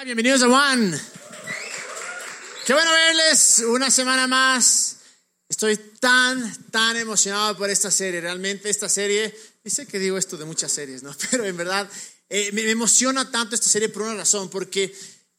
Hola, 0.00 0.06
bienvenidos 0.06 0.42
a 0.44 0.48
Juan. 0.48 0.98
Qué 2.64 2.72
bueno 2.72 2.90
verles 2.90 3.62
una 3.68 3.90
semana 3.90 4.26
más. 4.26 4.96
Estoy 5.46 5.76
tan, 5.76 6.70
tan 6.70 6.96
emocionado 6.96 7.54
por 7.58 7.68
esta 7.68 7.90
serie. 7.90 8.22
Realmente 8.22 8.70
esta 8.70 8.88
serie, 8.88 9.36
sé 9.62 9.86
que 9.86 9.98
digo 9.98 10.16
esto 10.16 10.38
de 10.38 10.46
muchas 10.46 10.72
series, 10.72 11.02
¿no? 11.02 11.14
Pero 11.30 11.44
en 11.44 11.54
verdad 11.54 11.86
eh, 12.30 12.50
me, 12.52 12.62
emociona 12.70 13.30
tanto 13.30 13.54
esta 13.54 13.68
serie 13.68 13.90
por 13.90 14.00
una 14.00 14.14
razón, 14.14 14.48
porque 14.48 14.90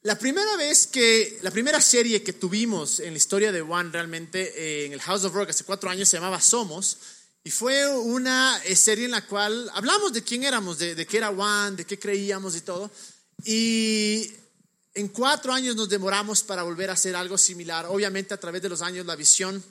la 0.03 0.19
primera 0.19 0.55
vez 0.57 0.85
que, 0.85 1.39
la 1.41 1.49
primera 1.49 1.81
serie 1.81 2.21
que 2.21 2.33
tuvimos 2.33 2.99
en 2.99 3.13
la 3.13 3.17
historia 3.17 3.51
de 3.51 3.61
Juan 3.61 3.91
realmente 3.91 4.53
eh, 4.55 4.85
en 4.85 4.93
el 4.93 5.01
House 5.01 5.23
of 5.23 5.33
Rock 5.33 5.49
hace 5.49 5.63
cuatro 5.63 5.89
años 5.89 6.07
se 6.07 6.17
llamaba 6.17 6.39
Somos. 6.39 6.99
Y 7.43 7.49
fue 7.49 7.87
una 7.87 8.61
eh, 8.63 8.75
serie 8.75 9.05
en 9.05 9.11
la 9.11 9.25
cual 9.25 9.71
hablamos 9.73 10.13
de 10.13 10.21
quién 10.21 10.43
éramos, 10.43 10.77
de, 10.77 10.93
de 10.93 11.07
qué 11.07 11.17
era 11.17 11.29
Juan, 11.29 11.75
de 11.75 11.83
qué 11.83 11.97
creíamos 11.97 12.55
y 12.55 12.61
todo. 12.61 12.91
Y 13.43 14.35
en 14.93 15.07
cuatro 15.09 15.53
años 15.53 15.75
nos 15.75 15.89
demoramos 15.89 16.43
para 16.43 16.63
volver 16.63 16.89
a 16.89 16.93
hacer 16.93 17.15
algo 17.15 17.37
similar. 17.37 17.85
Obviamente 17.87 18.33
a 18.33 18.39
través 18.39 18.61
de 18.61 18.69
los 18.69 18.81
años 18.81 19.05
la 19.05 19.15
visión 19.15 19.63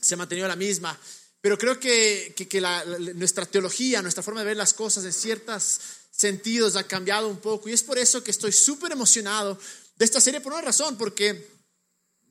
se 0.00 0.14
ha 0.14 0.16
mantenido 0.16 0.48
la 0.48 0.56
misma, 0.56 0.98
pero 1.40 1.58
creo 1.58 1.78
que, 1.80 2.34
nuestra 3.16 3.46
teología, 3.46 4.00
nuestra 4.02 4.22
forma 4.22 4.40
de 4.40 4.46
ver 4.46 4.56
las 4.56 4.74
cosas 4.74 5.04
en 5.04 5.12
ciertos 5.12 5.80
sentidos 6.10 6.76
ha 6.76 6.86
cambiado 6.86 7.28
un 7.28 7.38
poco. 7.38 7.68
Y 7.68 7.72
es 7.72 7.82
por 7.82 7.98
eso 7.98 8.22
que 8.22 8.30
estoy 8.30 8.52
súper 8.52 8.92
emocionado 8.92 9.58
de 9.96 10.04
esta 10.04 10.20
serie 10.20 10.40
por 10.40 10.52
una 10.52 10.62
razón, 10.62 10.96
porque 10.96 11.50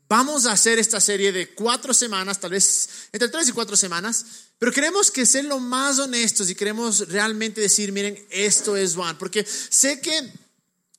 vamos 0.07 0.45
a 0.45 0.53
hacer 0.53 0.79
esta 0.79 1.01
serie 1.01 1.31
de 1.33 1.53
cuatro 1.53 1.93
semanas, 1.93 2.39
tal 2.39 2.51
vez 2.51 2.89
entre 3.11 3.29
tres 3.29 3.49
y 3.49 3.51
cuatro 3.51 3.75
semanas, 3.75 4.25
pero 4.57 4.71
queremos 4.71 5.11
que 5.11 5.25
ser 5.25 5.45
lo 5.45 5.59
más 5.59 5.99
honestos 5.99 6.49
y 6.49 6.55
queremos 6.55 7.09
realmente 7.09 7.59
decir, 7.59 7.91
miren, 7.91 8.25
esto 8.29 8.77
es 8.77 8.95
Juan, 8.95 9.17
porque 9.17 9.45
sé 9.45 9.99
que 9.99 10.31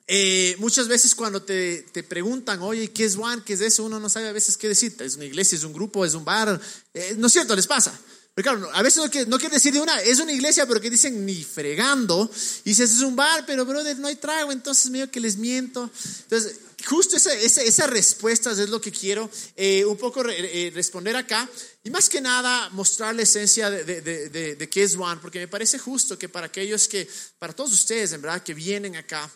eh, 0.07 0.57
muchas 0.59 0.89
veces 0.89 1.15
cuando 1.15 1.43
te, 1.43 1.83
te, 1.93 2.03
preguntan, 2.03 2.61
oye, 2.63 2.91
¿qué 2.91 3.05
es 3.05 3.17
One? 3.17 3.43
¿Qué 3.45 3.53
es 3.55 3.61
eso? 3.61 3.85
Uno 3.85 4.01
no 4.01 4.09
sabe 4.09 4.29
a 4.29 4.33
veces 4.33 4.57
qué 4.57 4.69
decir. 4.69 4.95
Es 4.99 5.17
una 5.17 5.25
iglesia, 5.25 5.57
es 5.57 5.65
un 5.65 5.73
grupo, 5.73 6.05
es 6.05 6.15
un 6.15 6.25
bar. 6.25 6.61
Eh, 6.93 7.15
no 7.19 7.29
es 7.29 7.33
cierto, 7.33 7.55
les 7.55 7.67
pasa. 7.67 7.99
Pero 8.35 8.51
claro, 8.51 8.71
a 8.75 8.83
veces 8.83 9.03
no 9.03 9.11
quiere, 9.11 9.29
no 9.29 9.39
quiere 9.39 9.55
decir 9.55 9.75
de 9.75 9.81
una, 9.81 10.01
es 10.01 10.19
una 10.19 10.33
iglesia, 10.33 10.67
pero 10.67 10.81
que 10.81 10.91
dicen 10.91 11.25
ni 11.25 11.45
fregando. 11.45 12.31
Y 12.65 12.71
dices, 12.71 12.91
es 12.91 13.03
un 13.03 13.15
bar, 13.15 13.45
pero 13.47 13.65
brother, 13.65 13.99
no 13.99 14.09
hay 14.09 14.17
trago, 14.17 14.51
entonces 14.51 14.91
medio 14.91 15.11
que 15.11 15.21
les 15.21 15.37
miento. 15.37 15.91
Entonces, 16.23 16.57
justo 16.87 17.17
esa, 17.17 17.33
esa, 17.35 17.63
esas 17.63 17.89
respuestas 17.89 18.59
es 18.59 18.71
lo 18.71 18.81
que 18.81 18.91
quiero 18.91 19.31
eh, 19.55 19.85
un 19.85 19.99
poco 19.99 20.23
responder 20.23 21.15
acá. 21.15 21.49
Y 21.85 21.91
más 21.91 22.09
que 22.09 22.21
nada, 22.21 22.71
mostrar 22.71 23.15
la 23.15 23.23
esencia 23.23 23.71
de, 23.71 23.85
de, 23.85 24.01
de, 24.01 24.57
de 24.57 24.69
qué 24.69 24.83
es 24.83 24.97
One, 24.97 25.21
porque 25.21 25.39
me 25.39 25.49
parece 25.49 25.79
justo 25.79 26.19
que 26.19 26.29
para 26.29 26.47
aquellos 26.47 26.89
que, 26.89 27.09
para 27.39 27.53
todos 27.53 27.73
ustedes, 27.73 28.13
en 28.13 28.23
verdad, 28.23 28.43
que 28.43 28.55
vienen 28.55 28.97
acá, 28.97 29.31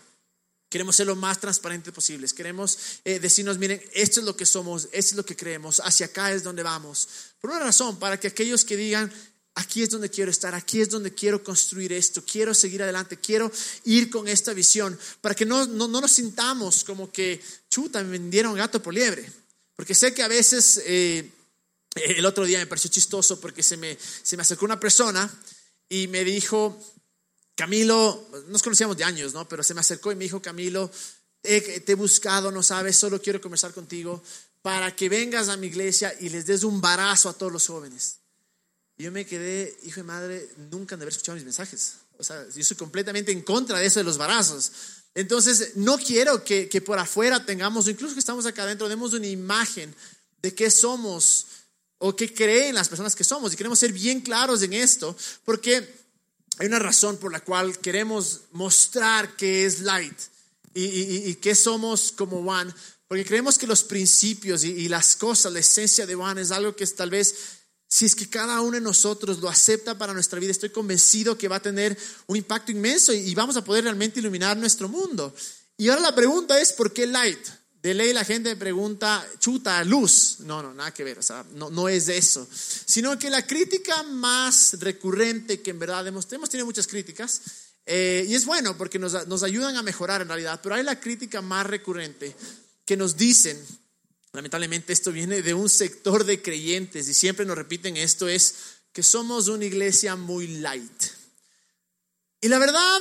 Queremos 0.68 0.96
ser 0.96 1.06
lo 1.06 1.14
más 1.14 1.40
transparentes 1.40 1.92
posibles. 1.92 2.32
Queremos 2.32 2.78
eh, 3.04 3.20
decirnos, 3.20 3.58
miren, 3.58 3.80
esto 3.92 4.20
es 4.20 4.26
lo 4.26 4.36
que 4.36 4.44
somos, 4.44 4.84
esto 4.92 5.12
es 5.12 5.14
lo 5.14 5.24
que 5.24 5.36
creemos, 5.36 5.80
hacia 5.80 6.06
acá 6.06 6.32
es 6.32 6.42
donde 6.42 6.62
vamos. 6.62 7.08
Por 7.40 7.50
una 7.50 7.60
razón, 7.60 7.98
para 7.98 8.18
que 8.18 8.28
aquellos 8.28 8.64
que 8.64 8.76
digan, 8.76 9.12
aquí 9.54 9.82
es 9.82 9.90
donde 9.90 10.10
quiero 10.10 10.30
estar, 10.30 10.54
aquí 10.54 10.80
es 10.80 10.90
donde 10.90 11.14
quiero 11.14 11.42
construir 11.44 11.92
esto, 11.92 12.24
quiero 12.24 12.52
seguir 12.52 12.82
adelante, 12.82 13.16
quiero 13.16 13.50
ir 13.84 14.10
con 14.10 14.26
esta 14.26 14.52
visión, 14.52 14.98
para 15.20 15.34
que 15.34 15.46
no, 15.46 15.66
no, 15.66 15.88
nos 15.88 16.10
sintamos 16.10 16.82
como 16.82 17.10
que, 17.12 17.40
chuta, 17.70 18.02
me 18.02 18.10
vendieron 18.10 18.54
gato 18.54 18.82
por 18.82 18.92
liebre. 18.92 19.30
Porque 19.76 19.94
sé 19.94 20.12
que 20.12 20.22
a 20.22 20.28
veces, 20.28 20.82
eh, 20.84 21.30
el 21.94 22.26
otro 22.26 22.44
día 22.44 22.58
me 22.58 22.66
pareció 22.66 22.90
chistoso 22.90 23.40
porque 23.40 23.62
se 23.62 23.76
me, 23.76 23.96
se 24.22 24.36
me 24.36 24.42
acercó 24.42 24.64
una 24.64 24.80
persona 24.80 25.30
y 25.88 26.08
me 26.08 26.24
dijo, 26.24 26.78
Camilo, 27.56 28.28
nos 28.48 28.62
conocíamos 28.62 28.96
de 28.96 29.04
años, 29.04 29.32
¿no? 29.32 29.48
Pero 29.48 29.62
se 29.62 29.72
me 29.74 29.80
acercó 29.80 30.12
y 30.12 30.14
me 30.14 30.24
dijo, 30.24 30.40
Camilo, 30.42 30.90
te 31.42 31.84
he 31.86 31.94
buscado, 31.94 32.52
no 32.52 32.62
sabes, 32.62 32.96
solo 32.96 33.20
quiero 33.20 33.40
conversar 33.40 33.72
contigo 33.72 34.22
para 34.60 34.94
que 34.94 35.08
vengas 35.08 35.48
a 35.48 35.56
mi 35.56 35.68
iglesia 35.68 36.14
y 36.20 36.28
les 36.28 36.44
des 36.44 36.64
un 36.64 36.80
barazo 36.80 37.28
a 37.28 37.32
todos 37.32 37.52
los 37.52 37.66
jóvenes. 37.66 38.18
Y 38.98 39.04
yo 39.04 39.12
me 39.12 39.24
quedé, 39.24 39.78
hijo 39.84 40.00
de 40.00 40.04
madre, 40.04 40.48
nunca 40.70 40.94
han 40.94 40.98
de 40.98 41.04
haber 41.04 41.12
escuchado 41.12 41.36
mis 41.36 41.44
mensajes. 41.44 41.94
O 42.18 42.24
sea, 42.24 42.46
yo 42.54 42.64
soy 42.64 42.76
completamente 42.76 43.32
en 43.32 43.42
contra 43.42 43.78
de 43.78 43.86
eso 43.86 44.00
de 44.00 44.04
los 44.04 44.18
barazos. 44.18 44.72
Entonces, 45.14 45.76
no 45.76 45.96
quiero 45.98 46.44
que, 46.44 46.68
que 46.68 46.80
por 46.82 46.98
afuera 46.98 47.44
tengamos, 47.46 47.88
incluso 47.88 48.14
que 48.14 48.20
estamos 48.20 48.44
acá 48.44 48.64
adentro, 48.64 48.88
demos 48.88 49.12
una 49.12 49.26
imagen 49.26 49.94
de 50.42 50.54
qué 50.54 50.70
somos 50.70 51.46
o 51.98 52.14
qué 52.14 52.34
creen 52.34 52.74
las 52.74 52.88
personas 52.88 53.14
que 53.14 53.24
somos. 53.24 53.52
Y 53.52 53.56
queremos 53.56 53.78
ser 53.78 53.92
bien 53.92 54.20
claros 54.20 54.62
en 54.62 54.72
esto, 54.72 55.16
porque 55.44 56.05
hay 56.58 56.66
una 56.66 56.78
razón 56.78 57.18
por 57.18 57.32
la 57.32 57.40
cual 57.40 57.78
queremos 57.78 58.42
mostrar 58.52 59.36
que 59.36 59.66
es 59.66 59.80
light 59.80 60.18
y, 60.74 61.34
que 61.36 61.54
somos 61.54 62.12
como 62.12 62.42
Juan, 62.42 62.74
porque 63.08 63.24
creemos 63.24 63.56
que 63.56 63.66
los 63.66 63.82
principios 63.82 64.64
y, 64.64 64.88
las 64.88 65.16
cosas, 65.16 65.52
la 65.52 65.60
esencia 65.60 66.06
de 66.06 66.14
Juan 66.14 66.38
es 66.38 66.50
algo 66.50 66.76
que 66.76 66.86
tal 66.88 67.10
vez, 67.10 67.34
si 67.88 68.04
es 68.04 68.14
que 68.14 68.28
cada 68.28 68.60
uno 68.60 68.72
de 68.72 68.80
nosotros 68.80 69.38
lo 69.38 69.48
acepta 69.48 69.96
para 69.96 70.12
nuestra 70.12 70.38
vida, 70.38 70.50
estoy 70.50 70.70
convencido 70.70 71.38
que 71.38 71.48
va 71.48 71.56
a 71.56 71.62
tener 71.62 71.96
un 72.26 72.36
impacto 72.36 72.72
inmenso 72.72 73.12
y 73.12 73.34
vamos 73.34 73.56
a 73.56 73.64
poder 73.64 73.84
realmente 73.84 74.20
iluminar 74.20 74.56
nuestro 74.56 74.88
mundo. 74.88 75.34
Y 75.78 75.88
ahora 75.88 76.02
la 76.02 76.14
pregunta 76.14 76.60
es, 76.60 76.72
¿por 76.72 76.92
qué 76.92 77.06
light? 77.06 77.38
De 77.86 77.94
ley 77.94 78.12
la 78.12 78.24
gente 78.24 78.56
pregunta, 78.56 79.24
chuta, 79.38 79.84
luz. 79.84 80.38
No, 80.40 80.60
no, 80.60 80.74
nada 80.74 80.92
que 80.92 81.04
ver, 81.04 81.20
o 81.20 81.22
sea, 81.22 81.44
no, 81.52 81.70
no 81.70 81.88
es 81.88 82.08
eso. 82.08 82.44
Sino 82.50 83.16
que 83.16 83.30
la 83.30 83.46
crítica 83.46 84.02
más 84.02 84.80
recurrente 84.80 85.62
que 85.62 85.70
en 85.70 85.78
verdad 85.78 86.04
hemos, 86.04 86.26
hemos 86.32 86.50
tenido 86.50 86.66
muchas 86.66 86.88
críticas, 86.88 87.42
eh, 87.86 88.26
y 88.28 88.34
es 88.34 88.44
bueno 88.44 88.76
porque 88.76 88.98
nos, 88.98 89.28
nos 89.28 89.44
ayudan 89.44 89.76
a 89.76 89.84
mejorar 89.84 90.20
en 90.20 90.26
realidad, 90.26 90.58
pero 90.60 90.74
hay 90.74 90.82
la 90.82 90.98
crítica 90.98 91.40
más 91.42 91.64
recurrente 91.64 92.34
que 92.84 92.96
nos 92.96 93.16
dicen, 93.16 93.56
lamentablemente 94.32 94.92
esto 94.92 95.12
viene 95.12 95.40
de 95.40 95.54
un 95.54 95.68
sector 95.68 96.24
de 96.24 96.42
creyentes 96.42 97.06
y 97.06 97.14
siempre 97.14 97.46
nos 97.46 97.56
repiten 97.56 97.96
esto, 97.96 98.26
es 98.26 98.56
que 98.92 99.04
somos 99.04 99.46
una 99.46 99.64
iglesia 99.64 100.16
muy 100.16 100.48
light. 100.48 101.02
Y 102.40 102.48
la 102.48 102.58
verdad, 102.58 103.00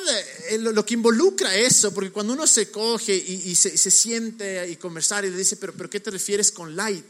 eh, 0.49 0.57
lo, 0.57 0.85
que 0.85 0.93
involucra 0.93 1.55
eso, 1.55 1.93
porque 1.93 2.11
cuando 2.11 2.33
uno 2.33 2.47
se 2.47 2.71
coge 2.71 3.15
y, 3.15 3.55
se, 3.55 3.91
siente 3.91 4.69
y 4.69 4.77
conversar 4.77 5.25
y 5.25 5.29
le 5.29 5.37
dice, 5.37 5.57
pero, 5.57 5.73
pero 5.73 5.89
¿qué 5.89 5.99
te 5.99 6.09
refieres 6.09 6.51
con 6.51 6.75
light? 6.75 7.05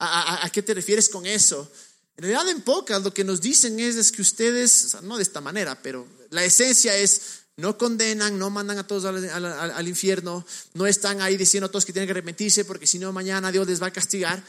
¿A, 0.00 0.48
qué 0.52 0.62
te 0.62 0.74
refieres 0.74 1.08
con 1.08 1.26
eso? 1.26 1.70
En 2.16 2.24
realidad, 2.24 2.48
en 2.48 2.62
pocas, 2.62 3.02
lo 3.02 3.14
que 3.14 3.24
nos 3.24 3.40
dicen 3.40 3.78
es, 3.78 3.96
es 3.96 4.12
que 4.12 4.22
ustedes, 4.22 4.96
no 5.02 5.16
de 5.16 5.22
esta 5.22 5.40
manera, 5.40 5.80
pero 5.80 6.06
la 6.30 6.44
esencia 6.44 6.96
es, 6.96 7.20
no 7.56 7.78
condenan, 7.78 8.38
no 8.38 8.50
mandan 8.50 8.78
a 8.78 8.86
todos 8.86 9.04
al, 9.04 9.44
al, 9.44 9.88
infierno, 9.88 10.44
no 10.74 10.86
están 10.86 11.20
ahí 11.20 11.36
diciendo 11.36 11.66
a 11.66 11.70
todos 11.70 11.84
que 11.84 11.92
tienen 11.92 12.06
que 12.06 12.12
arrepentirse 12.12 12.64
porque 12.64 12.86
si 12.86 12.98
no 12.98 13.12
mañana 13.12 13.50
Dios 13.50 13.66
les 13.66 13.82
va 13.82 13.88
a 13.88 13.92
castigar. 13.92 14.42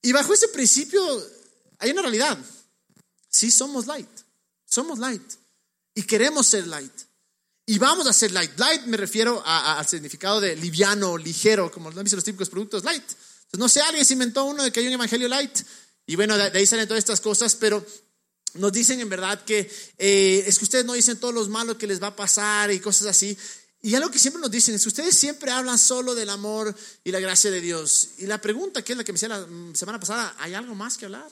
Y 0.00 0.12
bajo 0.12 0.32
ese 0.32 0.48
principio 0.48 1.02
hay 1.78 1.90
una 1.90 2.02
realidad. 2.02 2.38
Sí 3.28 3.50
somos 3.50 3.86
light, 3.86 4.08
somos 4.64 4.98
light. 4.98 5.22
Y 5.96 6.02
queremos 6.02 6.46
ser 6.46 6.66
light. 6.66 6.92
Y 7.64 7.78
vamos 7.78 8.06
a 8.06 8.12
ser 8.12 8.30
light. 8.30 8.56
Light 8.58 8.82
me 8.82 8.96
refiero 8.96 9.42
al 9.44 9.88
significado 9.88 10.40
de 10.40 10.54
liviano, 10.54 11.16
ligero, 11.16 11.72
como 11.72 11.90
lo 11.90 11.98
han 11.98 12.06
los 12.08 12.22
típicos 12.22 12.50
productos 12.50 12.84
light. 12.84 13.02
Entonces, 13.02 13.58
no 13.58 13.68
sé, 13.68 13.80
alguien 13.80 14.04
se 14.04 14.12
inventó 14.12 14.44
uno 14.44 14.62
de 14.62 14.70
que 14.70 14.80
hay 14.80 14.86
un 14.86 14.92
evangelio 14.92 15.26
light. 15.26 15.58
Y 16.06 16.14
bueno, 16.14 16.36
de, 16.36 16.44
ahí 16.56 16.66
salen 16.66 16.86
todas 16.86 16.98
estas 16.98 17.20
cosas, 17.20 17.56
pero 17.56 17.84
nos 18.54 18.72
dicen 18.72 19.00
en 19.00 19.08
verdad 19.08 19.42
que 19.42 19.70
eh, 19.98 20.44
es 20.46 20.58
que 20.58 20.64
ustedes 20.64 20.84
no 20.84 20.92
dicen 20.92 21.18
todos 21.18 21.34
los 21.34 21.48
malos 21.48 21.76
que 21.76 21.86
les 21.86 22.00
va 22.00 22.08
a 22.08 22.16
pasar 22.16 22.70
y 22.70 22.78
cosas 22.78 23.06
así. 23.08 23.36
Y 23.80 23.94
algo 23.94 24.10
que 24.10 24.18
siempre 24.18 24.42
nos 24.42 24.50
dicen 24.50 24.74
es 24.74 24.82
que 24.82 24.88
ustedes 24.88 25.16
siempre 25.16 25.50
hablan 25.50 25.78
solo 25.78 26.14
del 26.14 26.28
amor 26.28 26.74
y 27.04 27.10
la 27.10 27.20
gracia 27.20 27.50
de 27.50 27.62
Dios. 27.62 28.10
Y 28.18 28.26
la 28.26 28.38
pregunta 28.38 28.82
que 28.82 28.92
es 28.92 28.98
la 28.98 29.04
que 29.04 29.12
me 29.12 29.16
hacía 29.16 29.28
la 29.28 29.46
semana 29.72 29.98
pasada, 29.98 30.36
¿hay 30.38 30.52
algo 30.52 30.74
más 30.74 30.98
que 30.98 31.06
hablar? 31.06 31.26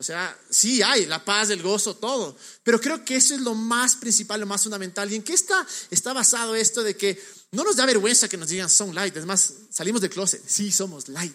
O 0.00 0.04
sea, 0.04 0.38
sí 0.48 0.80
hay 0.80 1.06
la 1.06 1.24
paz, 1.24 1.50
el 1.50 1.60
gozo, 1.60 1.96
todo. 1.96 2.36
Pero 2.62 2.80
creo 2.80 3.04
que 3.04 3.16
eso 3.16 3.34
es 3.34 3.40
lo 3.40 3.54
más 3.54 3.96
principal, 3.96 4.40
lo 4.40 4.46
más 4.46 4.62
fundamental. 4.62 5.12
¿Y 5.12 5.16
en 5.16 5.24
qué 5.24 5.34
está, 5.34 5.66
está 5.90 6.12
basado 6.12 6.54
esto 6.54 6.84
de 6.84 6.96
que 6.96 7.20
no 7.50 7.64
nos 7.64 7.74
da 7.74 7.84
vergüenza 7.84 8.28
que 8.28 8.36
nos 8.36 8.48
digan 8.48 8.70
son 8.70 8.94
light? 8.94 9.16
Es 9.16 9.26
más, 9.26 9.52
salimos 9.70 10.00
del 10.00 10.10
closet. 10.10 10.40
Sí, 10.46 10.70
somos 10.70 11.08
light. 11.08 11.34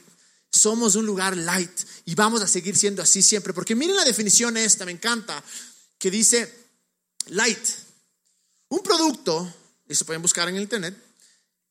Somos 0.50 0.96
un 0.96 1.06
lugar 1.06 1.36
light 1.36 1.78
y 2.06 2.16
vamos 2.16 2.42
a 2.42 2.48
seguir 2.48 2.78
siendo 2.78 3.02
así 3.02 3.22
siempre. 3.22 3.52
Porque 3.52 3.76
miren 3.76 3.98
la 3.98 4.06
definición 4.06 4.56
esta, 4.56 4.86
me 4.86 4.94
encanta, 4.94 5.44
que 5.98 6.10
dice 6.10 6.70
light. 7.28 7.68
Un 8.70 8.82
producto, 8.82 9.54
eso 9.90 10.06
pueden 10.06 10.22
buscar 10.22 10.48
en 10.48 10.58
internet, 10.58 10.96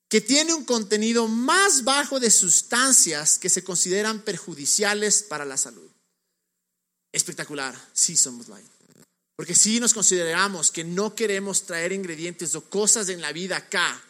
que 0.08 0.20
tiene 0.20 0.52
un 0.52 0.66
contenido 0.66 1.26
más 1.26 1.84
bajo 1.84 2.20
de 2.20 2.30
sustancias 2.30 3.38
que 3.38 3.48
se 3.48 3.64
consideran 3.64 4.20
perjudiciales 4.20 5.22
para 5.22 5.46
la 5.46 5.56
salud 5.56 5.91
espectacular, 7.12 7.78
sí 7.92 8.16
somos 8.16 8.48
light. 8.48 8.66
Porque 9.36 9.54
si 9.54 9.80
nos 9.80 9.94
consideramos 9.94 10.70
que 10.70 10.84
no 10.84 11.14
queremos 11.14 11.66
traer 11.66 11.92
ingredientes 11.92 12.54
o 12.54 12.62
cosas 12.62 13.08
en 13.08 13.20
la 13.20 13.32
vida 13.32 13.56
acá, 13.56 14.00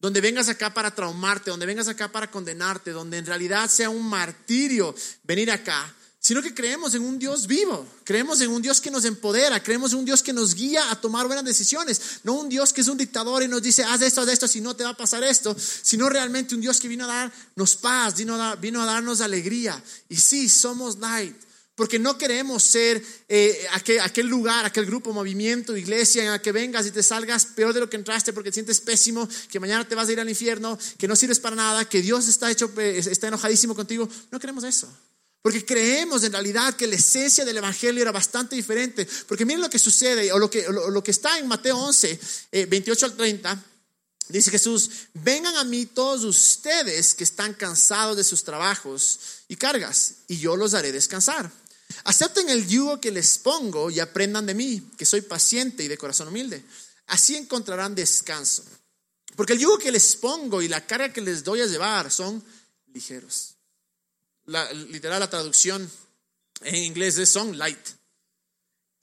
donde 0.00 0.20
vengas 0.20 0.48
acá 0.48 0.72
para 0.72 0.94
traumarte, 0.94 1.50
donde 1.50 1.66
vengas 1.66 1.88
acá 1.88 2.10
para 2.10 2.30
condenarte, 2.30 2.90
donde 2.90 3.18
en 3.18 3.26
realidad 3.26 3.68
sea 3.68 3.90
un 3.90 4.08
martirio 4.08 4.94
venir 5.24 5.50
acá, 5.50 5.94
sino 6.22 6.42
que 6.42 6.54
creemos 6.54 6.94
en 6.94 7.02
un 7.02 7.18
Dios 7.18 7.46
vivo, 7.46 7.86
creemos 8.04 8.42
en 8.42 8.50
un 8.50 8.60
Dios 8.60 8.80
que 8.80 8.90
nos 8.90 9.06
empodera, 9.06 9.62
creemos 9.62 9.92
en 9.92 10.00
un 10.00 10.04
Dios 10.04 10.22
que 10.22 10.34
nos 10.34 10.54
guía 10.54 10.90
a 10.90 11.00
tomar 11.00 11.26
buenas 11.26 11.46
decisiones, 11.46 12.20
no 12.24 12.34
un 12.34 12.50
Dios 12.50 12.74
que 12.74 12.82
es 12.82 12.88
un 12.88 12.98
dictador 12.98 13.42
y 13.42 13.48
nos 13.48 13.62
dice, 13.62 13.84
haz 13.84 14.02
esto, 14.02 14.20
haz 14.20 14.28
esto, 14.28 14.46
si 14.46 14.60
no 14.60 14.76
te 14.76 14.84
va 14.84 14.90
a 14.90 14.96
pasar 14.96 15.24
esto, 15.24 15.56
sino 15.58 16.10
realmente 16.10 16.54
un 16.54 16.60
Dios 16.60 16.78
que 16.78 16.88
vino 16.88 17.04
a 17.04 17.08
darnos 17.08 17.76
paz, 17.76 18.16
vino 18.16 18.34
a, 18.34 18.56
darnos 18.86 19.22
alegría. 19.22 19.82
Y 20.10 20.16
sí, 20.16 20.50
somos 20.50 20.98
light, 20.98 21.36
porque 21.80 21.98
no 21.98 22.18
queremos 22.18 22.62
ser 22.62 23.02
eh, 23.26 23.66
aquel, 23.72 24.00
aquel, 24.00 24.26
lugar, 24.26 24.66
aquel 24.66 24.84
grupo, 24.84 25.14
movimiento, 25.14 25.74
iglesia 25.74 26.22
en 26.22 26.30
la 26.30 26.42
que 26.42 26.52
vengas 26.52 26.84
y 26.84 26.90
te 26.90 27.02
salgas 27.02 27.46
peor 27.46 27.72
de 27.72 27.80
lo 27.80 27.88
que 27.88 27.96
entraste 27.96 28.34
porque 28.34 28.50
te 28.50 28.54
sientes 28.56 28.82
pésimo, 28.82 29.26
que 29.50 29.58
mañana 29.58 29.88
te 29.88 29.94
vas 29.94 30.06
a 30.06 30.12
ir 30.12 30.20
al 30.20 30.28
infierno, 30.28 30.78
que 30.98 31.08
no 31.08 31.16
sirves 31.16 31.40
para 31.40 31.56
nada, 31.56 31.88
que 31.88 32.02
Dios 32.02 32.28
está, 32.28 32.50
hecho, 32.50 32.70
eh, 32.76 32.98
está 32.98 33.28
enojadísimo 33.28 33.74
contigo. 33.74 34.06
No 34.30 34.38
queremos 34.38 34.62
eso. 34.64 34.94
Porque 35.40 35.64
creemos 35.64 36.22
en 36.22 36.32
realidad 36.32 36.76
que 36.76 36.86
la 36.86 36.96
esencia 36.96 37.46
del 37.46 37.56
Evangelio 37.56 38.02
era 38.02 38.12
bastante 38.12 38.56
diferente. 38.56 39.08
Porque 39.26 39.46
miren 39.46 39.62
lo 39.62 39.70
que 39.70 39.78
sucede, 39.78 40.30
o 40.34 40.38
lo 40.38 40.50
que, 40.50 41.10
está 41.10 41.38
en 41.38 41.48
Mateo 41.48 41.78
11, 41.78 42.20
28 42.68 43.06
eh, 43.06 43.08
al 43.08 43.16
30. 43.16 43.64
Dice 44.28 44.50
Jesús, 44.50 44.90
vengan 45.14 45.56
a 45.56 45.64
mí 45.64 45.86
todos 45.86 46.24
ustedes 46.24 47.14
que 47.14 47.24
están 47.24 47.54
cansados 47.54 48.18
de 48.18 48.22
sus 48.22 48.44
trabajos 48.44 49.18
y 49.48 49.56
cargas, 49.56 50.16
y 50.28 50.36
yo 50.36 50.56
los 50.56 50.74
haré 50.74 50.92
descansar. 50.92 51.50
Acepten 52.04 52.48
el 52.48 52.66
yugo 52.66 53.00
que 53.00 53.10
les 53.10 53.38
pongo 53.38 53.90
y 53.90 54.00
aprendan 54.00 54.46
de 54.46 54.54
mí, 54.54 54.90
que 54.96 55.04
soy 55.04 55.22
paciente 55.22 55.84
y 55.84 55.88
de 55.88 55.98
corazón 55.98 56.28
humilde. 56.28 56.64
Así 57.06 57.36
encontrarán 57.36 57.94
descanso. 57.94 58.64
Porque 59.36 59.52
el 59.54 59.58
yugo 59.58 59.78
que 59.78 59.92
les 59.92 60.16
pongo 60.16 60.62
y 60.62 60.68
la 60.68 60.86
carga 60.86 61.12
que 61.12 61.20
les 61.20 61.44
doy 61.44 61.60
a 61.60 61.66
llevar 61.66 62.10
son 62.10 62.44
ligeros 62.92 63.54
literal, 64.90 65.20
la 65.20 65.30
traducción 65.30 65.90
en 66.62 66.74
inglés 66.76 67.18
es 67.18 67.30
son 67.30 67.56
light. 67.58 67.78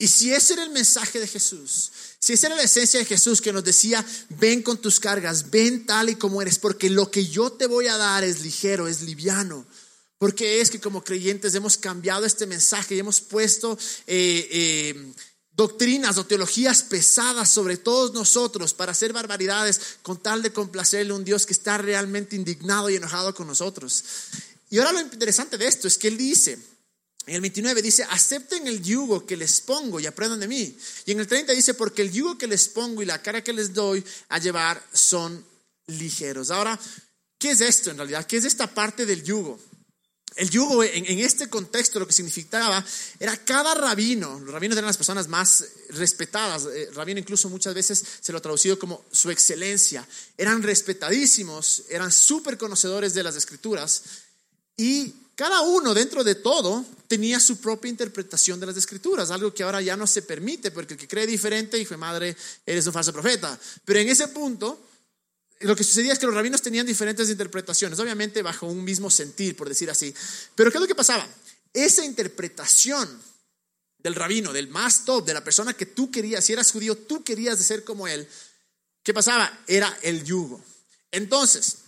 Y 0.00 0.06
si 0.06 0.32
ese 0.32 0.52
era 0.52 0.62
el 0.62 0.70
mensaje 0.70 1.18
de 1.18 1.26
Jesús, 1.26 1.90
si 2.20 2.34
esa 2.34 2.46
era 2.48 2.56
la 2.56 2.62
esencia 2.62 3.00
de 3.00 3.06
Jesús 3.06 3.40
que 3.40 3.52
nos 3.52 3.64
decía, 3.64 4.04
ven 4.28 4.62
con 4.62 4.78
tus 4.80 5.00
cargas, 5.00 5.50
ven 5.50 5.86
tal 5.86 6.08
y 6.08 6.14
como 6.14 6.40
eres, 6.40 6.58
porque 6.58 6.88
lo 6.88 7.10
que 7.10 7.26
yo 7.26 7.50
te 7.50 7.66
voy 7.66 7.88
a 7.88 7.96
dar 7.96 8.22
es 8.22 8.42
ligero, 8.42 8.86
es 8.86 9.02
liviano. 9.02 9.66
Porque 10.18 10.60
es 10.60 10.70
que 10.70 10.80
como 10.80 11.02
creyentes 11.02 11.54
hemos 11.54 11.76
cambiado 11.76 12.26
este 12.26 12.46
mensaje 12.46 12.94
y 12.94 12.98
hemos 12.98 13.20
puesto 13.20 13.78
eh, 14.06 14.48
eh, 14.50 15.12
doctrinas 15.52 16.18
o 16.18 16.26
teologías 16.26 16.82
pesadas 16.82 17.50
sobre 17.50 17.76
todos 17.76 18.12
nosotros 18.12 18.74
para 18.74 18.92
hacer 18.92 19.12
barbaridades 19.12 19.80
con 20.02 20.20
tal 20.22 20.42
de 20.42 20.52
complacerle 20.52 21.12
a 21.12 21.16
un 21.16 21.24
Dios 21.24 21.46
que 21.46 21.52
está 21.52 21.78
realmente 21.78 22.36
indignado 22.36 22.90
y 22.90 22.96
enojado 22.96 23.34
con 23.34 23.46
nosotros. 23.46 24.04
Y 24.70 24.78
ahora 24.78 24.92
lo 24.92 25.00
interesante 25.00 25.56
de 25.56 25.66
esto 25.66 25.88
es 25.88 25.98
que 25.98 26.08
él 26.08 26.16
dice, 26.16 26.58
en 27.26 27.34
el 27.34 27.40
29 27.40 27.82
dice, 27.82 28.04
acepten 28.04 28.66
el 28.66 28.82
yugo 28.82 29.26
que 29.26 29.36
les 29.36 29.60
pongo 29.60 30.00
y 30.00 30.06
aprendan 30.06 30.40
de 30.40 30.48
mí. 30.48 30.76
Y 31.06 31.12
en 31.12 31.20
el 31.20 31.26
30 31.26 31.52
dice, 31.52 31.74
porque 31.74 32.02
el 32.02 32.10
yugo 32.10 32.38
que 32.38 32.46
les 32.46 32.68
pongo 32.68 33.02
y 33.02 33.06
la 33.06 33.20
cara 33.20 33.44
que 33.44 33.52
les 33.52 33.74
doy 33.74 34.04
a 34.30 34.38
llevar 34.38 34.82
son 34.92 35.44
ligeros. 35.88 36.50
Ahora, 36.50 36.78
¿qué 37.38 37.50
es 37.50 37.60
esto 37.60 37.90
en 37.90 37.98
realidad? 37.98 38.26
¿Qué 38.26 38.36
es 38.36 38.44
esta 38.44 38.72
parte 38.72 39.06
del 39.06 39.22
yugo? 39.22 39.58
El 40.38 40.50
yugo 40.50 40.84
en, 40.84 41.18
este 41.18 41.48
contexto 41.48 41.98
lo 41.98 42.06
que 42.06 42.12
significaba 42.12 42.84
era 43.18 43.36
cada 43.44 43.74
rabino, 43.74 44.38
los 44.38 44.54
rabinos 44.54 44.78
eran 44.78 44.86
las 44.86 44.96
personas 44.96 45.26
más 45.26 45.64
respetadas, 45.90 46.64
eh, 46.72 46.90
rabino 46.94 47.18
incluso 47.18 47.50
muchas 47.50 47.74
veces 47.74 48.04
se 48.20 48.30
lo 48.30 48.38
ha 48.38 48.40
traducido 48.40 48.78
como 48.78 49.04
su 49.10 49.32
excelencia, 49.32 50.06
eran 50.36 50.62
respetadísimos, 50.62 51.82
eran 51.88 52.12
súper 52.12 52.56
conocedores 52.56 53.14
de 53.14 53.24
las 53.24 53.34
escrituras 53.34 54.04
y 54.76 55.12
cada 55.34 55.62
uno 55.62 55.92
dentro 55.92 56.22
de 56.22 56.36
todo 56.36 56.84
tenía 57.08 57.40
su 57.40 57.56
propia 57.56 57.88
interpretación 57.88 58.60
de 58.60 58.66
las 58.66 58.76
escrituras, 58.76 59.32
algo 59.32 59.52
que 59.52 59.64
ahora 59.64 59.82
ya 59.82 59.96
no 59.96 60.06
se 60.06 60.22
permite, 60.22 60.70
porque 60.70 60.94
el 60.94 61.00
que 61.00 61.08
cree 61.08 61.26
diferente, 61.26 61.78
hijo 61.78 61.94
de 61.94 61.96
madre, 61.96 62.36
eres 62.64 62.86
un 62.86 62.92
falso 62.92 63.12
profeta. 63.12 63.58
Pero 63.84 63.98
en 63.98 64.08
ese 64.08 64.28
punto, 64.28 64.87
lo 65.60 65.74
que 65.74 65.84
sucedía 65.84 66.12
es 66.12 66.18
que 66.18 66.26
los 66.26 66.34
rabinos 66.34 66.62
tenían 66.62 66.86
diferentes 66.86 67.28
interpretaciones, 67.30 67.98
obviamente 67.98 68.42
bajo 68.42 68.66
un 68.66 68.84
mismo 68.84 69.10
sentir, 69.10 69.56
por 69.56 69.68
decir 69.68 69.90
así. 69.90 70.14
Pero 70.54 70.70
¿qué 70.70 70.78
es 70.78 70.82
lo 70.82 70.88
que 70.88 70.94
pasaba? 70.94 71.26
Esa 71.72 72.04
interpretación 72.04 73.08
del 73.98 74.14
rabino, 74.14 74.52
del 74.52 74.68
más 74.68 75.04
top, 75.04 75.26
de 75.26 75.34
la 75.34 75.42
persona 75.42 75.74
que 75.74 75.86
tú 75.86 76.10
querías, 76.10 76.44
si 76.44 76.52
eras 76.52 76.70
judío, 76.70 76.96
tú 76.96 77.24
querías 77.24 77.58
de 77.58 77.64
ser 77.64 77.84
como 77.84 78.06
él, 78.06 78.28
¿qué 79.02 79.12
pasaba? 79.12 79.64
Era 79.66 79.98
el 80.02 80.22
yugo. 80.22 80.62
Entonces, 81.10 81.78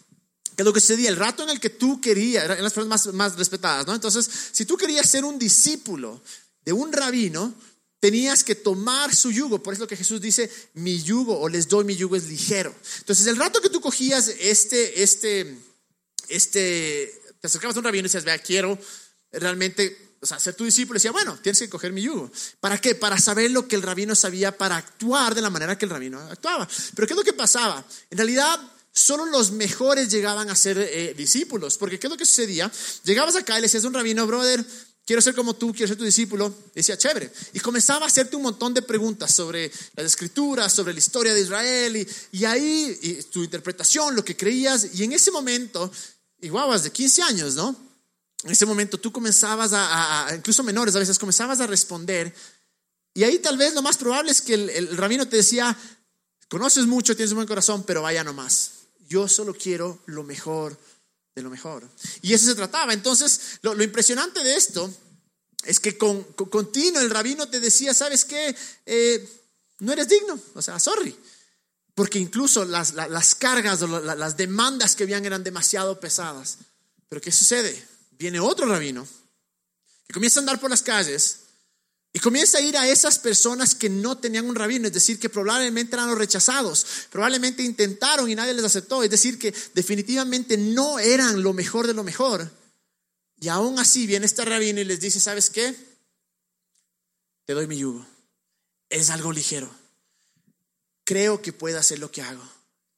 que 0.57 0.65
lo 0.65 0.73
que 0.73 0.81
sucedía, 0.81 1.09
el 1.09 1.17
rato 1.17 1.45
en 1.45 1.51
el 1.51 1.61
que 1.61 1.71
tú 1.71 2.01
querías, 2.01 2.45
eran 2.45 2.63
las 2.63 2.73
personas 2.73 3.07
más, 3.07 3.15
más 3.15 3.37
respetadas, 3.37 3.87
¿no? 3.87 3.95
Entonces, 3.95 4.29
si 4.53 4.65
tú 4.65 4.77
querías 4.77 5.09
ser 5.09 5.25
un 5.25 5.39
discípulo 5.39 6.21
de 6.65 6.73
un 6.73 6.93
rabino, 6.93 7.55
tenías 8.01 8.43
que 8.43 8.55
tomar 8.55 9.15
su 9.15 9.31
yugo. 9.31 9.63
Por 9.63 9.75
eso 9.75 9.85
lo 9.85 9.89
que 9.89 9.97
Jesús 9.97 10.21
dice, 10.21 10.51
mi 10.75 11.01
yugo 11.03 11.39
o 11.39 11.49
les 11.49 11.69
doy 11.69 11.85
mi 11.85 11.95
yugo 11.95 12.17
es 12.17 12.27
ligero. 12.27 12.75
Entonces, 12.99 13.27
el 13.27 13.37
rato 13.37 13.61
que 13.61 13.71
tú 13.71 13.81
cogías 13.81 14.29
este, 14.41 15.03
este, 15.03 15.59
este, 16.29 17.23
te 17.41 17.47
acercabas 17.47 17.77
a 17.77 17.81
un 17.81 17.85
rabino 17.85 18.01
y 18.01 18.09
decías, 18.09 18.25
vea, 18.25 18.39
quiero 18.39 18.79
realmente 19.33 20.11
o 20.23 20.27
sea, 20.27 20.39
ser 20.39 20.55
tu 20.55 20.65
discípulo, 20.65 20.97
decía, 20.99 21.13
bueno, 21.13 21.39
tienes 21.43 21.59
que 21.61 21.71
coger 21.71 21.93
mi 21.93 22.03
yugo. 22.03 22.31
¿Para 22.61 22.79
qué? 22.79 22.95
Para 22.95 23.19
saber 23.19 23.51
lo 23.51 23.67
que 23.67 23.77
el 23.77 23.83
rabino 23.83 24.15
sabía 24.15 24.57
para 24.57 24.77
actuar 24.77 25.35
de 25.35 25.41
la 25.41 25.49
manera 25.49 25.79
que 25.79 25.87
el 25.87 25.91
rabino 25.91 26.21
actuaba. 26.21 26.69
Pero 26.95 27.07
¿qué 27.07 27.15
es 27.15 27.17
lo 27.17 27.25
que 27.25 27.33
pasaba? 27.33 27.83
En 28.11 28.19
realidad, 28.19 28.61
solo 28.93 29.25
los 29.25 29.53
mejores 29.53 30.11
llegaban 30.11 30.51
a 30.51 30.57
ser 30.57 30.79
eh, 30.79 31.15
discípulos. 31.17 31.79
Porque 31.79 31.99
¿qué 31.99 32.07
es 32.07 32.11
lo 32.11 32.19
que 32.19 32.27
sucedía? 32.27 32.71
Llegabas 33.05 33.35
acá 33.37 33.55
y 33.55 33.57
le 33.57 33.63
decías 33.63 33.85
a 33.85 33.89
un 33.89 33.95
rabino, 33.95 34.27
brother, 34.27 34.63
quiero 35.11 35.23
ser 35.23 35.35
como 35.35 35.55
tú, 35.55 35.73
quiero 35.73 35.89
ser 35.89 35.97
tu 35.97 36.05
discípulo. 36.05 36.55
decía, 36.73 36.97
chévere. 36.97 37.33
Y 37.53 37.59
comenzaba 37.59 38.05
a 38.05 38.09
hacerte 38.09 38.37
un 38.37 38.43
montón 38.43 38.73
de 38.73 38.81
preguntas 38.81 39.35
sobre 39.35 39.69
las 39.97 40.07
escrituras, 40.07 40.73
sobre 40.73 40.93
la 40.93 41.01
historia 41.01 41.35
de 41.35 41.41
Israel. 41.41 42.09
Y, 42.31 42.45
ahí 42.45 43.27
tu 43.33 43.43
interpretación, 43.43 44.15
lo 44.15 44.25
que 44.25 44.37
creías. 44.37 44.95
Y 44.95 45.03
en 45.03 45.13
ese 45.13 45.33
momento, 45.33 45.91
igual 46.43 46.81
de 46.81 46.93
15 46.93 47.23
años, 47.23 47.57
¿no? 47.57 47.75
En 48.45 48.53
ese 48.53 48.65
momento 48.67 49.01
tú 49.01 49.11
comenzabas 49.11 49.73
a, 49.75 50.29
incluso 50.33 50.63
menores 50.63 50.95
a 50.95 51.01
veces, 51.01 51.19
comenzabas 51.19 51.59
a 51.59 51.67
responder. 51.67 52.33
Y 53.13 53.25
ahí 53.25 53.41
tal 53.41 53.59
vez 53.59 53.75
lo 53.75 53.83
más 53.83 53.97
probable 53.97 54.31
es 54.31 54.41
que 54.41 54.55
el, 54.55 54.71
el 54.71 54.97
rabino 54.97 55.27
te 55.27 55.39
decía, 55.39 55.77
conoces 56.49 56.87
mucho, 56.87 57.17
tienes 57.17 57.33
un 57.33 57.39
buen 57.39 57.49
corazón, 57.49 57.83
pero 57.83 58.01
vaya 58.01 58.23
nomás. 58.23 58.71
Yo 59.09 59.27
solo 59.27 59.55
quiero 59.55 59.99
lo 60.07 60.23
mejor 60.23 60.79
de 61.35 61.43
lo 61.43 61.51
mejor. 61.51 61.89
Y 62.23 62.35
eso 62.35 62.47
se 62.47 62.55
trataba. 62.55 62.93
Entonces, 62.93 63.59
lo, 63.63 63.81
impresionante 63.83 64.43
de 64.43 64.57
esto 64.57 64.93
es 65.65 65.81
que 65.81 65.97
con, 65.97 66.23
continuo 66.25 67.01
el 67.01 67.11
rabino 67.11 67.49
te 67.49 67.61
decía, 67.61 67.95
¿sabes 67.95 68.25
qué? 68.25 68.55
Eh, 68.87 69.29
no 69.81 69.93
eres 69.93 70.09
digno. 70.09 70.39
O 70.55 70.63
sea, 70.63 70.79
sorry. 70.79 71.17
Porque 71.95 72.19
incluso 72.19 72.65
las, 72.65 72.93
cargas 73.35 73.83
o 73.83 73.87
las 74.01 74.37
demandas 74.37 74.97
que 74.97 75.05
habían 75.05 75.25
eran 75.25 75.45
demasiado 75.45 76.01
pesadas. 76.01 76.59
Pero 77.09 77.21
¿qué 77.21 77.33
sucede? 77.33 77.87
Viene 78.13 78.41
otro 78.41 78.67
rabino 78.67 79.07
que 80.07 80.15
comienza 80.15 80.41
a 80.41 80.43
andar 80.43 80.61
por 80.61 80.71
las 80.71 80.83
calles 80.83 81.41
y 82.13 82.19
comienza 82.19 82.59
a 82.59 82.61
ir 82.61 82.77
a 82.77 82.89
esas 82.89 83.19
personas 83.21 83.75
que 83.75 83.89
no 83.89 84.19
tenían 84.19 84.49
un 84.49 84.57
rabino, 84.57 84.89
es 84.89 84.93
decir, 84.93 85.21
que 85.21 85.29
probablemente 85.29 85.95
eran 85.95 86.09
los 86.09 86.19
rechazados, 86.19 86.85
probablemente 87.11 87.63
intentaron 87.63 88.29
y 88.29 88.35
nadie 88.35 88.55
les 88.55 88.65
aceptó, 88.65 89.05
es 89.05 89.11
decir, 89.11 89.39
que 89.39 89.55
definitivamente 89.75 90.57
no 90.57 90.99
eran 90.99 91.43
lo 91.43 91.53
mejor 91.53 91.87
de 91.87 91.95
lo 91.95 92.03
mejor. 92.03 92.51
Y 93.39 93.49
aún 93.49 93.79
así 93.79 94.07
viene 94.07 94.27
este 94.27 94.45
rabino 94.45 94.81
y 94.81 94.85
les 94.85 95.01
dice, 95.01 95.21
¿sabes 95.21 95.51
qué? 95.51 95.75
Te 97.47 97.55
doy 97.55 97.69
mi 97.69 97.79
yugo. 97.79 98.05
Es 98.89 99.09
algo 99.11 99.33
ligero. 99.33 99.71
Creo 101.05 101.41
que 101.41 101.53
puedes 101.53 101.79
hacer 101.79 102.01
lo 102.01 102.11
que 102.11 102.23
hago. 102.23 102.43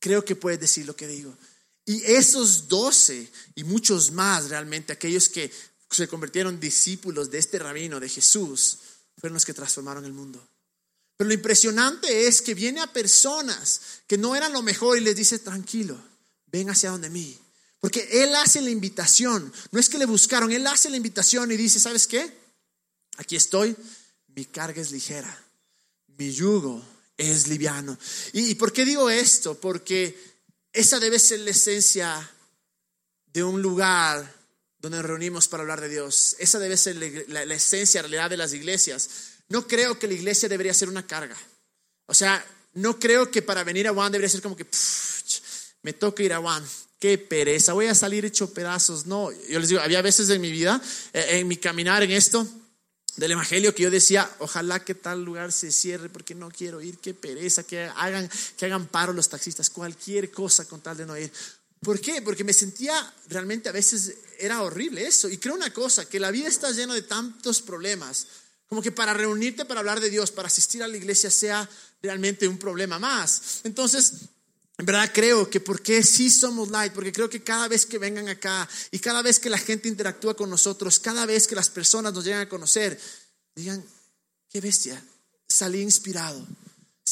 Creo 0.01 0.25
que 0.25 0.37
puedes 0.37 0.59
decir 0.59 0.87
lo 0.87 0.97
que 0.97 1.07
digo. 1.07 1.37
Y 1.85 2.03
esos 2.05 2.67
doce 2.67 3.31
y 3.55 3.65
muchos 3.65 4.11
más 4.11 4.49
realmente, 4.49 4.93
aquellos 4.93 5.29
que 5.29 5.53
se 5.91 6.09
convirtieron 6.09 6.59
discípulos 6.59 7.31
de 7.31 7.39
este 7.39 7.59
rabino, 7.59 8.01
de 8.01 8.09
Jesús, 8.09 8.79
fueron 9.19 9.35
los 9.35 9.45
que 9.45 9.55
transformaron 9.55 10.05
el 10.05 10.13
mundo. 10.13 10.47
Pero 11.17 11.29
lo 11.29 11.35
impresionante 11.35 12.27
es 12.27 12.43
que 12.43 12.55
viene 12.55 12.81
a 12.81 12.93
personas 12.93 13.81
que 14.07 14.19
no 14.19 14.35
eran 14.35 14.53
lo 14.53 14.63
mejor 14.63 14.99
y 14.99 15.01
les 15.01 15.15
dice, 15.15 15.39
tranquilo, 15.39 15.97
ven 16.47 16.71
hacia 16.71 16.91
donde 16.91 17.11
mí. 17.11 17.39
Porque 17.81 18.09
Él 18.23 18.35
hace 18.37 18.61
la 18.61 18.71
invitación, 18.71 19.53
no 19.71 19.81
es 19.81 19.89
que 19.89 19.99
le 19.99 20.07
buscaron, 20.07 20.53
Él 20.53 20.67
hace 20.67 20.89
la 20.91 20.97
invitación 20.97 21.51
y 21.51 21.57
dice, 21.57 21.81
¿sabes 21.81 22.07
qué? 22.07 22.39
Aquí 23.17 23.37
estoy, 23.37 23.77
mi 24.29 24.45
carga 24.47 24.81
es 24.81 24.93
ligera, 24.93 25.45
mi 26.19 26.33
yugo 26.33 26.83
es 27.17 27.49
liviano. 27.49 27.99
¿Y 28.33 28.55
por 28.55 28.73
qué 28.73 28.85
digo 28.85 29.11
esto? 29.11 29.61
Porque 29.61 30.17
esa 30.73 30.99
debe 30.99 31.19
ser 31.19 31.41
la 31.41 31.51
esencia 31.51 32.31
de 33.27 33.45
un 33.45 33.61
lugar 33.61 34.42
donde 34.83 34.99
nos 34.99 35.07
reunimos 35.07 35.47
para 35.47 35.63
hablar 35.63 35.81
de 35.81 35.89
Dios. 35.89 36.35
Esa 36.41 36.59
debe 36.59 36.77
ser 36.77 36.97
la, 37.29 37.43
esencia, 37.55 38.03
la 38.03 38.09
realidad 38.09 38.31
de 38.31 38.37
las 38.37 38.53
iglesias. 38.53 39.09
No 39.49 39.69
creo 39.69 39.99
que 39.99 40.09
la 40.09 40.15
iglesia 40.15 40.49
debería 40.49 40.75
ser 40.75 40.89
una 40.89 41.07
carga. 41.07 41.37
O 42.07 42.15
sea, 42.15 42.45
no 42.75 42.99
creo 42.99 43.31
que 43.31 43.43
para 43.43 43.63
venir 43.63 43.87
a 43.87 43.95
Juan 43.95 44.11
debería 44.11 44.29
ser 44.29 44.43
como 44.43 44.57
que 44.57 44.67
me 45.83 45.93
toca 45.93 46.23
ir 46.25 46.33
a 46.33 46.41
Juan. 46.41 46.65
qué 46.99 47.17
pereza, 47.17 47.73
voy 47.73 47.87
a 47.87 47.95
salir 47.95 48.25
hecho 48.25 48.53
pedazos. 48.53 49.07
No, 49.07 49.31
yo 49.49 49.61
les 49.61 49.69
digo, 49.69 49.81
había 49.81 50.03
veces 50.03 50.29
en 50.31 50.41
mi 50.41 50.51
vida, 50.51 50.83
eh, 51.13 51.27
en 51.31 51.49
mi 51.49 51.57
caminar 51.57 52.03
en 52.03 52.11
esto, 52.11 52.47
del 53.17 53.33
Evangelio 53.33 53.75
que 53.75 53.85
yo 53.85 53.91
decía, 53.91 54.29
ojalá 54.39 54.85
que 54.85 54.95
tal 54.95 55.23
lugar 55.23 55.53
se 55.53 55.71
cierre 55.71 56.09
porque 56.09 56.35
no 56.35 56.51
quiero 56.51 56.81
ir, 56.81 56.99
qué 56.99 57.15
pereza, 57.15 57.63
que 57.63 57.85
hagan, 57.85 58.29
que 58.57 58.67
hagan 58.67 58.87
paro 58.87 59.13
los 59.13 59.29
taxistas, 59.29 59.71
cualquier 59.71 60.31
cosa 60.31 60.65
con 60.65 60.81
tal 60.81 60.97
de 60.97 61.07
no 61.07 61.17
ir. 61.17 61.31
¿Por 61.83 62.01
qué? 62.01 62.23
Porque 62.23 62.45
me 62.45 62.53
sentía 62.53 62.95
realmente 63.29 63.69
a 63.69 63.73
veces 63.73 64.15
era 64.39 64.63
horrible 64.63 65.05
eso. 65.05 65.29
Y 65.29 65.39
creo 65.39 65.55
una 65.55 65.73
cosa, 65.73 66.09
que 66.09 66.21
la 66.21 66.31
vida 66.31 66.49
está 66.49 66.71
llena 66.71 66.95
de 66.95 67.03
tantos 67.03 67.61
problemas, 67.61 68.27
como 68.69 68.81
que 68.81 68.93
para 68.93 69.13
reunirte 69.13 69.65
para 69.65 69.81
hablar 69.81 70.01
de 70.01 70.09
Dios, 70.09 70.31
para 70.31 70.47
asistir 70.47 70.83
a 70.83 70.89
la 70.89 70.97
iglesia 70.97 71.31
sea 71.31 71.69
realmente 72.01 72.47
un 72.47 72.57
problema 72.57 73.01
más. 73.01 73.61
Entonces, 73.65 74.13
en 74.79 74.87
verdad 74.87 75.11
creo 75.13 75.51
que 75.51 75.61
porque 75.61 76.05
sí 76.05 76.31
somos 76.31 76.71
light, 76.71 76.93
porque 76.93 77.13
creo 77.13 77.29
que 77.29 77.43
cada 77.43 77.67
vez 77.67 77.85
que 77.85 77.99
vengan 77.99 78.29
acá 78.29 78.69
y 78.93 79.01
cada 79.01 79.21
vez 79.21 79.41
que 79.41 79.51
la 79.51 79.59
gente 79.59 79.89
interactúa 79.89 80.37
con 80.37 80.49
nosotros, 80.49 81.01
cada 81.01 81.27
vez 81.27 81.49
que 81.49 81.57
las 81.57 81.69
personas 81.69 82.13
nos 82.15 82.25
llegan 82.25 82.43
a 82.43 82.49
conocer, 82.49 82.99
digan, 83.57 83.85
qué 84.49 84.61
bestia, 84.61 85.03
salí 85.49 85.81
inspirado 85.81 86.47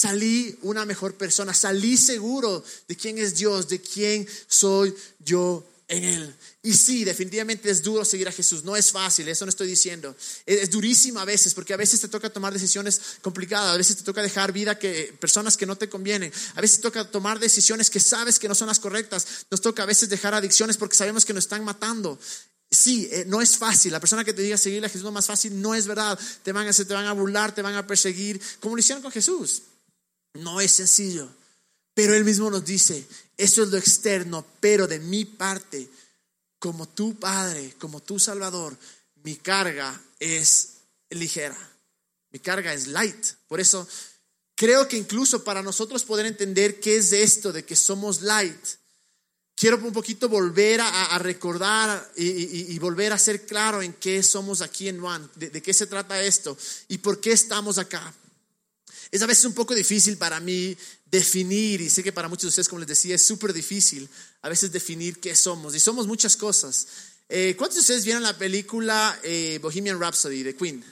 Salí 0.00 0.58
una 0.62 0.86
mejor 0.86 1.14
persona, 1.14 1.52
salí 1.52 1.98
seguro 1.98 2.64
de 2.88 2.96
quién 2.96 3.18
es 3.18 3.34
Dios, 3.34 3.68
de 3.68 3.82
quién 3.82 4.26
soy 4.46 4.94
yo 5.18 5.62
en 5.88 6.04
Él. 6.04 6.34
Y 6.62 6.72
sí, 6.72 7.04
definitivamente 7.04 7.70
es 7.70 7.82
duro 7.82 8.02
seguir 8.06 8.26
a 8.26 8.32
Jesús, 8.32 8.64
no 8.64 8.76
es 8.76 8.92
fácil, 8.92 9.28
eso 9.28 9.44
no 9.44 9.50
estoy 9.50 9.68
diciendo. 9.68 10.16
Es, 10.46 10.70
durísimo 10.70 11.20
a 11.20 11.26
veces, 11.26 11.52
porque 11.52 11.74
a 11.74 11.76
veces 11.76 12.00
te 12.00 12.08
toca 12.08 12.30
tomar 12.30 12.50
decisiones 12.50 12.98
complicadas, 13.20 13.74
a 13.74 13.76
veces 13.76 13.98
te 13.98 14.02
toca 14.02 14.22
dejar 14.22 14.52
vida 14.52 14.78
que 14.78 15.14
personas 15.20 15.58
que 15.58 15.66
no 15.66 15.76
te 15.76 15.90
convienen, 15.90 16.32
a 16.54 16.62
veces 16.62 16.78
te 16.78 16.84
toca 16.84 17.10
tomar 17.10 17.38
decisiones 17.38 17.90
que 17.90 18.00
sabes 18.00 18.38
que 18.38 18.48
no 18.48 18.54
son 18.54 18.68
las 18.68 18.80
correctas, 18.80 19.26
nos 19.50 19.60
toca 19.60 19.82
a 19.82 19.86
veces 19.86 20.08
dejar 20.08 20.32
adicciones 20.32 20.78
porque 20.78 20.96
sabemos 20.96 21.26
que 21.26 21.34
nos 21.34 21.44
están 21.44 21.62
matando. 21.62 22.18
Sí, 22.70 23.06
eh, 23.12 23.24
no 23.26 23.42
es 23.42 23.58
fácil. 23.58 23.92
La 23.92 24.00
persona 24.00 24.24
que 24.24 24.32
te 24.32 24.40
diga 24.40 24.56
seguir 24.56 24.82
a 24.82 24.88
Jesús 24.88 25.02
no 25.02 25.10
es 25.10 25.14
más 25.14 25.26
fácil, 25.26 25.60
no 25.60 25.74
es 25.74 25.86
verdad. 25.86 26.18
Te 26.42 26.52
van 26.52 26.66
a 26.66 26.70
hacer, 26.70 26.86
te 26.86 26.94
van 26.94 27.04
a 27.04 27.12
burlar, 27.12 27.54
te 27.54 27.60
van 27.60 27.74
a 27.74 27.86
perseguir, 27.86 28.40
como 28.60 28.76
lo 28.76 28.80
hicieron 28.80 29.02
con 29.02 29.12
Jesús. 29.12 29.62
No 30.34 30.60
es 30.60 30.72
sencillo, 30.72 31.28
pero 31.94 32.14
Él 32.14 32.24
mismo 32.24 32.50
nos 32.50 32.64
dice, 32.64 33.04
eso 33.36 33.62
es 33.62 33.68
lo 33.70 33.78
externo, 33.78 34.46
pero 34.60 34.86
de 34.86 35.00
mi 35.00 35.24
parte, 35.24 35.88
como 36.58 36.88
tu 36.88 37.18
Padre, 37.18 37.74
como 37.78 38.00
tu 38.00 38.18
Salvador, 38.18 38.76
mi 39.22 39.36
carga 39.36 40.00
es 40.18 40.74
ligera, 41.10 41.58
mi 42.30 42.38
carga 42.38 42.72
es 42.72 42.86
light. 42.86 43.26
Por 43.48 43.60
eso 43.60 43.86
creo 44.54 44.86
que 44.86 44.96
incluso 44.96 45.42
para 45.42 45.62
nosotros 45.62 46.04
poder 46.04 46.26
entender 46.26 46.80
qué 46.80 46.98
es 46.98 47.12
esto 47.12 47.52
de 47.52 47.64
que 47.64 47.74
somos 47.74 48.22
light, 48.22 48.66
quiero 49.56 49.78
un 49.78 49.92
poquito 49.92 50.28
volver 50.28 50.80
a, 50.80 51.18
recordar 51.18 52.12
y, 52.16 52.78
volver 52.78 53.12
a 53.12 53.18
ser 53.18 53.44
claro 53.46 53.82
en 53.82 53.92
qué 53.94 54.22
somos 54.22 54.62
aquí 54.62 54.88
en 54.88 55.00
Juan, 55.00 55.28
de 55.34 55.60
qué 55.60 55.74
se 55.74 55.86
trata 55.86 56.22
esto 56.22 56.56
y 56.88 56.98
por 56.98 57.20
qué 57.20 57.32
estamos 57.32 57.78
acá. 57.78 58.14
Es 59.10 59.22
a 59.22 59.26
veces 59.26 59.44
un 59.44 59.54
poco 59.54 59.74
difícil 59.74 60.16
para 60.16 60.38
mí 60.38 60.76
definir, 61.10 61.80
y 61.80 61.90
sé 61.90 62.02
que 62.02 62.12
para 62.12 62.28
muchos 62.28 62.42
de 62.42 62.48
ustedes, 62.48 62.68
como 62.68 62.78
les 62.78 62.88
decía, 62.88 63.16
es 63.16 63.22
súper 63.22 63.52
difícil 63.52 64.08
a 64.42 64.48
veces 64.48 64.70
definir 64.70 65.18
qué 65.18 65.34
somos. 65.34 65.74
Y 65.74 65.80
somos 65.80 66.06
muchas 66.06 66.36
cosas. 66.36 66.86
Eh, 67.28 67.54
¿Cuántos 67.56 67.76
de 67.76 67.80
ustedes 67.80 68.04
vieron 68.04 68.22
la 68.22 68.36
película 68.38 69.18
eh, 69.24 69.58
Bohemian 69.60 70.00
Rhapsody 70.00 70.42
de 70.44 70.54
Queen? 70.54 70.84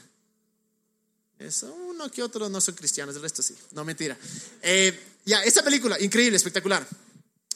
Eso, 1.39 1.73
uno 1.73 2.11
que 2.11 2.23
otro 2.23 2.49
no 2.49 2.61
son 2.61 2.75
cristianos, 2.75 3.15
el 3.15 3.23
resto 3.23 3.43
sí. 3.43 3.55
No, 3.73 3.85
mentira. 3.85 4.19
Eh, 4.63 4.99
ya, 5.25 5.45
esta 5.45 5.63
película, 5.63 6.01
increíble, 6.01 6.37
espectacular. 6.37 6.87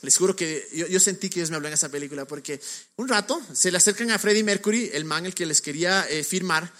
Les 0.03 0.17
juro 0.17 0.35
que 0.35 0.69
yo, 0.91 1.01
sentí 1.01 1.29
que 1.29 1.41
Dios 1.41 1.51
me 1.51 1.57
habló 1.57 1.69
en 1.69 1.75
esa 1.75 1.89
película 1.89 2.25
porque 2.27 2.61
un 2.97 3.09
rato 3.09 3.41
se 3.53 3.71
le 3.71 3.77
acercan 3.77 4.11
a 4.11 4.19
Freddie 4.19 4.43
Mercury, 4.43 4.91
el 4.93 5.05
man 5.05 5.27
el 5.27 5.35
que 5.35 5.47
les 5.47 5.61
quería 5.61 6.05
firmar, 6.25 6.73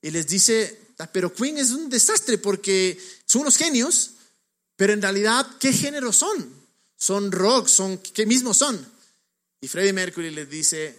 y 0.00 0.12
les 0.12 0.28
dice, 0.28 0.87
pero 1.06 1.32
Queen 1.32 1.58
es 1.58 1.70
un 1.70 1.88
desastre 1.88 2.38
porque 2.38 3.00
son 3.24 3.42
unos 3.42 3.56
genios, 3.56 4.10
pero 4.76 4.92
en 4.92 5.02
realidad, 5.02 5.46
¿qué 5.60 5.72
género 5.72 6.12
son? 6.12 6.52
Son 6.96 7.30
rock, 7.30 7.68
son, 7.68 7.98
¿qué 7.98 8.26
mismo 8.26 8.52
son? 8.52 8.84
Y 9.60 9.68
Freddie 9.68 9.92
Mercury 9.92 10.30
les 10.30 10.50
dice, 10.50 10.98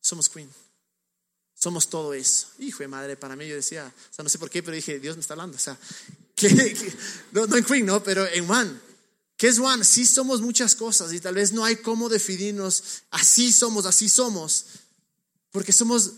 somos 0.00 0.28
Queen, 0.28 0.50
somos 1.54 1.88
todo 1.88 2.12
eso. 2.12 2.48
Hijo 2.58 2.78
de 2.80 2.88
madre, 2.88 3.16
para 3.16 3.34
mí 3.34 3.48
yo 3.48 3.54
decía, 3.54 3.90
o 4.10 4.14
sea, 4.14 4.22
no 4.22 4.28
sé 4.28 4.38
por 4.38 4.50
qué, 4.50 4.62
pero 4.62 4.74
dije, 4.74 5.00
Dios 5.00 5.16
me 5.16 5.20
está 5.20 5.32
hablando, 5.32 5.56
o 5.56 5.60
sea, 5.60 5.78
no, 7.32 7.46
no 7.46 7.56
en 7.56 7.64
Queen, 7.64 7.86
no, 7.86 8.02
pero 8.02 8.26
en 8.26 8.50
One. 8.50 8.78
¿Qué 9.36 9.48
es 9.48 9.58
One? 9.58 9.84
Sí 9.84 10.04
somos 10.04 10.42
muchas 10.42 10.76
cosas 10.76 11.12
y 11.12 11.20
tal 11.20 11.34
vez 11.34 11.52
no 11.52 11.64
hay 11.64 11.76
cómo 11.76 12.08
definirnos, 12.08 13.02
así 13.10 13.52
somos, 13.52 13.86
así 13.86 14.08
somos, 14.08 14.66
porque 15.50 15.72
somos 15.72 16.12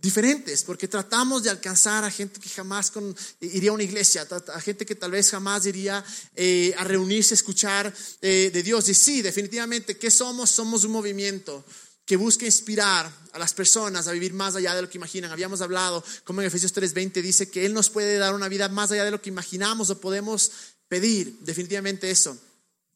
diferentes, 0.00 0.62
porque 0.62 0.86
tratamos 0.86 1.42
de 1.42 1.50
alcanzar 1.50 2.04
a 2.04 2.10
gente 2.10 2.40
que 2.40 2.48
jamás 2.48 2.92
iría 3.40 3.70
a 3.70 3.74
una 3.74 3.82
iglesia, 3.82 4.26
a 4.54 4.60
gente 4.60 4.86
que 4.86 4.94
tal 4.94 5.10
vez 5.10 5.30
jamás 5.30 5.66
iría 5.66 6.04
eh, 6.36 6.72
a 6.78 6.84
reunirse, 6.84 7.34
a 7.34 7.36
escuchar 7.36 7.92
eh, 8.22 8.50
de 8.52 8.62
Dios. 8.62 8.88
Y 8.88 8.94
sí, 8.94 9.22
definitivamente, 9.22 9.98
¿qué 9.98 10.10
somos? 10.10 10.50
Somos 10.50 10.84
un 10.84 10.92
movimiento 10.92 11.64
que 12.06 12.16
busca 12.16 12.46
inspirar 12.46 13.12
a 13.32 13.38
las 13.38 13.52
personas 13.52 14.06
a 14.06 14.12
vivir 14.12 14.32
más 14.32 14.54
allá 14.54 14.74
de 14.74 14.82
lo 14.82 14.88
que 14.88 14.98
imaginan. 14.98 15.32
Habíamos 15.32 15.60
hablado, 15.60 16.02
como 16.24 16.40
en 16.40 16.46
Efesios 16.46 16.72
3:20 16.72 17.20
dice, 17.20 17.50
que 17.50 17.66
Él 17.66 17.74
nos 17.74 17.90
puede 17.90 18.16
dar 18.16 18.34
una 18.34 18.48
vida 18.48 18.68
más 18.68 18.92
allá 18.92 19.04
de 19.04 19.10
lo 19.10 19.20
que 19.20 19.28
imaginamos 19.28 19.90
o 19.90 20.00
podemos 20.00 20.50
pedir, 20.88 21.38
definitivamente 21.40 22.10
eso. 22.10 22.38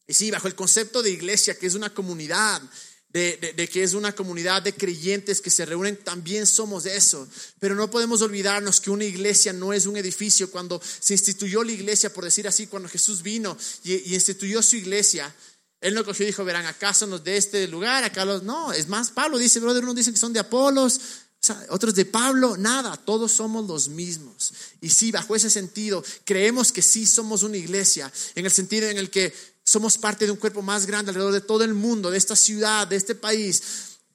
Y 0.07 0.13
sí, 0.13 0.31
bajo 0.31 0.47
el 0.47 0.55
concepto 0.55 1.03
de 1.03 1.11
iglesia, 1.11 1.57
que 1.57 1.67
es 1.67 1.75
una 1.75 1.93
comunidad, 1.93 2.61
de, 3.13 3.69
que 3.71 3.83
es 3.83 3.93
una 3.93 4.13
comunidad 4.13 4.63
de 4.63 4.73
creyentes 4.73 5.39
que 5.39 5.51
se 5.51 5.65
reúnen, 5.65 5.97
también 5.97 6.47
somos 6.47 6.87
eso. 6.87 7.27
Pero 7.59 7.75
no 7.75 7.91
podemos 7.91 8.23
olvidarnos 8.23 8.81
que 8.81 8.89
una 8.89 9.05
iglesia 9.05 9.53
no 9.53 9.71
es 9.71 9.85
un 9.85 9.97
edificio. 9.97 10.49
Cuando 10.49 10.81
se 10.99 11.13
instituyó 11.13 11.63
la 11.63 11.71
iglesia, 11.71 12.11
por 12.11 12.23
decir 12.23 12.47
así, 12.47 12.65
cuando 12.65 12.89
Jesús 12.89 13.21
vino 13.21 13.55
y, 13.83 14.15
instituyó 14.15 14.63
su 14.63 14.77
iglesia, 14.77 15.33
él 15.79 15.93
no 15.93 16.03
cogió 16.03 16.23
y 16.23 16.27
dijo, 16.27 16.43
verán, 16.43 16.65
¿acaso 16.65 17.05
nos 17.05 17.23
de 17.23 17.37
este 17.37 17.67
lugar? 17.67 18.03
Acá 18.03 18.25
los... 18.25 18.41
No, 18.41 18.73
es 18.73 18.87
más, 18.87 19.11
Pablo 19.11 19.37
dice, 19.37 19.59
brother, 19.59 19.83
unos 19.83 19.95
dicen 19.95 20.13
que 20.13 20.19
son 20.19 20.33
de 20.33 20.39
Apolos, 20.39 20.99
otros 21.69 21.93
de 21.93 22.05
Pablo, 22.05 22.55
nada, 22.57 22.95
todos 22.95 23.33
somos 23.33 23.67
los 23.67 23.89
mismos. 23.89 24.53
Y 24.81 24.89
sí, 24.89 25.11
bajo 25.11 25.35
ese 25.35 25.49
sentido, 25.49 26.03
creemos 26.23 26.71
que 26.71 26.81
sí 26.81 27.05
somos 27.05 27.43
una 27.43 27.57
iglesia, 27.57 28.11
en 28.33 28.45
el 28.45 28.51
sentido 28.51 28.87
en 28.87 28.97
el 28.97 29.09
que 29.09 29.33
somos 29.63 29.97
parte 29.97 30.25
de 30.25 30.31
un 30.31 30.37
cuerpo 30.37 30.61
más 30.61 30.85
grande 30.85 31.09
alrededor 31.09 31.33
de 31.33 31.41
todo 31.41 31.63
el 31.63 31.73
mundo, 31.73 32.11
de 32.11 32.17
esta 32.17 32.35
ciudad, 32.35 32.87
de 32.87 32.95
este 32.95 33.15
país, 33.15 33.63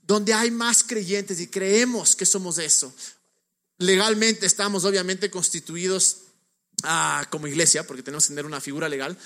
donde 0.02 0.35
hay 0.35 0.50
más 0.50 0.83
creyentes 0.83 1.40
y 1.40 1.49
creemos 1.49 2.17
que 2.17 2.26
somos 2.26 2.59
eso. 2.59 2.93
Legalmente 3.78 4.47
estamos 4.47 4.85
obviamente 4.85 5.31
constituidos 5.31 6.19
ah, 6.83 7.26
como 7.31 7.47
iglesia, 7.47 7.87
porque 7.87 8.02
tenemos 8.02 8.25
que 8.25 8.31
tener 8.31 8.47
una 8.47 8.61
figura 8.61 8.88
legal. 8.88 9.17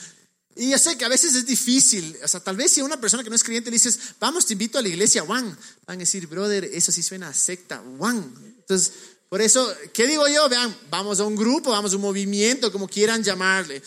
Y 0.54 0.70
ya 0.70 0.78
sé 0.78 0.98
que 0.98 1.04
a 1.04 1.08
veces 1.08 1.34
es 1.34 1.46
difícil, 1.46 2.16
o 2.22 2.28
sea, 2.28 2.40
tal 2.40 2.56
vez 2.56 2.72
si 2.72 2.80
a 2.80 2.84
una 2.84 3.00
persona 3.00 3.24
que 3.24 3.30
no 3.30 3.36
es 3.36 3.42
creyente 3.42 3.70
le 3.70 3.76
dices, 3.76 3.98
vamos, 4.20 4.44
te 4.44 4.52
invito 4.52 4.78
a 4.78 4.82
la 4.82 4.88
iglesia, 4.88 5.22
Juan, 5.22 5.56
van 5.86 5.96
a 5.96 6.00
decir, 6.00 6.26
brother, 6.26 6.64
eso 6.64 6.92
sí 6.92 7.02
suena 7.02 7.28
a 7.28 7.34
secta, 7.34 7.82
Juan. 7.96 8.34
Entonces, 8.58 8.92
por 9.30 9.40
eso, 9.40 9.74
¿qué 9.94 10.06
digo 10.06 10.28
yo? 10.28 10.46
Vean, 10.50 10.76
vamos 10.90 11.20
a 11.20 11.24
un 11.24 11.36
grupo, 11.36 11.70
vamos 11.70 11.94
a 11.94 11.96
un 11.96 12.02
movimiento, 12.02 12.70
como 12.70 12.86
quieran 12.86 13.24
llamarle. 13.24 13.82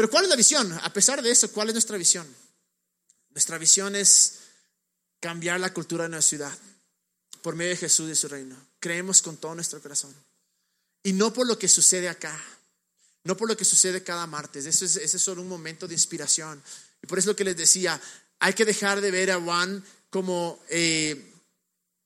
Pero 0.00 0.08
¿cuál 0.08 0.24
es 0.24 0.30
la 0.30 0.36
visión? 0.36 0.72
A 0.82 0.90
pesar 0.94 1.20
de 1.20 1.30
eso, 1.30 1.52
¿cuál 1.52 1.68
es 1.68 1.74
nuestra 1.74 1.98
visión? 1.98 2.26
Nuestra 3.32 3.58
visión 3.58 3.94
es 3.94 4.38
cambiar 5.20 5.60
la 5.60 5.74
cultura 5.74 6.04
de 6.04 6.08
nuestra 6.08 6.38
ciudad 6.38 6.58
por 7.42 7.54
medio 7.54 7.72
de 7.72 7.76
Jesús 7.76 8.10
y 8.10 8.14
su 8.14 8.26
reino. 8.26 8.56
Creemos 8.78 9.20
con 9.20 9.36
todo 9.36 9.54
nuestro 9.54 9.78
corazón. 9.82 10.14
Y 11.02 11.12
no 11.12 11.34
por 11.34 11.46
lo 11.46 11.58
que 11.58 11.68
sucede 11.68 12.08
acá, 12.08 12.42
no 13.24 13.36
por 13.36 13.46
lo 13.46 13.58
que 13.58 13.66
sucede 13.66 14.02
cada 14.02 14.26
martes. 14.26 14.64
Eso 14.64 14.86
es, 14.86 14.96
ese 14.96 15.18
es 15.18 15.22
solo 15.22 15.42
un 15.42 15.48
momento 15.48 15.86
de 15.86 15.92
inspiración. 15.92 16.62
Y 17.02 17.06
por 17.06 17.18
eso 17.18 17.28
lo 17.28 17.36
que 17.36 17.44
les 17.44 17.58
decía, 17.58 18.00
hay 18.38 18.54
que 18.54 18.64
dejar 18.64 19.02
de 19.02 19.10
ver 19.10 19.30
a 19.30 19.38
Juan 19.38 19.84
como 20.08 20.64
eh, 20.70 21.30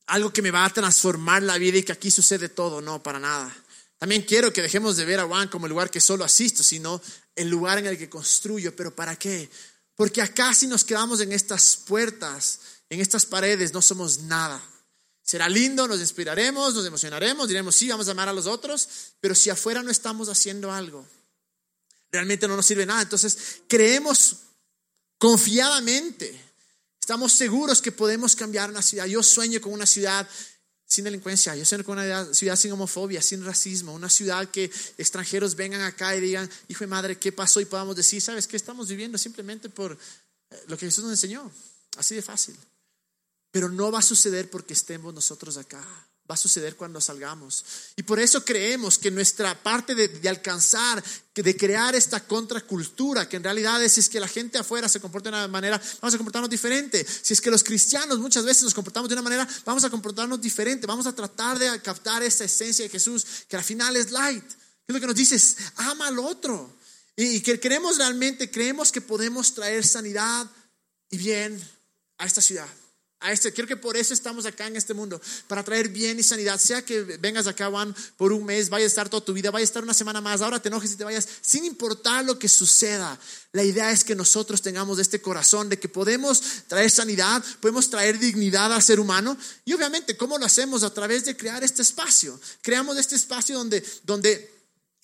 algo 0.06 0.32
que 0.32 0.42
me 0.42 0.50
va 0.50 0.64
a 0.64 0.72
transformar 0.72 1.44
la 1.44 1.58
vida 1.58 1.78
y 1.78 1.84
que 1.84 1.92
aquí 1.92 2.10
sucede 2.10 2.48
todo. 2.48 2.80
No, 2.80 3.04
para 3.04 3.20
nada. 3.20 3.56
También 4.04 4.20
quiero 4.20 4.52
que 4.52 4.60
dejemos 4.60 4.98
de 4.98 5.06
ver 5.06 5.18
a 5.18 5.24
Juan 5.24 5.48
como 5.48 5.64
el 5.64 5.70
lugar 5.70 5.90
que 5.90 5.98
solo 5.98 6.26
asisto, 6.26 6.62
sino 6.62 7.00
el 7.34 7.48
lugar 7.48 7.78
en 7.78 7.86
el 7.86 7.96
que 7.96 8.10
construyo. 8.10 8.76
¿Pero 8.76 8.94
para 8.94 9.16
qué? 9.16 9.48
Porque 9.94 10.20
acá 10.20 10.52
si 10.52 10.66
nos 10.66 10.84
quedamos 10.84 11.22
en 11.22 11.32
estas 11.32 11.78
puertas, 11.86 12.60
en 12.90 13.00
estas 13.00 13.24
paredes, 13.24 13.72
no 13.72 13.80
somos 13.80 14.18
nada. 14.18 14.62
Será 15.22 15.48
lindo, 15.48 15.88
nos 15.88 16.00
inspiraremos, 16.00 16.74
nos 16.74 16.84
emocionaremos, 16.84 17.48
diremos, 17.48 17.76
sí, 17.76 17.88
vamos 17.88 18.06
a 18.06 18.10
amar 18.10 18.28
a 18.28 18.34
los 18.34 18.46
otros, 18.46 18.86
pero 19.20 19.34
si 19.34 19.48
afuera 19.48 19.82
no 19.82 19.90
estamos 19.90 20.28
haciendo 20.28 20.70
algo, 20.70 21.08
realmente 22.12 22.46
no 22.46 22.56
nos 22.56 22.66
sirve 22.66 22.84
nada. 22.84 23.00
Entonces, 23.00 23.62
creemos 23.66 24.36
confiadamente, 25.16 26.38
estamos 27.00 27.32
seguros 27.32 27.80
que 27.80 27.90
podemos 27.90 28.36
cambiar 28.36 28.68
una 28.68 28.82
ciudad. 28.82 29.06
Yo 29.06 29.22
sueño 29.22 29.62
con 29.62 29.72
una 29.72 29.86
ciudad 29.86 30.28
sin 30.86 31.04
delincuencia, 31.04 31.56
yo 31.56 31.84
con 31.84 31.98
una 31.98 32.32
ciudad 32.34 32.56
sin 32.56 32.72
homofobia, 32.72 33.22
sin 33.22 33.44
racismo, 33.44 33.94
una 33.94 34.10
ciudad 34.10 34.48
que 34.50 34.70
extranjeros 34.98 35.56
vengan 35.56 35.80
acá 35.80 36.14
y 36.14 36.20
digan, 36.20 36.48
hijo 36.68 36.84
de 36.84 36.88
madre, 36.88 37.18
¿qué 37.18 37.32
pasó? 37.32 37.60
Y 37.60 37.64
podamos 37.64 37.96
decir, 37.96 38.20
¿sabes 38.20 38.46
qué 38.46 38.56
estamos 38.56 38.88
viviendo? 38.88 39.18
Simplemente 39.18 39.68
por 39.68 39.92
eh, 39.92 40.64
lo 40.68 40.76
que 40.76 40.86
Jesús 40.86 41.04
nos 41.04 41.12
enseñó, 41.12 41.50
así 41.96 42.14
de 42.14 42.22
fácil. 42.22 42.56
pero 43.50 43.68
no 43.68 43.90
va 43.92 44.00
a 44.00 44.02
suceder 44.02 44.50
porque 44.50 44.74
estemos 44.74 45.14
nosotros 45.14 45.56
acá. 45.56 45.84
Va 46.30 46.36
a 46.36 46.38
suceder 46.38 46.74
cuando 46.74 47.02
salgamos. 47.02 47.64
Y 47.96 48.02
por 48.02 48.18
eso 48.18 48.42
creemos 48.42 48.96
que 48.96 49.10
nuestra 49.10 49.62
parte 49.62 49.94
de, 49.94 50.26
alcanzar, 50.26 51.04
de 51.34 51.56
crear 51.56 51.94
esta 51.94 52.26
contracultura, 52.26 53.28
que 53.28 53.36
en 53.36 53.44
realidad 53.44 53.82
es, 53.84 53.98
es 53.98 54.08
que 54.08 54.18
la 54.18 54.28
gente 54.28 54.56
afuera 54.56 54.88
se 54.88 55.00
comporta 55.00 55.30
de 55.30 55.36
una 55.36 55.48
manera, 55.48 55.78
vamos 56.00 56.14
a 56.14 56.16
comportarnos 56.16 56.48
diferente. 56.48 57.04
Si 57.04 57.34
es 57.34 57.42
que 57.42 57.50
los 57.50 57.62
cristianos 57.62 58.18
muchas 58.20 58.42
veces 58.42 58.62
nos 58.62 58.72
comportamos 58.72 59.10
de 59.10 59.16
una 59.16 59.22
manera, 59.22 59.46
vamos 59.66 59.84
a 59.84 59.90
comportarnos 59.90 60.40
diferente. 60.40 60.86
Vamos 60.86 61.06
a 61.06 61.14
tratar 61.14 61.58
de 61.58 61.82
captar 61.82 62.22
esta 62.22 62.44
esencia 62.44 62.84
de 62.86 62.88
Jesús, 62.88 63.26
que 63.46 63.56
al 63.56 63.64
final 63.64 63.94
es 63.94 64.10
light. 64.10 64.44
Es 64.86 64.94
lo 64.94 65.00
que 65.00 65.06
nos 65.06 65.16
dice, 65.16 65.38
ama 65.76 66.06
al 66.06 66.18
otro. 66.18 66.74
Y 67.16 67.40
que 67.40 67.60
queremos 67.60 67.98
realmente, 67.98 68.50
creemos 68.50 68.90
que 68.90 69.02
podemos 69.02 69.52
traer 69.52 69.86
sanidad 69.86 70.50
y 71.10 71.18
bien 71.18 71.60
a 72.16 72.24
esta 72.24 72.40
ciudad 72.40 72.68
a 73.20 73.32
este. 73.32 73.52
Creo 73.52 73.66
que 73.66 73.76
por 73.76 73.96
eso 73.96 74.12
estamos 74.12 74.46
acá 74.46 74.66
en 74.66 74.76
este 74.76 74.94
mundo, 74.94 75.20
para 75.48 75.62
traer 75.64 75.88
bien 75.88 76.18
y 76.18 76.22
sanidad. 76.22 76.58
Sea 76.60 76.84
que 76.84 77.02
vengas 77.02 77.46
acá, 77.46 77.70
Juan, 77.70 77.94
por 78.16 78.32
un 78.32 78.44
mes, 78.44 78.68
vaya 78.68 78.84
a 78.84 78.88
estar 78.88 79.08
toda 79.08 79.24
tu 79.24 79.32
vida, 79.32 79.50
vaya 79.50 79.62
a 79.62 79.64
estar 79.64 79.82
una 79.82 79.94
semana 79.94 80.20
más, 80.20 80.42
ahora 80.42 80.60
te 80.60 80.68
enojes 80.68 80.92
y 80.92 80.96
te 80.96 81.04
vayas, 81.04 81.28
sin 81.40 81.64
importar 81.64 82.24
lo 82.24 82.38
que 82.38 82.48
suceda. 82.48 83.18
La 83.52 83.62
idea 83.62 83.90
es 83.90 84.04
que 84.04 84.14
nosotros 84.14 84.62
tengamos 84.62 84.98
este 84.98 85.20
corazón 85.20 85.68
de 85.68 85.78
que 85.78 85.88
podemos 85.88 86.42
traer 86.66 86.90
sanidad, 86.90 87.42
podemos 87.60 87.88
traer 87.88 88.18
dignidad 88.18 88.72
al 88.72 88.82
ser 88.82 89.00
humano. 89.00 89.36
Y 89.64 89.72
obviamente, 89.72 90.16
¿cómo 90.16 90.38
lo 90.38 90.44
hacemos? 90.44 90.82
A 90.82 90.92
través 90.92 91.24
de 91.24 91.36
crear 91.36 91.62
este 91.64 91.82
espacio. 91.82 92.38
Creamos 92.62 92.98
este 92.98 93.14
espacio 93.14 93.56
donde, 93.56 93.84
donde 94.02 94.52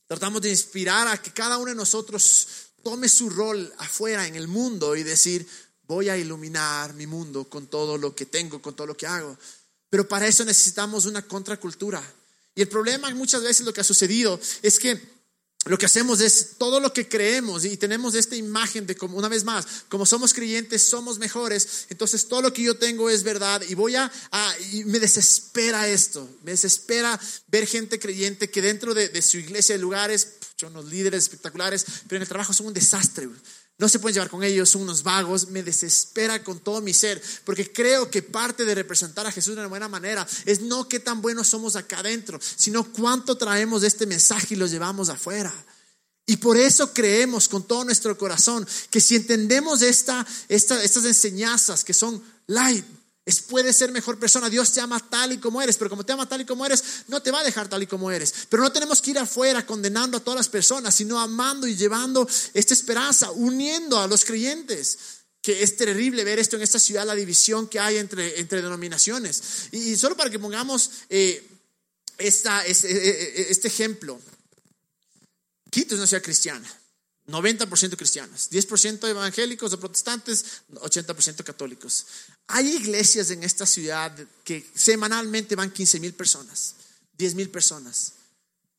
tratamos 0.07 0.43
de 0.43 0.51
inspirar 0.51 1.07
a 1.09 1.23
que 1.23 1.33
cada 1.33 1.57
uno 1.59 1.71
de 1.71 1.77
nosotros 1.77 2.49
tome 2.83 3.09
su 3.09 3.31
rol 3.31 3.73
afuera 3.79 4.27
en 4.27 4.37
el 4.37 4.49
mundo 4.49 4.97
y 4.97 5.03
decir, 5.03 5.47
voy 5.91 6.09
a 6.09 6.17
iluminar 6.17 6.95
mi 6.95 7.09
mundo 7.09 7.49
con 7.49 7.67
todo 7.67 7.99
lo 7.99 8.15
que 8.15 8.25
tengo, 8.25 8.63
con 8.63 8.77
todo 8.77 8.87
lo 8.87 8.97
que 8.97 9.09
hago. 9.09 9.37
Pero 9.89 10.07
para 10.07 10.29
eso 10.29 10.45
necesitamos 10.45 11.05
una 11.05 11.27
contracultura. 11.27 12.01
Y 12.55 12.63
el 12.63 12.69
problema 12.69 13.13
muchas 13.13 13.43
veces 13.43 13.67
lo 13.67 13.73
que 13.73 13.81
ha 13.81 13.85
sucedido 13.85 14.39
es 14.63 14.79
que 14.79 15.01
lo 15.65 15.77
que 15.77 15.87
hacemos 15.87 16.21
es 16.21 16.59
todo 16.59 16.79
lo 16.79 16.93
que 16.93 17.09
creemos 17.09 17.65
y 17.65 17.77
tenemos 17.77 18.15
esta 18.15 18.37
imagen 18.37 18.87
de 18.87 18.95
como 18.95 19.19
una 19.19 19.29
vez 19.29 19.43
más, 19.43 19.67
como 19.89 20.07
somos 20.07 20.33
creyentes, 20.33 20.81
somos 20.89 21.19
mejores, 21.19 21.87
entonces 21.91 22.29
todo 22.29 22.41
lo 22.41 22.53
que 22.53 22.63
yo 22.63 22.77
tengo 22.77 23.11
es 23.11 23.25
verdad 23.25 23.61
y 23.69 23.75
voy 23.75 23.97
a, 23.97 24.11
me 24.87 25.01
desespera 25.01 25.89
esto, 25.89 26.27
me 26.45 26.53
desespera 26.53 27.21
ver 27.49 27.67
gente 27.67 27.99
creyente 27.99 28.49
que 28.49 28.63
dentro 28.63 28.95
de, 28.95 29.21
su 29.23 29.39
iglesia, 29.39 29.75
de 29.75 29.83
lugares, 29.83 30.35
son 30.57 30.71
unos 30.71 30.87
líderes 30.87 31.25
espectaculares, 31.25 31.85
pero 32.07 32.17
en 32.17 32.23
el 32.23 32.29
trabajo 32.29 32.53
son 32.53 32.69
un 32.69 32.75
desastre 32.75 33.29
no 33.81 33.89
se 33.89 33.99
pueden 33.99 34.15
llevar 34.15 34.29
con 34.29 34.45
ellos, 34.45 34.69
son 34.69 34.83
unos 34.83 35.03
vagos, 35.03 35.49
me 35.49 35.63
desespera 35.63 36.45
con 36.45 36.61
todo 36.61 36.83
mi 36.83 36.93
ser, 36.93 37.21
porque 37.45 37.73
creo 37.73 38.11
que 38.11 38.23
parte 38.23 38.67
de 38.67 38.75
representar 38.75 39.27
a 39.27 39.33
Jesús 39.33 39.55
de 39.55 39.63
una 39.63 39.71
buena 39.71 39.89
manera 39.89 40.29
es 40.45 40.61
no 40.61 40.87
qué 40.87 41.01
tan 41.01 41.23
buenos 41.23 41.49
somos 41.49 41.77
acá 41.77 42.01
adentro, 42.01 42.39
sino 42.57 42.85
cuánto 42.93 43.39
traemos 43.39 43.81
de 43.81 43.89
este 43.89 44.05
mensaje 44.05 44.49
y 44.55 44.59
lo 44.59 44.67
llevamos 44.67 45.09
afuera. 45.09 45.51
Y 46.27 46.37
por 46.37 46.59
eso 46.59 46.93
creemos 46.93 47.49
con 47.49 47.67
todo 47.67 47.85
nuestro 47.85 48.17
corazón 48.19 48.69
que 48.91 49.01
si 49.01 49.17
entendemos 49.17 49.81
esta, 49.81 50.27
estas 50.49 51.05
enseñanzas 51.07 51.83
que 51.83 51.95
son 51.95 52.23
light, 52.49 52.85
es, 53.31 53.41
puedes 53.41 53.77
ser 53.77 53.91
mejor 53.91 54.19
persona. 54.19 54.51
Dios 54.51 54.73
te 54.73 54.81
ama 54.81 55.01
tal 55.09 55.33
y 55.33 55.39
como 55.39 55.63
eres, 55.63 55.77
pero 55.77 55.89
como 55.89 56.05
te 56.05 56.13
ama 56.13 56.29
tal 56.29 56.43
y 56.43 56.45
como 56.45 56.67
eres, 56.67 56.85
no 57.09 57.23
te 57.23 57.31
va 57.31 57.41
a 57.41 57.45
dejar 57.45 57.69
tal 57.69 57.83
y 57.83 57.87
como 57.87 58.11
eres. 58.11 58.35
Pero 58.49 58.63
no 58.63 58.71
tenemos 58.71 59.01
que 59.01 59.13
ir 59.13 59.19
afuera 59.19 59.65
condenando 59.65 60.19
a 60.19 60.21
todas 60.21 60.37
las 60.37 60.49
personas, 60.49 60.95
sino 60.95 61.19
amando 61.19 61.67
y 61.67 61.75
llevando 61.75 62.29
esta 62.53 62.75
esperanza, 62.75 63.31
uniendo 63.31 63.99
a 63.99 64.07
los 64.07 64.25
creyentes. 64.25 64.99
Que 65.43 65.63
es 65.63 65.77
terrible 65.77 66.23
ver 66.23 66.39
esto 66.39 66.57
en 66.57 66.63
esta 66.63 66.79
ciudad, 66.79 67.07
la 67.07 67.15
división 67.15 67.67
que 67.67 67.81
hay 67.81 67.97
entre, 67.97 68.39
entre 68.39 68.61
denominaciones. 68.61 69.43
Y, 69.73 69.97
solo 69.97 70.15
para 70.15 70.29
que 70.29 70.39
pongamos 70.39 70.91
eh, 71.09 71.43
esta, 72.19 72.67
este, 72.67 73.51
este 73.51 73.69
ejemplo, 73.69 74.21
Quito 75.71 75.95
es 75.95 76.01
una 76.01 76.07
ciudad 76.07 76.23
cristiana. 76.23 76.80
90% 77.31 77.97
cristianos, 77.97 78.51
10% 78.51 79.09
evangélicos 79.09 79.73
o 79.73 79.81
protestantes, 79.81 80.63
80% 80.73 81.45
católicos. 81.45 82.07
Hay 82.49 82.69
iglesias 82.77 83.31
en 83.31 83.43
esta 83.45 83.67
ciudad 83.67 84.17
que 84.45 84.69
semanalmente 84.75 85.57
van 85.57 85.71
15 85.71 86.01
mil 86.01 86.15
personas, 86.15 86.75
10 87.17 87.35
mil 87.35 87.51
personas. 87.51 88.15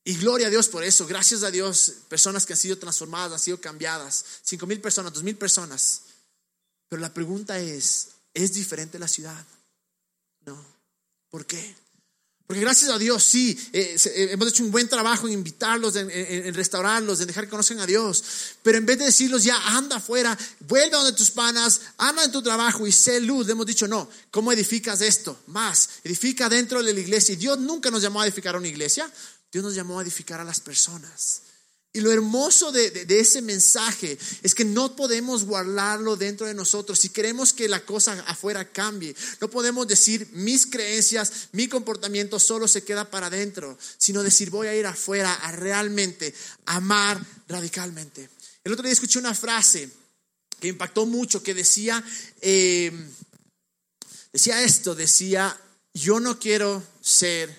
Y 0.03 0.15
gloria 0.17 0.47
a 0.47 0.49
Dios 0.49 0.67
por 0.67 0.83
eso, 0.83 1.05
gracias 1.05 1.43
a 1.43 1.51
Dios, 1.51 1.93
personas 2.09 2.45
que 2.45 2.53
han 2.53 2.59
sido 2.59 2.77
transformadas, 2.77 3.33
han 3.33 3.39
sido 3.39 3.61
cambiadas, 3.61 4.25
5 4.43 4.65
mil 4.65 4.81
personas, 4.81 5.13
2 5.13 5.23
mil 5.23 5.37
personas. 5.37 6.01
Pero 6.89 7.01
la 7.01 7.13
pregunta 7.13 7.59
es, 7.59 8.09
¿es 8.33 8.53
diferente 8.53 8.99
la 8.99 9.07
ciudad? 9.07 9.45
No. 10.45 10.61
¿Por 11.29 11.45
qué? 11.45 11.75
Porque 12.51 12.65
gracias 12.65 12.91
a 12.91 12.99
Dios, 12.99 13.23
sí, 13.23 13.57
eh, 13.71 13.95
eh, 14.07 14.27
hemos 14.31 14.49
hecho 14.49 14.65
un 14.65 14.71
buen 14.71 14.89
trabajo 14.89 15.25
en 15.25 15.35
invitarlos, 15.35 15.95
en, 15.95 16.53
restaurarlos, 16.53 17.21
en 17.21 17.27
dejar 17.27 17.45
que 17.45 17.49
conozcan 17.49 17.79
a 17.79 17.85
Dios. 17.85 18.21
Pero 18.61 18.77
en 18.77 18.85
vez 18.85 18.99
de 18.99 19.05
decirlos 19.05 19.45
ya, 19.45 19.55
anda 19.77 19.95
afuera, 19.95 20.37
vuelve 20.67 20.93
a 20.93 20.99
donde 20.99 21.13
tus 21.13 21.31
panas, 21.31 21.79
anda 21.97 22.25
en 22.25 22.31
tu 22.33 22.41
trabajo 22.41 22.85
y 22.85 22.91
sé 22.91 23.21
luz, 23.21 23.45
le 23.45 23.53
hemos 23.53 23.65
dicho, 23.65 23.87
no, 23.87 24.09
¿cómo 24.31 24.51
edificas 24.51 24.99
esto? 24.99 25.39
Más, 25.47 25.91
edifica 26.03 26.49
dentro 26.49 26.83
de 26.83 26.91
la 26.91 26.99
iglesia. 26.99 27.31
Y 27.31 27.37
Dios 27.37 27.57
nunca 27.57 27.89
nos 27.89 28.01
llamó 28.01 28.19
a 28.19 28.25
edificar 28.25 28.57
una 28.57 28.67
iglesia, 28.67 29.09
Dios 29.49 29.63
nos 29.63 29.73
llamó 29.73 29.99
a 29.99 30.03
edificar 30.03 30.41
a 30.41 30.43
las 30.43 30.59
personas. 30.59 31.43
Y 31.93 31.99
lo 31.99 32.11
hermoso 32.11 32.71
de, 32.71 33.05
ese 33.09 33.41
mensaje 33.41 34.17
es 34.43 34.55
que 34.55 34.63
no 34.63 34.95
podemos 34.95 35.43
guardarlo 35.43 36.15
dentro 36.15 36.47
de 36.47 36.53
nosotros. 36.53 36.97
Si 36.97 37.09
queremos 37.09 37.51
que 37.51 37.67
la 37.67 37.83
cosa 37.83 38.13
afuera 38.27 38.71
cambie, 38.71 39.13
no 39.41 39.49
podemos 39.49 39.87
decir 39.87 40.29
mis 40.31 40.65
creencias, 40.65 41.49
mi 41.51 41.67
comportamiento 41.67 42.39
solo 42.39 42.69
se 42.69 42.85
queda 42.85 43.09
para 43.09 43.27
adentro, 43.27 43.77
sino 43.97 44.23
decir 44.23 44.49
voy 44.49 44.67
a 44.67 44.75
ir 44.75 44.85
afuera 44.85 45.33
a 45.33 45.51
realmente 45.51 46.33
amar 46.65 47.21
radicalmente. 47.49 48.29
El 48.63 48.71
otro 48.71 48.83
día 48.83 48.93
escuché 48.93 49.19
una 49.19 49.35
frase 49.35 49.89
que 50.61 50.69
impactó 50.69 51.05
mucho, 51.05 51.43
que 51.43 51.53
decía, 51.53 52.01
eh, 52.39 52.91
decía 54.31 54.61
esto, 54.61 54.95
decía, 54.95 55.59
yo 55.93 56.21
no 56.21 56.39
quiero 56.39 56.81
ser 57.01 57.53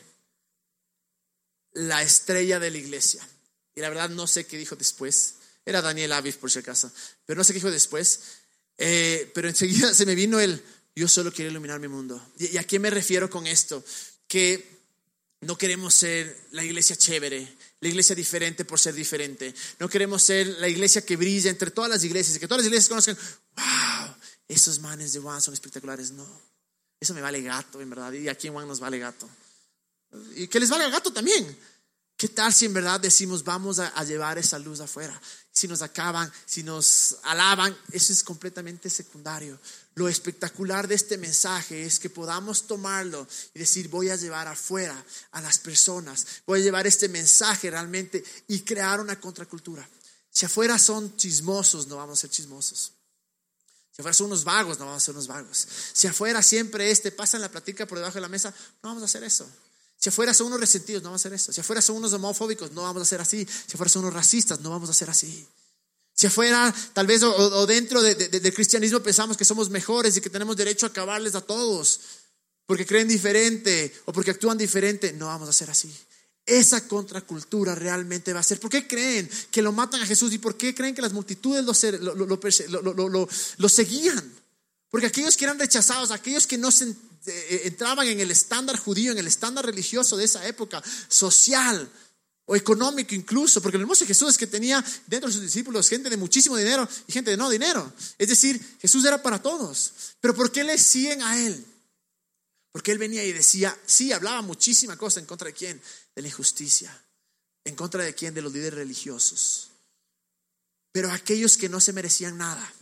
la 1.72 2.02
estrella 2.02 2.58
de 2.58 2.70
la 2.70 2.78
iglesia. 2.78 3.28
Y 3.74 3.80
la 3.80 3.88
verdad 3.88 4.10
no 4.10 4.26
sé 4.26 4.46
qué 4.46 4.58
dijo 4.58 4.76
después. 4.76 5.34
Era 5.64 5.80
Daniel 5.80 6.12
Aviv, 6.12 6.38
por 6.38 6.50
si 6.50 6.58
acaso. 6.58 6.90
Pero 7.24 7.38
no 7.38 7.44
sé 7.44 7.52
qué 7.52 7.58
dijo 7.58 7.70
después. 7.70 8.20
Eh, 8.78 9.30
pero 9.34 9.48
enseguida 9.48 9.94
se 9.94 10.06
me 10.06 10.14
vino 10.14 10.40
el, 10.40 10.62
yo 10.94 11.08
solo 11.08 11.32
quiero 11.32 11.50
iluminar 11.50 11.80
mi 11.80 11.88
mundo. 11.88 12.20
¿Y 12.38 12.56
a 12.56 12.64
qué 12.64 12.78
me 12.78 12.90
refiero 12.90 13.30
con 13.30 13.46
esto? 13.46 13.84
Que 14.26 14.82
no 15.40 15.56
queremos 15.56 15.94
ser 15.94 16.48
la 16.52 16.64
iglesia 16.64 16.96
chévere, 16.96 17.56
la 17.80 17.88
iglesia 17.88 18.14
diferente 18.14 18.64
por 18.64 18.78
ser 18.78 18.94
diferente. 18.94 19.54
No 19.78 19.88
queremos 19.88 20.22
ser 20.22 20.46
la 20.60 20.68
iglesia 20.68 21.04
que 21.04 21.16
brilla 21.16 21.50
entre 21.50 21.70
todas 21.70 21.90
las 21.90 22.04
iglesias 22.04 22.36
y 22.36 22.40
que 22.40 22.46
todas 22.46 22.60
las 22.60 22.66
iglesias 22.66 22.88
conozcan, 22.88 23.18
wow, 23.56 24.14
esos 24.48 24.78
manes 24.80 25.12
de 25.12 25.20
Juan 25.20 25.40
son 25.40 25.54
espectaculares. 25.54 26.12
No, 26.12 26.26
eso 27.00 27.14
me 27.14 27.20
vale 27.20 27.42
gato, 27.42 27.80
en 27.80 27.90
verdad. 27.90 28.12
Y 28.12 28.28
aquí 28.28 28.46
en 28.46 28.52
Juan 28.52 28.68
nos 28.68 28.78
vale 28.78 28.98
gato. 28.98 29.28
Y 30.36 30.46
que 30.46 30.60
les 30.60 30.70
valga 30.70 30.88
gato 30.90 31.12
también. 31.12 31.58
¿Qué 32.22 32.28
tal 32.28 32.54
si 32.54 32.66
en 32.66 32.72
verdad 32.72 33.00
decimos 33.00 33.42
vamos 33.42 33.80
a, 33.80 34.04
llevar 34.04 34.38
esa 34.38 34.56
luz 34.56 34.78
afuera? 34.78 35.20
Si 35.50 35.66
nos 35.66 35.82
acaban, 35.82 36.32
si 36.46 36.62
nos 36.62 37.16
alaban, 37.24 37.76
eso 37.90 38.12
es 38.12 38.22
completamente 38.22 38.88
secundario. 38.90 39.58
Lo 39.96 40.08
espectacular 40.08 40.86
de 40.86 40.94
este 40.94 41.18
mensaje 41.18 41.82
es 41.82 41.98
que 41.98 42.10
podamos 42.10 42.68
tomarlo 42.68 43.26
y 43.54 43.58
decir 43.58 43.88
voy 43.88 44.10
a 44.10 44.14
llevar 44.14 44.46
afuera 44.46 45.04
a 45.32 45.40
las 45.40 45.58
personas, 45.58 46.24
voy 46.46 46.60
a 46.60 46.62
llevar 46.62 46.86
este 46.86 47.08
mensaje 47.08 47.72
realmente 47.72 48.22
y 48.46 48.60
crear 48.60 49.00
una 49.00 49.18
contracultura. 49.18 49.84
Si 50.30 50.46
afuera 50.46 50.78
son 50.78 51.16
chismosos, 51.16 51.88
no 51.88 51.96
vamos 51.96 52.20
a 52.20 52.20
ser 52.20 52.30
chismosos. 52.30 52.92
Si 53.90 54.00
afuera 54.00 54.14
son 54.14 54.28
unos 54.28 54.44
vagos, 54.44 54.78
no 54.78 54.84
vamos 54.84 55.02
a 55.02 55.06
ser 55.06 55.14
unos 55.16 55.26
vagos. 55.26 55.66
Si 55.92 56.06
afuera 56.06 56.40
siempre 56.40 56.88
este 56.88 57.10
pasa 57.10 57.36
en 57.36 57.40
la 57.40 57.50
platica 57.50 57.84
por 57.84 57.98
debajo 57.98 58.14
de 58.14 58.20
la 58.20 58.28
mesa, 58.28 58.54
no 58.80 58.90
vamos 58.90 59.02
a 59.02 59.06
hacer 59.06 59.24
eso. 59.24 59.50
Si 60.02 60.08
afuera 60.08 60.34
son 60.34 60.48
unos 60.48 60.58
resentidos, 60.58 61.00
no 61.00 61.10
vamos 61.10 61.20
a 61.20 61.28
hacer 61.28 61.34
eso. 61.34 61.52
Si 61.52 61.60
afuera 61.60 61.80
son 61.80 61.94
unos 61.94 62.12
homofóbicos, 62.12 62.72
no 62.72 62.82
vamos 62.82 62.98
a 62.98 63.04
hacer 63.04 63.20
así. 63.20 63.46
Si 63.46 63.74
afuera 63.74 63.88
son 63.88 64.02
unos 64.02 64.12
racistas, 64.12 64.58
no 64.58 64.70
vamos 64.70 64.88
a 64.88 64.90
hacer 64.90 65.08
así. 65.08 65.46
Si 66.12 66.26
afuera, 66.26 66.74
tal 66.92 67.06
vez, 67.06 67.22
o, 67.22 67.66
dentro 67.68 68.02
del 68.02 68.52
cristianismo 68.52 68.98
pensamos 69.00 69.36
que 69.36 69.44
somos 69.44 69.70
mejores 69.70 70.16
y 70.16 70.20
que 70.20 70.28
tenemos 70.28 70.56
derecho 70.56 70.86
a 70.86 70.88
acabarles 70.88 71.36
a 71.36 71.40
todos 71.40 72.00
porque 72.66 72.84
creen 72.84 73.06
diferente 73.06 73.94
o 74.06 74.12
porque 74.12 74.32
actúan 74.32 74.58
diferente, 74.58 75.12
no 75.12 75.26
vamos 75.26 75.46
a 75.46 75.50
hacer 75.50 75.70
así. 75.70 75.94
Esa 76.44 76.88
contracultura 76.88 77.76
realmente 77.76 78.32
va 78.32 78.40
a 78.40 78.42
ser. 78.42 78.58
¿Por 78.58 78.70
qué 78.70 78.88
creen 78.88 79.30
que 79.52 79.62
lo 79.62 79.70
matan 79.70 80.02
a 80.02 80.06
Jesús 80.06 80.32
y 80.32 80.38
por 80.38 80.56
qué 80.56 80.74
creen 80.74 80.96
que 80.96 81.02
las 81.02 81.12
multitudes 81.12 81.64
lo, 81.64 83.28
lo 83.56 83.68
seguían? 83.68 84.34
Porque 84.90 85.06
aquellos 85.06 85.36
que 85.36 85.44
eran 85.44 85.60
rechazados, 85.60 86.10
aquellos 86.10 86.48
que 86.48 86.58
no 86.58 86.72
entraban 87.64 88.06
en 88.06 88.20
el 88.20 88.30
estándar 88.30 88.76
judío, 88.78 89.12
en 89.12 89.18
el 89.18 89.26
estándar 89.26 89.66
religioso 89.66 90.16
de 90.16 90.24
esa 90.24 90.46
época, 90.46 90.82
social 91.08 91.90
o 92.44 92.56
económico 92.56 93.14
incluso, 93.14 93.62
porque 93.62 93.76
el 93.76 93.82
hermoso 93.82 94.06
Jesús 94.06 94.30
es 94.30 94.38
que 94.38 94.46
tenía 94.46 94.84
dentro 95.06 95.28
de 95.28 95.34
sus 95.34 95.42
discípulos 95.42 95.88
gente 95.88 96.10
de 96.10 96.16
muchísimo 96.16 96.56
dinero 96.56 96.88
y 97.06 97.12
gente 97.12 97.30
de 97.30 97.36
no 97.36 97.48
dinero. 97.48 97.92
Es 98.18 98.28
decir, 98.28 98.60
Jesús 98.80 99.04
era 99.04 99.22
para 99.22 99.40
todos. 99.40 99.92
Pero 100.20 100.34
¿por 100.34 100.50
qué 100.50 100.64
le 100.64 100.76
siguen 100.78 101.22
a 101.22 101.38
Él? 101.38 101.64
Porque 102.72 102.90
él 102.90 102.98
venía 102.98 103.22
y 103.22 103.32
decía, 103.32 103.78
sí, 103.86 104.12
hablaba 104.12 104.40
muchísima 104.40 104.96
cosa 104.96 105.20
en 105.20 105.26
contra 105.26 105.46
de 105.46 105.52
quién, 105.52 105.80
de 106.16 106.22
la 106.22 106.28
injusticia, 106.28 107.04
en 107.64 107.76
contra 107.76 108.02
de 108.02 108.14
quién, 108.14 108.32
de 108.32 108.40
los 108.40 108.52
líderes 108.52 108.78
religiosos. 108.78 109.68
Pero 110.90 111.10
aquellos 111.12 111.58
que 111.58 111.68
no 111.68 111.80
se 111.80 111.92
merecían 111.92 112.38
nada, 112.38 112.72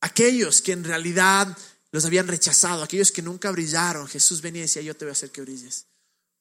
aquellos 0.00 0.62
que 0.62 0.72
en 0.72 0.84
realidad 0.84 1.56
los 1.92 2.04
habían 2.04 2.28
rechazado, 2.28 2.82
aquellos 2.82 3.12
que 3.12 3.22
nunca 3.22 3.50
brillaron, 3.50 4.08
Jesús 4.08 4.40
venía 4.40 4.60
y 4.60 4.62
decía, 4.62 4.82
yo 4.82 4.96
te 4.96 5.04
voy 5.04 5.10
a 5.10 5.12
hacer 5.12 5.30
que 5.30 5.40
brilles. 5.40 5.86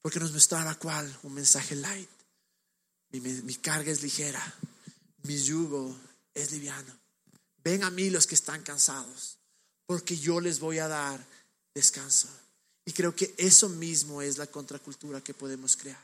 Porque 0.01 0.19
nos 0.19 0.31
mostraba 0.31 0.75
cuál, 0.75 1.17
un 1.23 1.33
mensaje 1.33 1.75
light. 1.75 2.09
Mi, 3.11 3.19
mi 3.19 3.55
carga 3.55 3.91
es 3.91 4.01
ligera, 4.01 4.55
mi 5.23 5.41
yugo 5.41 5.95
es 6.33 6.51
liviano. 6.51 6.93
Ven 7.63 7.83
a 7.83 7.89
mí 7.89 8.09
los 8.09 8.27
que 8.27 8.35
están 8.35 8.61
cansados, 8.63 9.37
porque 9.85 10.17
yo 10.17 10.39
les 10.39 10.59
voy 10.59 10.79
a 10.79 10.87
dar 10.87 11.25
descanso. 11.73 12.27
Y 12.85 12.91
creo 12.91 13.15
que 13.15 13.33
eso 13.37 13.69
mismo 13.69 14.21
es 14.21 14.37
la 14.37 14.47
contracultura 14.47 15.21
que 15.21 15.33
podemos 15.33 15.75
crear. 15.75 15.99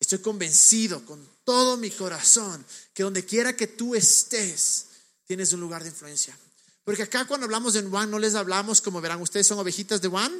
Estoy 0.00 0.18
convencido 0.18 1.04
con 1.04 1.26
todo 1.44 1.76
mi 1.76 1.90
corazón 1.90 2.64
que 2.92 3.02
donde 3.02 3.24
quiera 3.24 3.56
que 3.56 3.66
tú 3.66 3.94
estés, 3.94 4.86
tienes 5.26 5.52
un 5.52 5.60
lugar 5.60 5.82
de 5.82 5.90
influencia. 5.90 6.36
Porque 6.84 7.02
acá 7.02 7.24
cuando 7.24 7.44
hablamos 7.46 7.72
de 7.72 7.82
Juan 7.82 8.10
no 8.10 8.18
les 8.18 8.34
hablamos 8.34 8.80
como 8.80 9.00
verán, 9.00 9.20
ustedes 9.20 9.46
son 9.46 9.58
ovejitas 9.58 10.00
de 10.02 10.08
Juan. 10.08 10.32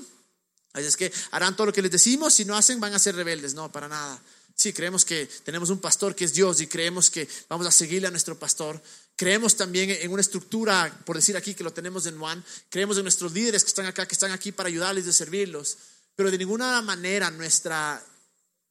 Así 0.74 0.86
es 0.86 0.96
que 0.96 1.12
harán 1.30 1.56
todo 1.56 1.68
lo 1.68 1.72
que 1.72 1.82
les 1.82 1.90
decimos, 1.90 2.34
si 2.34 2.44
no 2.44 2.56
hacen 2.56 2.80
van 2.80 2.92
a 2.94 2.98
ser 2.98 3.14
rebeldes. 3.14 3.54
No, 3.54 3.72
para 3.72 3.88
nada. 3.88 4.20
Sí, 4.54 4.72
creemos 4.72 5.04
que 5.04 5.26
tenemos 5.42 5.70
un 5.70 5.80
pastor 5.80 6.14
que 6.14 6.24
es 6.24 6.34
Dios 6.34 6.60
y 6.60 6.66
creemos 6.66 7.10
que 7.10 7.28
vamos 7.48 7.66
a 7.66 7.70
seguirle 7.70 8.08
a 8.08 8.10
nuestro 8.10 8.38
pastor. 8.38 8.80
Creemos 9.16 9.56
también 9.56 9.90
en 9.90 10.12
una 10.12 10.20
estructura, 10.20 11.02
por 11.04 11.16
decir 11.16 11.36
aquí 11.36 11.54
que 11.54 11.64
lo 11.64 11.72
tenemos 11.72 12.06
en 12.06 12.18
Juan. 12.18 12.44
Creemos 12.68 12.96
en 12.96 13.04
nuestros 13.04 13.32
líderes 13.32 13.64
que 13.64 13.68
están 13.68 13.86
acá, 13.86 14.06
que 14.06 14.14
están 14.14 14.32
aquí 14.32 14.52
para 14.52 14.68
ayudarles 14.68 15.06
y 15.06 15.12
servirlos. 15.12 15.76
Pero 16.14 16.30
de 16.30 16.38
ninguna 16.38 16.80
manera 16.82 17.30
nuestra 17.30 18.04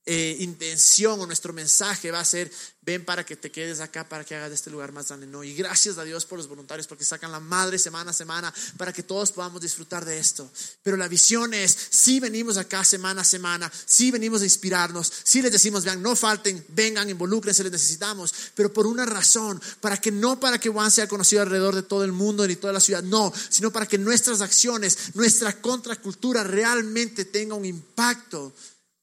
eh, 0.05 0.35
intención 0.39 1.21
o 1.21 1.25
nuestro 1.25 1.53
mensaje 1.53 2.11
va 2.11 2.19
a 2.19 2.25
ser, 2.25 2.51
ven 2.81 3.05
para 3.05 3.25
que 3.25 3.37
te 3.37 3.49
quedes 3.49 3.79
acá, 3.79 4.09
para 4.09 4.25
que 4.25 4.35
hagas 4.35 4.49
de 4.49 4.55
este 4.55 4.69
lugar 4.69 4.91
más 4.91 5.07
grande. 5.07 5.27
No, 5.27 5.45
y 5.45 5.53
gracias 5.53 5.97
a 5.97 6.03
Dios 6.03 6.25
por 6.25 6.37
los 6.37 6.49
voluntarios, 6.49 6.87
porque 6.87 7.05
sacan 7.05 7.31
la 7.31 7.39
madre 7.39 7.79
semana 7.79 8.11
a 8.11 8.13
semana 8.13 8.53
para 8.75 8.91
que 8.91 9.03
todos 9.03 9.31
podamos 9.31 9.61
disfrutar 9.61 10.03
de 10.03 10.17
esto. 10.17 10.51
Pero 10.83 10.97
la 10.97 11.07
visión 11.07 11.53
es, 11.53 11.77
si 11.89 12.19
venimos 12.19 12.57
acá 12.57 12.83
semana 12.83 13.21
a 13.21 13.23
semana, 13.23 13.71
si 13.85 14.11
venimos 14.11 14.41
a 14.41 14.43
inspirarnos, 14.43 15.09
si 15.23 15.41
les 15.41 15.53
decimos, 15.53 15.85
vean, 15.85 16.01
no 16.01 16.17
falten, 16.17 16.65
vengan, 16.69 17.09
involúcrense, 17.09 17.63
les 17.63 17.71
necesitamos, 17.71 18.33
pero 18.55 18.73
por 18.73 18.85
una 18.85 19.05
razón, 19.05 19.61
para 19.79 19.95
que 19.95 20.11
no 20.11 20.37
para 20.37 20.59
que 20.59 20.69
Juan 20.69 20.91
sea 20.91 21.07
conocido 21.07 21.43
alrededor 21.43 21.75
de 21.75 21.83
todo 21.83 22.03
el 22.03 22.11
mundo 22.11 22.45
ni 22.45 22.57
toda 22.57 22.73
la 22.73 22.81
ciudad, 22.81 23.03
no, 23.03 23.31
sino 23.49 23.71
para 23.71 23.85
que 23.85 23.97
nuestras 23.97 24.41
acciones, 24.41 25.15
nuestra 25.15 25.61
contracultura 25.61 26.43
realmente 26.43 27.23
tenga 27.23 27.55
un 27.55 27.63
impacto 27.63 28.51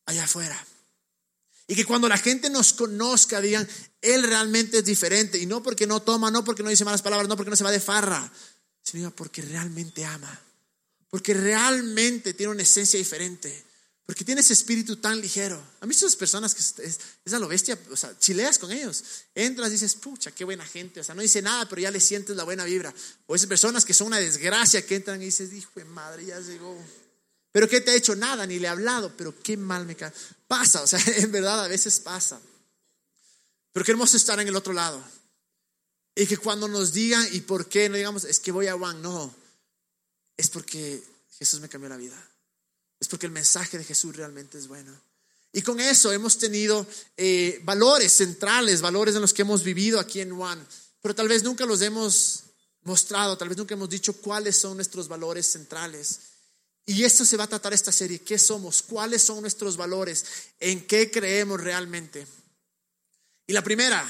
allá 0.05 0.25
afuera. 0.25 0.67
Y 1.71 1.77
que 1.77 1.85
cuando 1.85 2.09
la 2.09 2.19
gente 2.19 2.51
nos 2.51 2.73
conozca 2.73 3.41
digan, 3.41 3.67
Él 4.03 4.25
realmente 4.25 4.79
es 4.79 4.85
diferente. 4.85 5.39
Y 5.39 5.47
no 5.47 5.63
porque 5.63 5.87
no 5.87 6.03
toma, 6.03 6.29
no 6.29 6.43
porque 6.43 6.65
no 6.65 6.69
dice 6.69 6.85
malas 6.85 7.01
palabras, 7.01 7.29
no 7.29 7.37
porque 7.37 7.51
no 7.51 7.55
se 7.55 7.63
va 7.63 7.71
de 7.71 7.79
farra, 7.79 8.29
sino 8.83 9.15
porque 9.15 9.41
realmente 9.41 10.05
ama. 10.05 10.37
Porque 11.11 11.33
realmente 11.33 12.35
tiene 12.35 12.51
una 12.51 12.65
esencia 12.65 12.99
diferente. 12.99 13.65
Porque 14.05 14.25
tiene 14.25 14.41
ese 14.41 14.53
espíritu 14.53 14.97
tan 14.97 15.21
ligero. 15.21 15.63
A 15.79 15.87
mí 15.87 15.95
esas 15.95 16.17
personas 16.17 16.57
que 16.57 16.61
es, 16.61 16.99
es, 17.25 17.33
a 17.33 17.39
lo 17.39 17.47
bestia, 17.47 17.79
o 17.93 17.97
sea, 17.97 18.19
chileas 18.19 18.59
con 18.59 18.73
ellos. 18.73 19.05
Entras, 19.37 19.71
dices, 19.71 19.95
pucha, 19.95 20.33
qué 20.33 20.45
buena 20.45 20.67
gente. 20.67 20.99
O 20.99 21.05
sea, 21.05 21.15
no 21.15 21.23
dice 21.23 21.41
nada, 21.41 21.69
pero 21.69 21.83
ya 21.83 21.93
le 21.93 22.01
sientes 22.01 22.35
la 22.35 22.43
buena 22.43 22.65
vibra. 22.65 22.93
O 23.29 23.37
esas 23.37 23.47
personas 23.47 23.85
que 23.85 23.95
son 23.95 24.09
una 24.09 24.19
desgracia 24.19 24.85
que 24.85 24.97
entran 24.97 25.23
y 25.23 25.27
dices, 25.27 25.53
hijo 25.53 25.71
de 25.77 25.85
madre, 25.85 26.27
ya 26.27 26.41
llegó. 26.41 26.77
Pero 27.53 27.69
¿qué 27.69 27.81
te 27.81 27.91
ha 27.91 27.95
hecho? 27.95 28.15
Nada, 28.15 28.47
ni 28.47 28.59
le 28.59 28.67
he 28.67 28.71
hablado, 28.71 29.17
pero 29.17 29.35
qué 29.43 29.57
mal 29.57 29.87
me 29.87 29.97
cae. 29.97 30.13
Pasa, 30.47 30.83
o 30.83 30.87
sea, 30.87 31.01
en 31.17 31.33
verdad 31.33 31.65
a 31.65 31.69
veces 31.69 32.01
pasa. 32.01 32.41
Pero 33.73 33.85
qué 33.85 33.93
hermoso 33.93 34.17
estar 34.17 34.39
en 34.41 34.49
el 34.49 34.57
otro 34.57 34.73
lado. 34.73 35.03
Y 36.15 36.27
que 36.27 36.37
cuando 36.37 36.69
nos 36.69 36.93
digan, 36.93 37.27
¿y 37.33 37.41
por 37.41 37.69
qué? 37.69 37.89
No 37.89 37.97
digamos, 37.97 38.25
es 38.25 38.41
que 38.41 38.53
voy 38.53 38.67
a 38.67 38.75
Juan, 38.75 39.01
no. 39.01 39.35
Es 40.37 40.51
porque 40.51 41.03
Jesús 41.39 41.61
me 41.61 41.69
cambió 41.69 41.89
la 41.89 41.97
vida. 41.97 42.17
Es 42.99 43.09
porque 43.09 43.27
el 43.27 43.33
mensaje 43.33 43.79
de 43.79 43.85
Jesús 43.85 44.15
realmente 44.15 44.59
es 44.59 44.69
bueno. 44.69 44.93
Y 45.53 45.63
con 45.63 45.81
eso 45.81 46.13
hemos 46.13 46.39
tenido 46.39 46.87
eh, 47.17 47.61
valores 47.65 48.13
centrales, 48.13 48.81
valores 48.81 49.15
en 49.15 49.21
los 49.21 49.33
que 49.33 49.43
hemos 49.43 49.65
vivido 49.65 49.99
aquí 49.99 50.21
en 50.21 50.37
Juan. 50.37 50.65
Pero 51.01 51.15
tal 51.15 51.29
vez 51.29 51.43
nunca 51.43 51.67
los 51.67 51.81
hemos 51.83 52.45
mostrado, 52.83 53.37
tal 53.37 53.49
vez 53.49 53.59
nunca 53.59 53.75
hemos 53.75 53.89
dicho 53.89 54.13
cuáles 54.15 54.57
son 54.57 54.77
nuestros 54.77 55.09
valores 55.09 55.47
centrales. 55.47 56.21
Y 56.87 57.05
esto 57.05 57.25
se 57.25 57.37
va 57.37 57.45
a 57.45 57.49
tratar 57.49 57.73
esta 57.73 57.93
serie. 57.93 58.21
¿Qué 58.21 58.39
somos? 58.39 58.83
¿Cuáles 58.83 59.23
son 59.23 59.41
nuestros 59.41 59.77
valores? 59.77 60.25
¿En 60.59 60.87
qué 60.87 61.11
creemos 61.11 61.61
realmente? 61.61 62.27
Y 63.47 63.53
la 63.53 63.63
primera, 63.63 64.05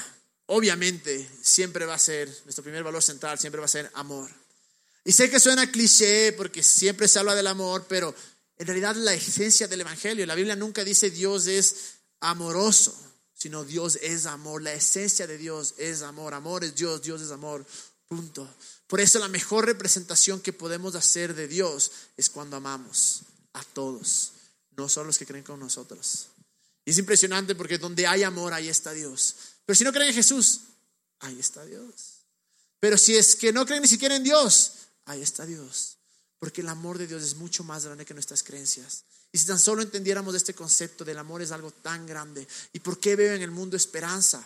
obviamente, 0.47 1.29
siempre 1.41 1.85
va 1.85 1.95
a 1.95 1.99
ser, 1.99 2.27
nuestro 2.45 2.63
primer 2.63 2.83
valor 2.83 3.03
central 3.03 3.39
siempre 3.39 3.59
va 3.59 3.65
a 3.65 3.69
ser 3.69 3.89
amor. 3.93 4.29
Y 5.03 5.11
sé 5.11 5.29
que 5.29 5.39
suena 5.39 5.71
cliché 5.71 6.33
porque 6.33 6.63
siempre 6.63 7.07
se 7.07 7.19
habla 7.19 7.35
del 7.35 7.47
amor, 7.47 7.85
pero 7.87 8.13
en 8.57 8.67
realidad 8.67 8.95
la 8.95 9.13
esencia 9.13 9.67
del 9.67 9.81
Evangelio, 9.81 10.25
la 10.25 10.35
Biblia 10.35 10.55
nunca 10.55 10.83
dice 10.83 11.09
Dios 11.09 11.47
es 11.47 11.75
amoroso, 12.19 12.95
sino 13.33 13.63
Dios 13.63 13.97
es 14.01 14.27
amor. 14.27 14.61
La 14.61 14.73
esencia 14.73 15.25
de 15.25 15.37
Dios 15.37 15.73
es 15.77 16.03
amor. 16.03 16.35
Amor 16.35 16.63
es 16.63 16.75
Dios, 16.75 17.01
Dios 17.01 17.21
es 17.21 17.31
amor. 17.31 17.65
Punto. 18.07 18.47
Por 18.91 18.99
eso 18.99 19.19
la 19.19 19.29
mejor 19.29 19.67
representación 19.67 20.41
que 20.41 20.51
podemos 20.51 20.95
hacer 20.95 21.33
de 21.33 21.47
Dios 21.47 21.93
es 22.17 22.29
cuando 22.29 22.57
amamos 22.57 23.21
a 23.53 23.63
todos, 23.63 24.33
no 24.75 24.89
solo 24.89 25.07
los 25.07 25.17
que 25.17 25.25
creen 25.25 25.45
con 25.45 25.61
nosotros. 25.61 26.27
Y 26.83 26.91
es 26.91 26.97
impresionante 26.97 27.55
porque 27.55 27.77
donde 27.77 28.05
hay 28.05 28.23
amor, 28.23 28.51
ahí 28.51 28.67
está 28.67 28.91
Dios. 28.91 29.37
Pero 29.65 29.77
si 29.77 29.85
no 29.85 29.93
creen 29.93 30.09
en 30.09 30.15
Jesús, 30.15 30.63
ahí 31.19 31.39
está 31.39 31.63
Dios. 31.63 32.25
Pero 32.81 32.97
si 32.97 33.15
es 33.15 33.33
que 33.37 33.53
no 33.53 33.65
creen 33.65 33.83
ni 33.83 33.87
siquiera 33.87 34.17
en 34.17 34.25
Dios, 34.25 34.73
ahí 35.05 35.21
está 35.21 35.45
Dios. 35.45 35.95
Porque 36.37 36.59
el 36.59 36.67
amor 36.67 36.97
de 36.97 37.07
Dios 37.07 37.23
es 37.23 37.35
mucho 37.35 37.63
más 37.63 37.85
grande 37.85 38.03
que 38.03 38.13
nuestras 38.13 38.43
creencias. 38.43 39.05
Y 39.31 39.37
si 39.37 39.45
tan 39.45 39.59
solo 39.59 39.83
entendiéramos 39.83 40.35
este 40.35 40.53
concepto 40.53 41.05
del 41.05 41.17
amor 41.17 41.41
es 41.41 41.53
algo 41.53 41.71
tan 41.71 42.05
grande. 42.05 42.45
¿Y 42.73 42.81
por 42.81 42.99
qué 42.99 43.15
veo 43.15 43.35
en 43.35 43.41
el 43.41 43.51
mundo 43.51 43.77
esperanza? 43.77 44.45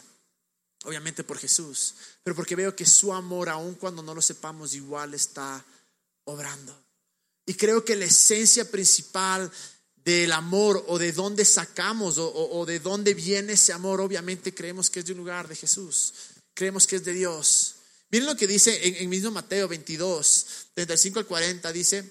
Obviamente 0.85 1.23
por 1.23 1.37
Jesús, 1.37 1.95
pero 2.23 2.35
porque 2.35 2.55
veo 2.55 2.75
que 2.75 2.85
su 2.85 3.13
amor, 3.13 3.49
aun 3.49 3.75
cuando 3.75 4.01
no 4.01 4.15
lo 4.15 4.21
sepamos, 4.21 4.73
igual 4.73 5.13
está 5.13 5.63
obrando. 6.25 6.75
Y 7.45 7.53
creo 7.53 7.83
que 7.85 7.95
la 7.95 8.05
esencia 8.05 8.69
principal 8.69 9.51
del 9.95 10.31
amor 10.31 10.83
o 10.87 10.97
de 10.97 11.11
dónde 11.11 11.45
sacamos 11.45 12.15
o, 12.17 12.65
de 12.65 12.79
dónde 12.79 13.13
viene 13.13 13.53
ese 13.53 13.73
amor, 13.73 14.01
obviamente 14.01 14.53
creemos 14.53 14.89
que 14.89 14.99
es 14.99 15.05
de 15.05 15.13
un 15.13 15.19
lugar 15.19 15.47
de 15.47 15.55
Jesús, 15.55 16.13
creemos 16.53 16.87
que 16.87 16.97
es 16.97 17.05
de 17.05 17.13
Dios. 17.13 17.75
Miren 18.11 18.27
lo 18.27 18.37
que 18.37 18.47
dice 18.47 18.87
en, 18.87 18.95
en 18.95 19.09
mismo 19.09 19.31
Mateo 19.31 19.67
22, 19.67 20.45
35 20.73 21.19
al 21.19 21.25
40, 21.25 21.71
dice, 21.71 22.09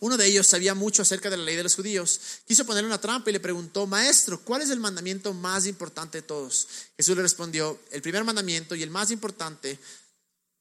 uno 0.00 0.16
de 0.16 0.26
ellos 0.26 0.46
sabía 0.46 0.74
mucho 0.74 1.02
acerca 1.02 1.30
de 1.30 1.38
la 1.38 1.44
ley 1.44 1.56
de 1.56 1.62
los 1.62 1.74
judíos. 1.74 2.20
Quiso 2.46 2.66
ponerle 2.66 2.88
una 2.88 3.00
trampa 3.00 3.30
y 3.30 3.32
le 3.32 3.40
preguntó, 3.40 3.86
Maestro, 3.86 4.40
¿cuál 4.42 4.62
es 4.62 4.70
el 4.70 4.78
mandamiento 4.78 5.32
más 5.32 5.66
importante 5.66 6.18
de 6.18 6.22
todos? 6.22 6.68
Jesús 6.96 7.16
le 7.16 7.22
respondió, 7.22 7.80
el 7.90 8.02
primer 8.02 8.22
mandamiento 8.24 8.74
y 8.74 8.82
el 8.82 8.90
más 8.90 9.10
importante, 9.10 9.78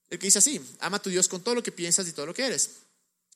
el 0.10 0.20
que 0.20 0.28
dice 0.28 0.40
así, 0.40 0.62
ama 0.80 0.98
a 0.98 1.02
tu 1.02 1.10
Dios 1.10 1.28
con 1.28 1.42
todo 1.42 1.56
lo 1.56 1.64
que 1.64 1.72
piensas 1.72 2.08
y 2.08 2.14
todo 2.14 2.26
lo 2.26 2.34
que 2.34 2.46
eres. 2.46 2.70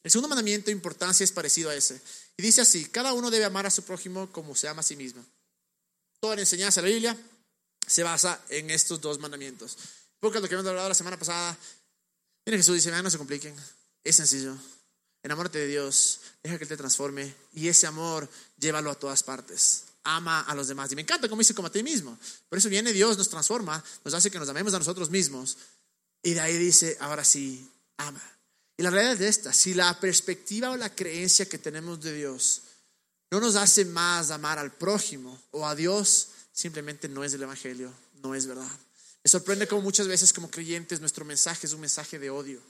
El 0.02 0.12
segundo 0.12 0.30
mandamiento 0.30 0.68
de 0.68 0.72
importancia 0.72 1.24
es 1.24 1.32
parecido 1.32 1.70
a 1.70 1.76
ese. 1.76 2.00
Y 2.38 2.42
dice 2.42 2.62
así, 2.62 2.86
cada 2.86 3.12
uno 3.14 3.30
debe 3.30 3.44
amar 3.44 3.66
a 3.66 3.72
su 3.72 3.84
prójimo 3.84 4.32
como 4.32 4.56
se 4.56 4.70
ama 4.70 4.80
a 4.80 4.84
sí 4.84 4.96
mismo. 4.96 5.26
Toda 6.22 6.36
la 6.36 6.42
enseñanza 6.42 6.82
de 6.82 6.88
la 6.88 6.94
Biblia 6.94 7.18
se 7.86 8.04
basa 8.04 8.42
en 8.50 8.70
estos 8.70 9.02
dos 9.02 9.20
mandamientos. 9.20 9.78
Porque 10.22 10.40
lo 10.40 10.48
que 10.48 10.54
hemos 10.54 10.66
hablado 10.66 10.88
la 10.88 10.96
semana 10.96 11.18
pasada, 11.18 11.58
mire 12.46 12.58
Jesús 12.58 12.76
dice, 12.76 12.92
no 12.92 13.10
se 13.10 13.18
compliquen, 13.18 13.54
es 14.04 14.16
sencillo. 14.16 14.56
Enamórate 15.24 15.60
de 15.60 15.68
Dios, 15.68 16.22
deja 16.42 16.58
que 16.58 16.64
Él 16.64 16.70
te 16.70 16.78
transforme 16.78 17.34
y 17.54 17.68
ese 17.68 17.88
amor 17.88 18.30
llévalo 18.58 18.92
a 18.92 18.96
todas 18.96 19.24
partes. 19.24 19.84
Ama 20.04 20.42
a 20.42 20.56
los 20.56 20.68
demás. 20.68 20.92
Y 20.92 20.96
me 20.96 21.02
encanta 21.02 21.28
como 21.28 21.40
dice 21.40 21.54
como 21.54 21.68
a 21.68 21.72
ti 21.72 21.84
mismo. 21.84 22.18
Por 22.48 22.58
eso 22.58 22.70
viene 22.70 22.94
Dios, 22.94 23.18
nos 23.18 23.30
transforma, 23.30 23.84
nos 24.04 24.14
hace 24.14 24.32
que 24.32 24.40
nos 24.40 24.50
amemos 24.50 24.74
a 24.74 24.80
nosotros 24.80 25.10
mismos. 25.10 25.58
Y 26.24 26.34
de 26.34 26.40
ahí 26.40 26.58
dice, 26.58 26.98
ahora 27.02 27.24
sí, 27.24 27.70
ama. 27.98 28.22
Y 28.78 28.84
la 28.84 28.92
realidad 28.92 29.22
es 29.22 29.38
esta, 29.38 29.52
si 29.52 29.74
la 29.74 30.00
perspectiva 30.00 30.70
o 30.70 30.78
la 30.78 30.96
creencia 30.96 31.50
que 31.50 31.58
tenemos 31.58 32.00
de 32.02 32.14
Dios 32.14 32.62
no 33.30 33.42
nos 33.42 33.56
hace 33.56 33.84
más 33.84 34.32
amar 34.32 34.58
al 34.58 34.72
prójimo 34.72 35.38
o 35.52 35.68
a 35.68 35.76
Dios, 35.76 36.30
simplemente 36.54 37.10
no 37.10 37.24
es 37.24 37.34
el 37.34 37.44
Evangelio, 37.44 37.92
no 38.24 38.34
es 38.34 38.48
verdad. 38.48 38.72
Me 39.24 39.30
sorprende 39.30 39.68
como 39.68 39.82
muchas 39.82 40.08
veces 40.08 40.32
como 40.32 40.50
creyentes 40.50 41.02
nuestro 41.02 41.26
mensaje 41.26 41.68
es 41.68 41.74
un 41.74 41.82
mensaje 41.82 42.18
de 42.20 42.30
odio. 42.30 42.62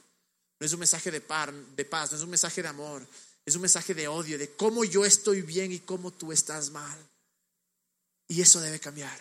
No 0.60 0.66
es 0.66 0.74
un 0.74 0.80
mensaje 0.80 1.10
de, 1.12 1.22
de 1.76 1.86
paz, 1.86 2.12
no 2.12 2.18
es 2.18 2.24
un 2.24 2.30
mensaje 2.30 2.62
de 2.62 2.68
amor, 2.68 3.06
es 3.46 3.56
un 3.56 3.62
mensaje 3.62 3.94
de 3.94 4.08
odio, 4.08 4.38
de 4.38 4.52
cómo 4.56 4.84
yo 4.84 5.06
estoy 5.06 5.42
bien 5.42 5.72
y 5.72 5.80
cómo 5.80 6.12
tú 6.12 6.32
estás 6.32 6.70
mal. 6.70 6.98
Y 8.28 8.42
eso 8.42 8.60
debe 8.60 8.80
cambiar. 8.80 9.18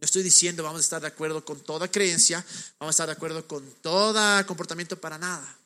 No 0.00 0.06
estoy 0.06 0.22
diciendo 0.22 0.62
vamos 0.62 0.78
a 0.78 0.84
estar 0.84 1.00
de 1.00 1.08
acuerdo 1.08 1.44
con 1.44 1.60
toda 1.60 1.90
creencia, 1.90 2.44
vamos 2.78 2.92
a 2.92 2.96
estar 2.96 3.06
de 3.06 3.12
acuerdo 3.12 3.46
con 3.46 3.64
todo 3.82 4.46
comportamiento 4.46 5.00
para 5.00 5.18
nada. 5.18 5.56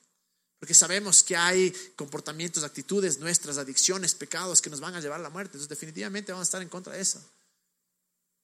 Porque 0.58 0.74
sabemos 0.74 1.22
que 1.22 1.36
hay 1.36 1.70
comportamientos, 1.94 2.64
actitudes 2.64 3.18
nuestras, 3.18 3.58
adicciones, 3.58 4.14
pecados 4.14 4.60
que 4.60 4.70
nos 4.70 4.80
van 4.80 4.94
a 4.94 5.00
llevar 5.00 5.20
a 5.20 5.22
la 5.22 5.30
muerte. 5.30 5.50
Entonces 5.50 5.68
definitivamente 5.68 6.32
vamos 6.32 6.46
a 6.46 6.48
estar 6.48 6.62
en 6.62 6.68
contra 6.68 6.94
de 6.94 7.00
eso. 7.00 7.22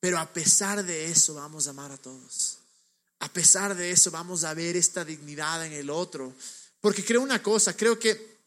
Pero 0.00 0.18
a 0.18 0.32
pesar 0.32 0.84
de 0.84 1.06
eso 1.06 1.34
vamos 1.34 1.66
a 1.66 1.70
amar 1.70 1.90
a 1.90 1.96
todos. 1.96 2.59
A 3.20 3.32
pesar 3.32 3.74
de 3.74 3.90
eso 3.90 4.10
vamos 4.10 4.44
a 4.44 4.54
ver 4.54 4.76
esta 4.76 5.04
dignidad 5.04 5.64
en 5.64 5.72
el 5.72 5.90
otro. 5.90 6.32
Porque 6.80 7.04
creo 7.04 7.20
una 7.20 7.42
cosa, 7.42 7.76
creo 7.76 7.98
que 7.98 8.38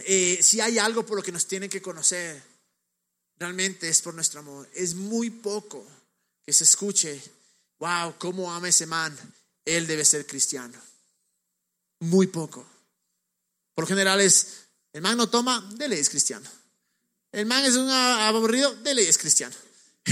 eh, 0.00 0.38
si 0.42 0.60
hay 0.60 0.78
algo 0.78 1.04
por 1.04 1.16
lo 1.16 1.22
que 1.22 1.32
nos 1.32 1.46
tienen 1.46 1.70
que 1.70 1.82
conocer, 1.82 2.42
realmente 3.36 3.88
es 3.88 4.02
por 4.02 4.14
nuestro 4.14 4.40
amor. 4.40 4.68
Es 4.74 4.94
muy 4.94 5.30
poco 5.30 5.84
que 6.44 6.52
se 6.52 6.64
escuche, 6.64 7.20
wow, 7.78 8.14
cómo 8.18 8.52
ama 8.52 8.68
ese 8.68 8.86
man, 8.86 9.16
él 9.64 9.86
debe 9.86 10.04
ser 10.04 10.26
cristiano. 10.26 10.78
Muy 12.00 12.26
poco. 12.26 12.64
Por 13.74 13.86
general 13.86 14.20
es, 14.20 14.64
el 14.92 15.02
man 15.02 15.16
no 15.16 15.28
toma, 15.28 15.66
dele 15.76 15.98
es 15.98 16.08
cristiano. 16.10 16.48
El 17.32 17.46
man 17.46 17.64
es 17.64 17.76
un 17.76 17.88
aburrido, 17.88 18.74
dele 18.76 19.08
es 19.08 19.18
cristiano. 19.18 19.54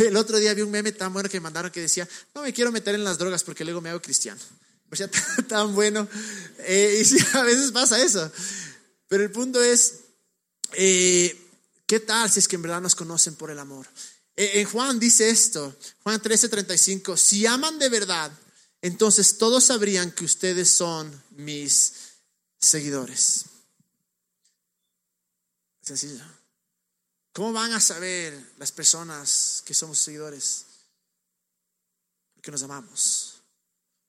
El 0.04 0.16
otro 0.16 0.38
día 0.38 0.54
vi 0.54 0.62
un 0.62 0.70
meme 0.70 0.92
tan 0.92 1.12
bueno 1.12 1.28
que 1.28 1.38
me 1.38 1.44
mandaron 1.44 1.70
que 1.70 1.80
decía, 1.80 2.08
no 2.34 2.42
me 2.42 2.52
quiero 2.52 2.72
meter 2.72 2.94
en 2.94 3.04
las 3.04 3.18
drogas 3.18 3.44
porque 3.44 3.64
luego 3.64 3.80
me 3.80 3.90
hago 3.90 4.02
cristiano. 4.02 4.40
O 4.90 4.96
sea, 4.96 5.10
tan 5.48 5.74
bueno. 5.74 6.08
Eh, 6.58 6.98
y 7.00 7.04
sí, 7.04 7.18
a 7.34 7.42
veces 7.42 7.72
pasa 7.72 8.00
eso. 8.02 8.30
Pero 9.08 9.22
el 9.22 9.30
punto 9.30 9.62
es, 9.62 10.00
eh, 10.74 11.36
¿qué 11.86 12.00
tal 12.00 12.30
si 12.30 12.40
es 12.40 12.48
que 12.48 12.56
en 12.56 12.62
verdad 12.62 12.80
nos 12.80 12.94
conocen 12.94 13.34
por 13.34 13.50
el 13.50 13.58
amor? 13.58 13.86
Eh, 14.36 14.60
en 14.60 14.66
Juan 14.66 14.98
dice 14.98 15.30
esto, 15.30 15.74
Juan 16.02 16.20
13:35, 16.20 17.16
si 17.16 17.46
aman 17.46 17.78
de 17.78 17.88
verdad, 17.88 18.30
entonces 18.82 19.38
todos 19.38 19.64
sabrían 19.64 20.12
que 20.12 20.24
ustedes 20.24 20.68
son 20.70 21.22
mis 21.30 21.92
seguidores. 22.58 23.44
Sencillo. 25.80 26.35
¿Cómo 27.36 27.52
van 27.52 27.70
a 27.74 27.80
saber 27.80 28.54
las 28.56 28.72
personas 28.72 29.62
que 29.66 29.74
somos 29.74 29.98
seguidores? 29.98 30.64
Porque 32.34 32.50
nos 32.50 32.62
amamos. 32.62 33.42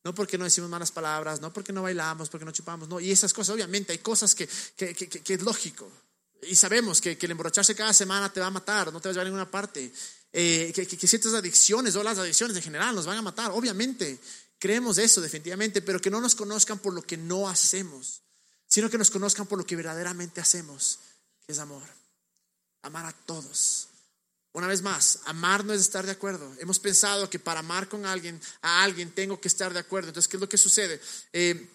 No 0.06 0.16
porque 0.16 0.38
no 0.38 0.46
decimos 0.46 0.70
malas 0.70 0.94
palabras, 0.94 1.42
no 1.42 1.52
porque 1.52 1.74
no 1.74 1.82
bailamos, 1.82 2.30
porque 2.30 2.46
no 2.46 2.54
chupamos, 2.54 2.88
no. 2.88 3.02
Y 3.02 3.12
esas 3.12 3.34
cosas, 3.34 3.54
obviamente, 3.54 3.92
hay 3.92 3.98
cosas 3.98 4.34
que, 4.34 4.48
que, 4.78 5.34
es 5.34 5.42
lógico. 5.42 5.92
Y 6.44 6.56
sabemos 6.56 7.02
que, 7.02 7.18
el 7.20 7.32
emborracharse 7.32 7.76
cada 7.76 7.92
semana 7.92 8.32
te 8.32 8.40
va 8.40 8.46
a 8.46 8.50
matar, 8.50 8.94
no 8.94 9.02
te 9.02 9.10
va 9.10 9.12
a 9.12 9.14
llevar 9.16 9.26
a 9.26 9.30
ninguna 9.30 9.52
parte. 9.52 9.92
Eh, 10.32 10.72
que, 10.74 10.86
ciertas 10.86 11.34
adicciones 11.34 11.98
o 11.98 12.04
las 12.04 12.18
adicciones 12.18 12.56
en 12.56 12.64
general 12.64 12.96
nos 12.96 13.08
van 13.08 13.18
a 13.18 13.22
matar, 13.22 13.52
obviamente. 13.52 14.22
Creemos 14.58 15.00
eso 15.00 15.20
definitivamente, 15.20 15.82
pero 15.82 16.00
que 16.00 16.10
no 16.10 16.22
nos 16.22 16.34
conozcan 16.34 16.80
por 16.80 16.94
lo 16.94 17.02
que 17.02 17.18
no 17.18 17.50
hacemos, 17.50 18.22
sino 18.70 18.90
que 18.90 18.98
nos 18.98 19.12
conozcan 19.12 19.48
por 19.48 19.58
lo 19.58 19.66
que 19.66 19.76
verdaderamente 19.76 20.40
hacemos, 20.40 21.00
que 21.46 21.52
es 21.52 21.60
amor. 21.60 22.07
Amar 22.82 23.06
a 23.06 23.14
todos. 23.14 23.88
Una 24.54 24.68
vez 24.68 24.82
más, 24.82 25.20
amar 25.26 25.64
no 25.64 25.74
es 25.74 25.82
estar 25.82 26.06
de 26.06 26.12
acuerdo. 26.12 26.52
Hemos 26.60 26.80
pensado 26.80 27.30
que 27.30 27.38
para 27.38 27.60
amar 27.60 27.88
con 27.88 28.06
alguien, 28.06 28.42
a 28.62 28.84
alguien, 28.84 29.12
tengo 29.12 29.40
que 29.40 29.48
estar 29.48 29.72
de 29.72 29.80
acuerdo. 29.80 30.10
Entonces, 30.10 30.28
¿qué 30.28 30.38
es 30.38 30.42
lo 30.42 30.50
que 30.50 30.58
sucede? 30.58 31.00
Eh, 31.32 31.70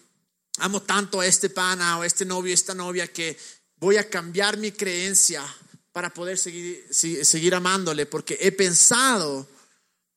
amo 0.57 0.81
tanto 0.81 1.21
a 1.21 1.25
este 1.25 1.49
pana 1.49 1.99
o 1.99 2.01
a 2.01 2.05
este 2.05 2.25
novio, 2.25 2.53
esta 2.53 2.73
novia, 2.73 3.11
que 3.11 3.37
voy 3.77 3.97
a 3.97 4.09
cambiar 4.09 4.57
mi 4.57 4.71
creencia 4.71 5.45
para 5.93 6.13
poder 6.13 6.37
seguir, 6.37 6.85
seguir 6.91 7.55
amándole, 7.55 8.05
porque 8.05 8.37
he 8.41 8.51
pensado 8.51 9.47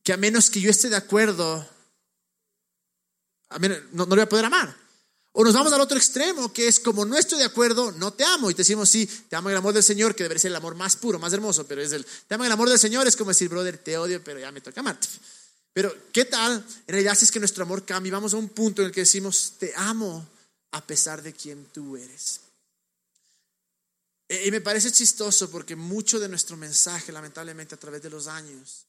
que 0.02 0.12
a 0.12 0.16
menos 0.16 0.50
que 0.50 0.60
yo 0.60 0.70
esté 0.70 0.88
de 0.88 0.96
acuerdo, 0.96 1.68
no, 3.92 4.06
no 4.06 4.06
le 4.06 4.14
voy 4.16 4.20
a 4.20 4.28
poder 4.28 4.46
amar. 4.46 4.85
O 5.38 5.44
nos 5.44 5.52
vamos 5.52 5.70
al 5.74 5.82
otro 5.82 5.98
extremo, 5.98 6.50
que 6.50 6.66
es 6.66 6.80
como 6.80 7.04
no 7.04 7.14
estoy 7.14 7.38
de 7.38 7.44
acuerdo, 7.44 7.92
no 7.92 8.10
te 8.10 8.24
amo. 8.24 8.50
Y 8.50 8.54
te 8.54 8.62
decimos, 8.62 8.88
sí, 8.88 9.04
te 9.04 9.36
amo 9.36 9.50
el 9.50 9.56
amor 9.58 9.74
del 9.74 9.82
Señor, 9.82 10.14
que 10.14 10.22
debería 10.22 10.40
ser 10.40 10.50
el 10.50 10.56
amor 10.56 10.74
más 10.76 10.96
puro, 10.96 11.18
más 11.18 11.30
hermoso, 11.34 11.66
pero 11.66 11.82
es 11.82 11.92
el, 11.92 12.06
te 12.06 12.34
amo 12.34 12.46
el 12.46 12.52
amor 12.52 12.70
del 12.70 12.78
Señor, 12.78 13.06
es 13.06 13.16
como 13.16 13.32
decir, 13.32 13.50
brother, 13.50 13.76
te 13.76 13.98
odio, 13.98 14.24
pero 14.24 14.40
ya 14.40 14.50
me 14.50 14.62
toca 14.62 14.80
amarte. 14.80 15.06
Pero, 15.74 15.94
¿qué 16.10 16.24
tal? 16.24 16.54
En 16.86 16.92
realidad, 16.92 17.14
si 17.14 17.26
es 17.26 17.30
que 17.30 17.38
nuestro 17.38 17.64
amor 17.64 17.84
cambia, 17.84 18.12
vamos 18.12 18.32
a 18.32 18.38
un 18.38 18.48
punto 18.48 18.80
en 18.80 18.86
el 18.86 18.94
que 18.94 19.00
decimos, 19.00 19.52
te 19.58 19.74
amo 19.76 20.26
a 20.70 20.86
pesar 20.86 21.20
de 21.20 21.34
quien 21.34 21.66
tú 21.66 21.98
eres. 21.98 22.40
E, 24.26 24.46
y 24.46 24.50
me 24.50 24.62
parece 24.62 24.90
chistoso 24.90 25.50
porque 25.50 25.76
mucho 25.76 26.18
de 26.18 26.30
nuestro 26.30 26.56
mensaje, 26.56 27.12
lamentablemente, 27.12 27.74
a 27.74 27.78
través 27.78 28.00
de 28.00 28.08
los 28.08 28.26
años, 28.26 28.86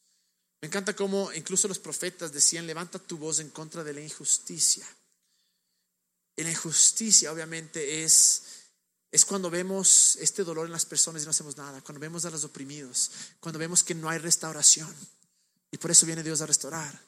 me 0.61 0.69
encanta 0.69 0.95
cómo 0.95 1.29
incluso 1.33 1.67
los 1.67 1.77
profetas 1.77 2.31
decían, 2.31 2.65
levanta 2.65 2.99
tu 2.99 3.17
voz 3.17 3.39
en 3.39 3.49
contra 3.49 3.83
de 3.83 3.91
la 3.91 3.99
injusticia. 3.99 4.87
La 6.37 6.51
injusticia 6.51 7.31
obviamente 7.31 8.03
es, 8.03 8.43
es 9.11 9.25
cuando 9.25 9.49
vemos 9.49 10.17
este 10.21 10.43
dolor 10.43 10.67
en 10.67 10.71
las 10.71 10.85
personas 10.85 11.21
y 11.21 11.25
no 11.25 11.31
hacemos 11.31 11.57
nada, 11.57 11.81
cuando 11.81 11.99
vemos 11.99 12.25
a 12.25 12.29
los 12.29 12.43
oprimidos, 12.43 13.11
cuando 13.39 13.59
vemos 13.59 13.83
que 13.83 13.95
no 13.95 14.09
hay 14.09 14.19
restauración. 14.19 14.93
Y 15.71 15.77
por 15.77 15.91
eso 15.91 16.05
viene 16.05 16.23
Dios 16.23 16.41
a 16.41 16.45
restaurar. 16.45 17.07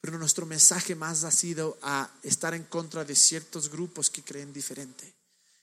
Pero 0.00 0.18
nuestro 0.18 0.46
mensaje 0.46 0.94
más 0.94 1.24
ha 1.24 1.30
sido 1.30 1.78
a 1.82 2.10
estar 2.22 2.54
en 2.54 2.64
contra 2.64 3.04
de 3.04 3.14
ciertos 3.14 3.68
grupos 3.68 4.08
que 4.08 4.22
creen 4.22 4.52
diferente. 4.52 5.12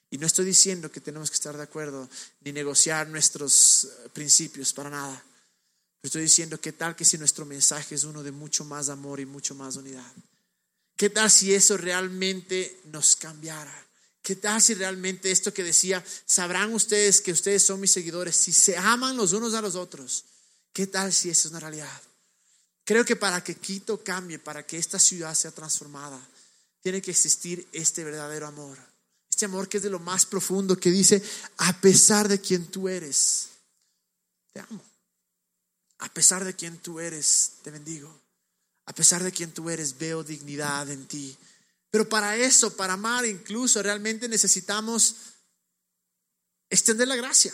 Y 0.09 0.17
no 0.17 0.27
estoy 0.27 0.45
diciendo 0.45 0.91
que 0.91 1.01
tenemos 1.01 1.29
que 1.29 1.35
estar 1.35 1.57
de 1.57 1.63
acuerdo 1.63 2.07
ni 2.41 2.51
negociar 2.51 3.07
nuestros 3.07 3.85
eh, 3.85 4.09
principios 4.13 4.71
para 4.73 4.89
nada. 4.89 5.23
Estoy 6.01 6.21
diciendo 6.21 6.61
que 6.61 6.71
tal 6.71 6.95
que 6.95 7.03
si 7.03 7.17
nuestro 7.17 7.45
mensaje 7.45 7.95
es 7.95 8.03
uno 8.03 8.23
de 8.23 8.31
mucho 8.31 8.63
más 8.63 8.89
amor 8.89 9.19
y 9.19 9.25
mucho 9.25 9.55
más 9.55 9.75
unidad. 9.75 10.13
¿Qué 10.97 11.11
tal 11.11 11.29
si 11.29 11.53
eso 11.53 11.77
realmente 11.77 12.81
nos 12.85 13.15
cambiara? 13.15 13.85
¿Qué 14.23 14.35
tal 14.35 14.61
si 14.61 14.73
realmente 14.73 15.31
esto 15.31 15.53
que 15.53 15.63
decía, 15.63 16.03
sabrán 16.25 16.73
ustedes 16.73 17.21
que 17.21 17.31
ustedes 17.31 17.63
son 17.63 17.79
mis 17.79 17.91
seguidores, 17.91 18.35
si 18.35 18.51
se 18.51 18.75
aman 18.75 19.15
los 19.15 19.31
unos 19.31 19.53
a 19.53 19.61
los 19.61 19.75
otros? 19.75 20.25
¿Qué 20.73 20.87
tal 20.87 21.13
si 21.13 21.29
eso 21.29 21.47
es 21.47 21.51
una 21.51 21.59
realidad? 21.59 22.01
Creo 22.83 23.05
que 23.05 23.15
para 23.15 23.43
que 23.43 23.55
Quito 23.55 24.03
cambie, 24.03 24.39
para 24.39 24.65
que 24.65 24.77
esta 24.77 24.97
ciudad 24.97 25.35
sea 25.35 25.51
transformada, 25.51 26.19
tiene 26.81 27.01
que 27.01 27.11
existir 27.11 27.67
este 27.71 28.03
verdadero 28.03 28.47
amor. 28.47 28.77
Este 29.29 29.45
amor 29.45 29.69
que 29.69 29.77
es 29.77 29.83
de 29.83 29.89
lo 29.89 29.99
más 29.99 30.25
profundo, 30.25 30.77
que 30.77 30.89
dice, 30.89 31.21
a 31.57 31.79
pesar 31.79 32.27
de 32.27 32.41
quien 32.41 32.65
tú 32.67 32.89
eres, 32.89 33.49
te 34.51 34.61
amo. 34.61 34.83
A 35.99 36.11
pesar 36.11 36.43
de 36.43 36.55
quien 36.55 36.77
tú 36.79 36.99
eres, 36.99 37.53
te 37.61 37.69
bendigo. 37.69 38.26
A 38.87 38.93
pesar 38.93 39.23
de 39.23 39.31
quien 39.31 39.53
tú 39.53 39.69
eres, 39.69 39.97
veo 39.97 40.23
dignidad 40.23 40.89
en 40.89 41.07
ti. 41.07 41.37
Pero 41.91 42.09
para 42.09 42.35
eso, 42.35 42.75
para 42.75 42.93
amar 42.93 43.25
incluso, 43.25 43.81
realmente 43.83 44.27
necesitamos 44.27 45.15
extender 46.69 47.07
la 47.07 47.15
gracia. 47.15 47.53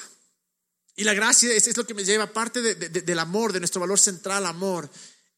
Y 0.96 1.04
la 1.04 1.14
gracia 1.14 1.52
es, 1.54 1.76
lo 1.76 1.86
que 1.86 1.94
me 1.94 2.06
lleva, 2.06 2.26
aparte 2.26 2.62
del 2.62 3.20
amor, 3.20 3.52
de 3.52 3.60
nuestro 3.60 3.82
valor 3.82 4.00
central, 4.00 4.46
amor, 4.46 4.90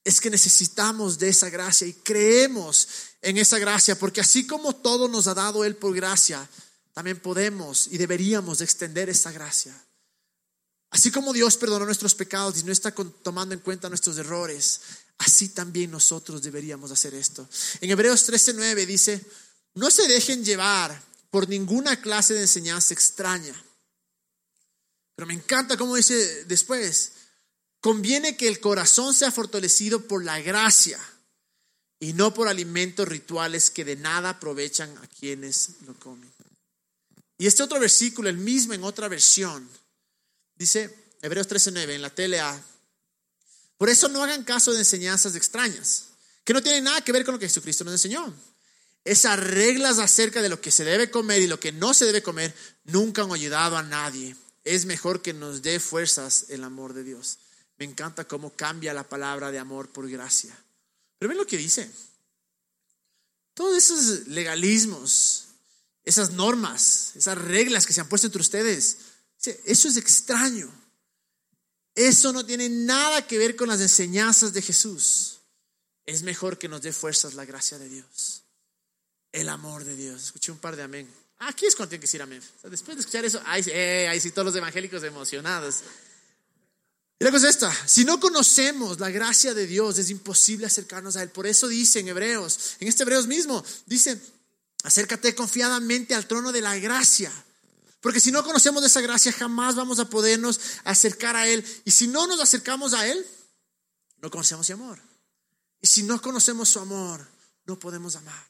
es 0.03 0.21
que 0.21 0.29
necesitamos 0.29 1.17
de 1.17 1.29
esa 1.29 1.49
gracia 1.49 1.87
y 1.87 1.93
creemos 1.93 2.87
en 3.21 3.37
esa 3.37 3.57
gracia, 3.57 3.97
porque 3.97 4.21
así 4.21 4.45
como 4.45 4.75
todo 4.75 5.07
nos 5.07 5.27
ha 5.27 5.33
dado 5.33 5.63
Él 5.65 5.75
por 5.77 5.95
gracia, 5.95 6.47
también 6.93 7.19
podemos 7.19 7.87
y 7.87 7.97
deberíamos 7.97 8.61
extender 8.61 9.09
esa 9.09 9.31
gracia. 9.31 9.75
Así 10.91 11.09
como 11.11 11.33
Dios 11.33 11.57
perdonó 11.57 11.85
nuestros 11.85 12.15
pecados 12.15 12.59
y 12.59 12.63
no 12.63 12.71
está 12.71 12.91
tomando 12.91 13.53
en 13.53 13.61
cuenta 13.61 13.89
nuestros 13.89 14.17
errores, 14.17 14.81
Así 15.17 15.49
también 15.49 15.91
nosotros 15.91 16.41
deberíamos 16.41 16.91
hacer 16.91 17.13
esto. 17.13 17.47
En 17.81 17.89
Hebreos 17.89 18.27
13:9 18.27 18.85
dice, 18.85 19.25
no 19.75 19.89
se 19.91 20.07
dejen 20.07 20.43
llevar 20.43 21.01
por 21.29 21.47
ninguna 21.47 21.99
clase 22.01 22.33
de 22.33 22.41
enseñanza 22.41 22.93
extraña. 22.93 23.53
Pero 25.15 25.27
me 25.27 25.33
encanta 25.33 25.77
cómo 25.77 25.95
dice 25.95 26.45
después, 26.45 27.11
conviene 27.79 28.35
que 28.35 28.47
el 28.47 28.59
corazón 28.59 29.13
sea 29.13 29.31
fortalecido 29.31 30.07
por 30.07 30.23
la 30.23 30.39
gracia 30.41 30.99
y 31.99 32.13
no 32.13 32.33
por 32.33 32.47
alimentos 32.47 33.07
rituales 33.07 33.69
que 33.69 33.85
de 33.85 33.95
nada 33.95 34.31
aprovechan 34.31 34.97
a 34.97 35.07
quienes 35.07 35.81
lo 35.85 35.97
comen. 35.99 36.31
Y 37.37 37.47
este 37.47 37.63
otro 37.63 37.79
versículo, 37.79 38.29
el 38.29 38.37
mismo 38.37 38.73
en 38.73 38.83
otra 38.83 39.07
versión, 39.07 39.69
dice 40.55 40.93
Hebreos 41.21 41.47
13:9 41.47 41.95
en 41.95 42.01
la 42.01 42.13
TLA 42.13 42.63
por 43.77 43.89
eso 43.89 44.07
no 44.07 44.23
hagan 44.23 44.43
caso 44.43 44.71
de 44.71 44.79
enseñanzas 44.79 45.35
extrañas, 45.35 46.05
que 46.43 46.53
no 46.53 46.61
tienen 46.61 46.85
nada 46.85 47.01
que 47.01 47.11
ver 47.11 47.25
con 47.25 47.33
lo 47.33 47.39
que 47.39 47.47
Jesucristo 47.47 47.83
nos 47.83 47.93
enseñó. 47.93 48.33
Esas 49.03 49.39
reglas 49.39 49.99
acerca 49.99 50.41
de 50.41 50.49
lo 50.49 50.61
que 50.61 50.71
se 50.71 50.83
debe 50.83 51.11
comer 51.11 51.41
y 51.41 51.47
lo 51.47 51.59
que 51.59 51.71
no 51.71 51.93
se 51.93 52.05
debe 52.05 52.23
comer 52.23 52.55
nunca 52.85 53.21
han 53.21 53.31
ayudado 53.31 53.77
a 53.77 53.83
nadie. 53.83 54.35
Es 54.63 54.85
mejor 54.85 55.21
que 55.21 55.33
nos 55.33 55.61
dé 55.61 55.79
fuerzas 55.79 56.45
el 56.49 56.63
amor 56.63 56.93
de 56.93 57.03
Dios. 57.03 57.37
Me 57.77 57.85
encanta 57.85 58.27
cómo 58.27 58.55
cambia 58.55 58.93
la 58.93 59.07
palabra 59.07 59.51
de 59.51 59.59
amor 59.59 59.89
por 59.89 60.09
gracia. 60.09 60.57
Pero 61.19 61.29
ven 61.29 61.37
lo 61.37 61.45
que 61.45 61.57
dice. 61.57 61.89
Todos 63.53 63.77
esos 63.77 64.27
legalismos, 64.27 65.45
esas 66.03 66.31
normas, 66.31 67.11
esas 67.15 67.37
reglas 67.37 67.85
que 67.85 67.93
se 67.93 68.01
han 68.01 68.09
puesto 68.09 68.27
entre 68.27 68.41
ustedes, 68.41 68.97
eso 69.65 69.87
es 69.87 69.97
extraño. 69.97 70.71
Eso 71.95 72.33
no 72.33 72.45
tiene 72.45 72.69
nada 72.69 73.25
que 73.25 73.37
ver 73.37 73.55
con 73.55 73.69
las 73.69 73.81
enseñanzas 73.81 74.53
de 74.53 74.61
Jesús. 74.61 75.39
Es 76.05 76.21
mejor 76.21 76.59
que 76.59 76.67
nos 76.67 76.81
dé 76.81 76.93
fuerzas 76.93 77.33
la 77.33 77.45
gracia 77.45 77.79
de 77.79 77.89
Dios, 77.89 78.43
el 79.31 79.49
amor 79.49 79.85
de 79.85 79.95
Dios. 79.95 80.25
Escuché 80.25 80.51
un 80.51 80.59
par 80.59 80.75
de 80.75 80.83
amén 80.83 81.25
Aquí 81.39 81.65
es 81.65 81.75
cuando 81.75 81.89
tienen 81.89 82.01
que 82.01 82.07
decir 82.07 82.21
amén. 82.21 82.41
después 82.63 82.95
de 82.95 83.01
escuchar 83.01 83.25
eso, 83.25 83.41
ahí, 83.45 83.63
eh, 83.67 84.07
ahí 84.09 84.19
sí, 84.19 84.31
todos 84.31 84.45
los 84.45 84.55
evangélicos 84.55 85.03
emocionados. 85.03 85.81
Y 87.19 87.23
la 87.23 87.31
cosa 87.31 87.49
es 87.49 87.55
esta, 87.55 87.87
si 87.87 88.05
no 88.05 88.19
conocemos 88.19 88.99
la 88.99 89.09
gracia 89.09 89.53
de 89.53 89.67
Dios, 89.67 89.97
es 89.97 90.09
imposible 90.09 90.65
acercarnos 90.65 91.15
a 91.15 91.23
Él. 91.23 91.29
Por 91.29 91.47
eso 91.47 91.67
dice 91.67 91.99
en 91.99 92.07
Hebreos, 92.07 92.75
en 92.79 92.87
este 92.87 93.03
Hebreos 93.03 93.27
mismo, 93.27 93.63
dice, 93.85 94.19
acércate 94.83 95.35
confiadamente 95.35 96.15
al 96.15 96.27
trono 96.27 96.51
de 96.51 96.61
la 96.61 96.77
gracia. 96.77 97.31
Porque 98.05 98.19
si 98.19 98.31
no 98.31 98.43
conocemos 98.43 98.83
esa 98.83 99.01
gracia, 99.01 99.31
jamás 99.31 99.73
vamos 99.73 99.97
a 99.97 100.07
podernos 100.07 100.59
acercar 100.83 101.35
a 101.35 101.47
Él. 101.47 101.65
Y 101.85 101.89
si 101.89 102.05
no 102.05 102.27
nos 102.27 102.39
acercamos 102.39 102.93
a 102.93 103.07
Él, 103.07 103.25
no 104.21 104.29
conocemos 104.29 104.67
su 104.67 104.73
amor. 104.73 104.99
Y 105.81 105.87
si 105.87 106.03
no 106.03 106.21
conocemos 106.21 106.69
su 106.69 106.77
amor, 106.77 107.27
no 107.65 107.79
podemos 107.79 108.15
amar. 108.15 108.47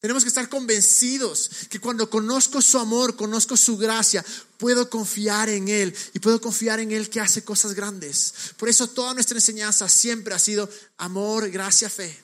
Tenemos 0.00 0.24
que 0.24 0.28
estar 0.28 0.48
convencidos 0.48 1.68
que 1.70 1.78
cuando 1.78 2.10
conozco 2.10 2.60
su 2.60 2.80
amor, 2.80 3.14
conozco 3.14 3.56
su 3.56 3.76
gracia, 3.76 4.24
puedo 4.58 4.90
confiar 4.90 5.50
en 5.50 5.68
Él 5.68 5.96
y 6.12 6.18
puedo 6.18 6.40
confiar 6.40 6.80
en 6.80 6.90
Él 6.90 7.08
que 7.08 7.20
hace 7.20 7.44
cosas 7.44 7.74
grandes. 7.74 8.34
Por 8.56 8.68
eso 8.68 8.88
toda 8.88 9.14
nuestra 9.14 9.36
enseñanza 9.36 9.88
siempre 9.88 10.34
ha 10.34 10.38
sido 10.40 10.68
amor, 10.96 11.48
gracia, 11.48 11.88
fe. 11.88 12.20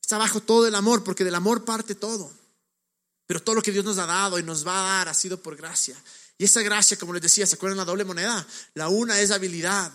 Está 0.00 0.16
bajo 0.16 0.40
todo 0.40 0.68
el 0.68 0.76
amor, 0.76 1.02
porque 1.02 1.24
del 1.24 1.34
amor 1.34 1.64
parte 1.64 1.96
todo. 1.96 2.37
Pero 3.28 3.42
todo 3.42 3.56
lo 3.56 3.62
que 3.62 3.70
Dios 3.70 3.84
nos 3.84 3.98
ha 3.98 4.06
dado 4.06 4.38
y 4.38 4.42
nos 4.42 4.66
va 4.66 4.80
a 4.80 4.98
dar 4.98 5.08
ha 5.08 5.14
sido 5.14 5.40
por 5.40 5.54
gracia. 5.54 5.94
Y 6.38 6.44
esa 6.44 6.62
gracia, 6.62 6.96
como 6.96 7.12
les 7.12 7.20
decía, 7.20 7.46
¿se 7.46 7.56
acuerdan 7.56 7.76
la 7.76 7.84
doble 7.84 8.04
moneda? 8.04 8.44
La 8.72 8.88
una 8.88 9.20
es 9.20 9.30
habilidad. 9.30 9.92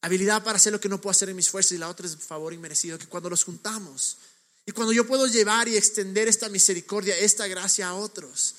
Habilidad 0.00 0.42
para 0.42 0.56
hacer 0.56 0.72
lo 0.72 0.80
que 0.80 0.88
no 0.88 0.98
puedo 0.98 1.10
hacer 1.10 1.28
en 1.28 1.36
mis 1.36 1.50
fuerzas 1.50 1.72
y 1.72 1.78
la 1.78 1.90
otra 1.90 2.06
es 2.06 2.16
favor 2.16 2.54
inmerecido, 2.54 2.98
que 2.98 3.06
cuando 3.06 3.28
los 3.28 3.44
juntamos 3.44 4.16
y 4.66 4.72
cuando 4.72 4.92
yo 4.94 5.06
puedo 5.06 5.26
llevar 5.26 5.68
y 5.68 5.76
extender 5.76 6.26
esta 6.26 6.48
misericordia, 6.48 7.16
esta 7.18 7.46
gracia 7.46 7.88
a 7.88 7.94
otros, 7.94 8.54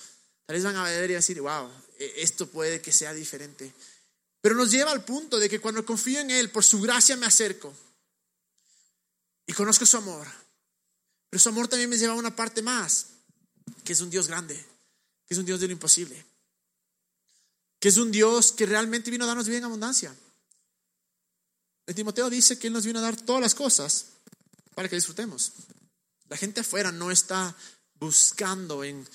tal 0.45 0.55
vez 0.55 0.63
van 0.63 0.75
a 0.75 0.83
ver 0.83 1.09
y 1.09 1.15
decir, 1.15 1.41
wow, 1.41 1.71
e-, 1.97 2.13
esto 2.17 2.47
puede 2.47 2.81
que 2.81 2.91
sea 2.91 3.11
diferente. 3.11 3.73
Pero 4.39 4.53
nos 4.53 4.69
lleva 4.69 4.91
al 4.91 5.03
punto 5.03 5.39
de 5.39 5.49
que 5.49 5.59
cuando 5.59 5.83
confío 5.83 6.19
en 6.19 6.29
Él, 6.29 6.51
por 6.51 6.63
su 6.63 6.79
gracia 6.79 7.15
me 7.15 7.25
acerco 7.25 7.73
y 9.47 9.53
conozco 9.53 9.85
su 9.87 9.97
amor. 9.97 10.27
Pero 11.31 11.41
su 11.41 11.49
amor 11.49 11.67
también 11.67 11.89
me 11.89 11.97
lleva 11.97 12.13
a 12.13 12.17
una 12.17 12.35
parte 12.35 12.61
más, 12.61 13.07
que 13.83 13.93
es 13.93 14.01
un 14.01 14.09
Dios 14.09 14.27
grande, 14.27 14.55
que 15.27 15.33
es 15.33 15.37
un 15.37 15.45
Dios 15.45 15.59
de 15.59 15.67
lo 15.67 15.73
imposible, 15.73 16.25
que 17.79 17.89
es 17.89 17.97
un 17.97 18.11
Dios 18.11 18.51
que 18.51 18.65
realmente 18.65 19.11
vino 19.11 19.23
a 19.23 19.27
darnos 19.27 19.47
vida 19.47 19.59
en 19.59 19.65
abundancia. 19.65 20.15
El 21.85 21.95
Timoteo 21.95 22.29
dice 22.29 22.57
que 22.57 22.67
Él 22.67 22.73
nos 22.73 22.85
vino 22.85 22.99
a 22.99 23.03
dar 23.03 23.15
todas 23.15 23.41
las 23.41 23.53
cosas 23.53 24.07
para 24.73 24.89
que 24.89 24.95
disfrutemos. 24.95 25.53
La 26.29 26.37
gente 26.37 26.61
afuera 26.61 26.91
no 26.91 27.11
está 27.11 27.55
buscando 27.99 28.83
en 28.83 29.07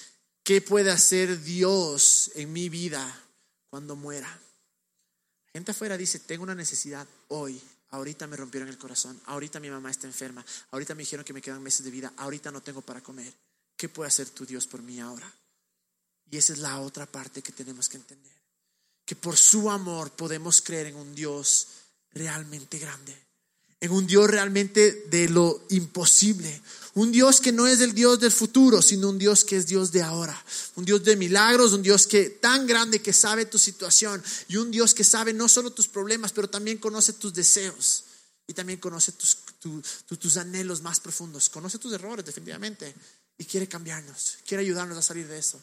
qué 0.44 0.60
puede 0.60 0.90
hacer 0.90 1.42
Dios 1.42 2.30
en 2.34 2.52
mi 2.52 2.68
vida 2.68 3.24
cuando 3.68 3.96
muera. 3.96 4.28
La 4.28 5.52
gente 5.52 5.72
afuera 5.72 5.96
dice, 5.96 6.20
tengo 6.20 6.44
una 6.44 6.54
necesidad 6.54 7.06
hoy. 7.28 7.60
Ahorita 7.90 8.28
me 8.28 8.36
rompieron 8.36 8.68
el 8.68 8.78
corazón. 8.78 9.20
Ahorita 9.26 9.58
mi 9.58 9.68
mamá 9.68 9.90
está 9.90 10.06
enferma. 10.06 10.44
Ahorita 10.70 10.94
me 10.94 11.02
dijeron 11.02 11.24
que 11.24 11.32
me 11.32 11.42
quedan 11.42 11.60
meses 11.60 11.84
de 11.84 11.90
vida. 11.90 12.12
Ahorita 12.16 12.52
no 12.52 12.62
tengo 12.62 12.82
para 12.82 13.00
comer. 13.00 13.34
¿Qué 13.80 13.88
puede 13.88 14.08
hacer 14.08 14.28
tu 14.28 14.44
Dios 14.44 14.66
por 14.66 14.82
mí 14.82 15.00
ahora? 15.00 15.34
Y 16.30 16.36
esa 16.36 16.52
es 16.52 16.58
la 16.58 16.80
otra 16.80 17.06
parte 17.06 17.40
que 17.40 17.50
tenemos 17.50 17.88
que 17.88 17.96
entender. 17.96 18.36
Que 19.06 19.16
por 19.16 19.38
su 19.38 19.70
amor 19.70 20.12
podemos 20.12 20.60
creer 20.60 20.88
en 20.88 20.96
un 20.96 21.14
Dios 21.14 21.68
realmente 22.12 22.78
grande 22.78 23.30
en 23.80 23.90
un 23.92 24.06
Dios 24.06 24.28
realmente 24.28 25.06
de 25.08 25.28
lo 25.30 25.64
imposible. 25.70 26.60
Un 26.94 27.10
Dios 27.10 27.40
que 27.40 27.52
no 27.52 27.66
es 27.66 27.80
el 27.80 27.94
Dios 27.94 28.20
del 28.20 28.30
futuro, 28.30 28.82
sino 28.82 29.08
un 29.08 29.18
Dios 29.18 29.44
que 29.44 29.56
es 29.56 29.66
Dios 29.66 29.90
de 29.90 30.02
ahora. 30.02 30.38
Un 30.76 30.84
Dios 30.84 31.02
de 31.02 31.16
milagros, 31.16 31.72
un 31.72 31.82
Dios 31.82 32.06
que 32.06 32.28
tan 32.28 32.66
grande 32.66 33.00
que 33.00 33.14
sabe 33.14 33.46
tu 33.46 33.58
situación 33.58 34.22
y 34.48 34.56
un 34.56 34.70
Dios 34.70 34.92
que 34.92 35.04
sabe 35.04 35.32
no 35.32 35.48
solo 35.48 35.70
tus 35.70 35.88
problemas, 35.88 36.32
pero 36.32 36.50
también 36.50 36.76
conoce 36.76 37.14
tus 37.14 37.32
deseos 37.32 38.04
y 38.46 38.52
también 38.52 38.80
conoce 38.80 39.12
tus, 39.12 39.38
tus 40.06 40.36
anhelos 40.36 40.82
más 40.82 41.00
profundos. 41.00 41.48
Conoce 41.48 41.78
tus 41.78 41.94
errores 41.94 42.26
definitivamente 42.26 42.94
y 43.40 43.46
quiere 43.46 43.66
cambiarnos, 43.66 44.36
quiere 44.46 44.62
ayudarnos 44.62 44.98
a 44.98 45.02
salir 45.02 45.26
de 45.26 45.38
eso. 45.38 45.58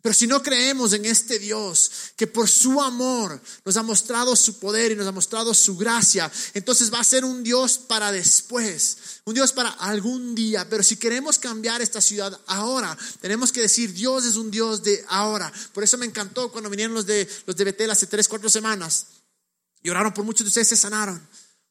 Pero 0.00 0.14
si 0.14 0.26
no 0.26 0.42
creemos 0.42 0.94
en 0.94 1.04
este 1.04 1.38
Dios 1.38 1.90
que 2.16 2.26
por 2.26 2.48
su 2.48 2.80
amor 2.80 3.38
nos 3.62 3.76
ha 3.76 3.82
mostrado 3.82 4.34
su 4.34 4.58
poder 4.58 4.92
y 4.92 4.96
nos 4.96 5.06
ha 5.06 5.12
mostrado 5.12 5.52
su 5.52 5.76
gracia, 5.76 6.32
entonces 6.54 6.90
va 6.90 7.00
a 7.00 7.04
ser 7.04 7.26
un 7.26 7.42
Dios 7.42 7.76
para 7.76 8.10
después, 8.10 8.96
un 9.26 9.34
Dios 9.34 9.52
para 9.52 9.68
algún 9.68 10.34
día. 10.34 10.66
Pero 10.70 10.82
si 10.82 10.96
queremos 10.96 11.38
cambiar 11.38 11.82
esta 11.82 12.00
ciudad 12.00 12.40
ahora, 12.46 12.96
tenemos 13.20 13.52
que 13.52 13.60
decir 13.60 13.92
Dios 13.92 14.24
es 14.24 14.36
un 14.36 14.50
Dios 14.50 14.82
de 14.82 15.04
ahora. 15.08 15.52
Por 15.74 15.84
eso 15.84 15.98
me 15.98 16.06
encantó 16.06 16.50
cuando 16.50 16.70
vinieron 16.70 16.94
los 16.94 17.04
de, 17.04 17.28
los 17.44 17.54
de 17.54 17.64
Betel 17.64 17.90
hace 17.90 18.06
tres, 18.06 18.28
cuatro 18.28 18.48
semanas 18.48 19.08
y 19.82 19.90
oraron 19.90 20.14
por 20.14 20.24
muchos 20.24 20.46
de 20.46 20.48
ustedes, 20.48 20.68
se 20.68 20.76
sanaron. 20.78 21.20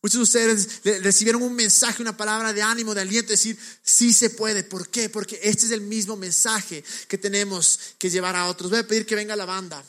Muchos 0.02 0.20
de 0.20 0.24
ustedes 0.24 0.82
recibieron 1.04 1.42
un 1.42 1.54
mensaje, 1.54 2.02
una 2.02 2.16
palabra 2.16 2.54
de 2.54 2.62
ánimo, 2.62 2.96
de 2.96 3.02
aliento, 3.02 3.32
decir, 3.32 3.60
sí 3.84 4.14
se 4.14 4.30
puede. 4.30 4.64
¿Por 4.64 4.90
qué? 4.90 5.10
Porque 5.10 5.40
este 5.44 5.66
es 5.66 5.72
el 5.72 5.82
mismo 5.82 6.16
mensaje 6.16 6.84
que 7.10 7.18
tenemos 7.18 7.80
que 7.98 8.10
llevar 8.10 8.36
a 8.36 8.48
otros. 8.48 8.70
Voy 8.70 8.80
a 8.80 8.88
pedir 8.88 9.06
que 9.06 9.16
venga 9.16 9.36
la 9.36 9.46
banda. 9.46 9.84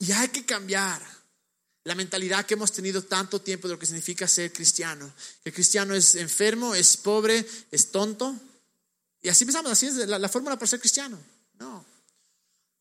Y 0.00 0.10
hay 0.10 0.28
que 0.28 0.44
cambiar 0.44 1.00
la 1.84 1.94
mentalidad 1.94 2.44
que 2.44 2.54
hemos 2.54 2.72
tenido 2.72 3.04
tanto 3.04 3.40
tiempo 3.40 3.68
de 3.68 3.74
lo 3.74 3.78
que 3.78 3.86
significa 3.86 4.26
ser 4.26 4.52
cristiano. 4.52 5.12
Que 5.44 5.50
el 5.50 5.54
cristiano 5.54 5.94
es 5.94 6.16
enfermo, 6.16 6.74
es 6.74 6.96
pobre, 6.96 7.46
es 7.70 7.92
tonto. 7.92 8.34
Y 9.22 9.28
así 9.28 9.44
pensamos, 9.44 9.70
así 9.70 9.86
es 9.86 9.94
la, 9.94 10.18
la 10.18 10.28
fórmula 10.28 10.56
para 10.56 10.66
ser 10.66 10.80
cristiano. 10.80 11.18
No. 11.60 11.84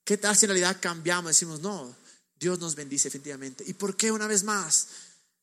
¿Qué 0.04 0.18
tal 0.18 0.36
si 0.36 0.46
en 0.46 0.50
realidad 0.50 0.78
cambiamos? 0.82 1.30
Decimos, 1.30 1.60
no, 1.60 1.96
Dios 2.40 2.58
nos 2.58 2.74
bendice 2.74 3.08
efectivamente. 3.08 3.64
¿Y 3.68 3.74
por 3.74 3.96
qué 3.96 4.12
una 4.12 4.26
vez 4.26 4.42
más? 4.42 4.88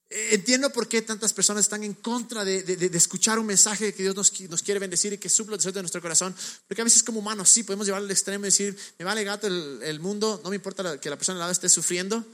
Entiendo 0.08 0.70
por 0.70 0.86
qué 0.86 1.02
tantas 1.02 1.32
personas 1.32 1.64
están 1.64 1.82
en 1.82 1.94
contra 1.94 2.44
de, 2.44 2.90
escuchar 2.94 3.40
un 3.40 3.46
mensaje 3.46 3.92
que 3.92 4.04
Dios 4.04 4.14
nos, 4.14 4.62
quiere 4.62 4.78
bendecir 4.78 5.12
y 5.12 5.18
que 5.18 5.28
supla 5.28 5.54
el 5.54 5.58
deseo 5.58 5.72
de 5.72 5.82
nuestro 5.82 6.00
corazón. 6.00 6.34
Porque 6.68 6.80
a 6.80 6.84
veces 6.84 7.02
como 7.02 7.18
humanos 7.18 7.48
sí 7.48 7.64
podemos 7.64 7.86
llevar 7.86 8.02
al 8.02 8.10
extremo 8.10 8.44
y 8.44 8.48
decir, 8.48 8.78
me 8.98 9.04
vale 9.04 9.24
gato 9.24 9.48
el, 9.48 10.00
mundo, 10.00 10.40
no 10.44 10.50
me 10.50 10.56
importa 10.56 11.00
que 11.00 11.10
la 11.10 11.16
persona 11.16 11.36
al 11.36 11.40
lado 11.40 11.52
esté 11.52 11.68
sufriendo. 11.68 12.24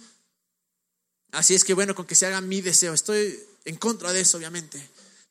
Así 1.31 1.55
es 1.55 1.65
que 1.65 1.73
bueno, 1.73 1.95
con 1.95 2.07
que 2.07 2.15
se 2.15 2.27
haga 2.27 2.43
mi 2.43 2.61
deseo. 2.61 2.93
Estoy 2.93 3.41
en 3.65 3.77
contra 3.77 4.13
de 4.13 4.21
eso, 4.21 4.37
obviamente. 4.37 4.79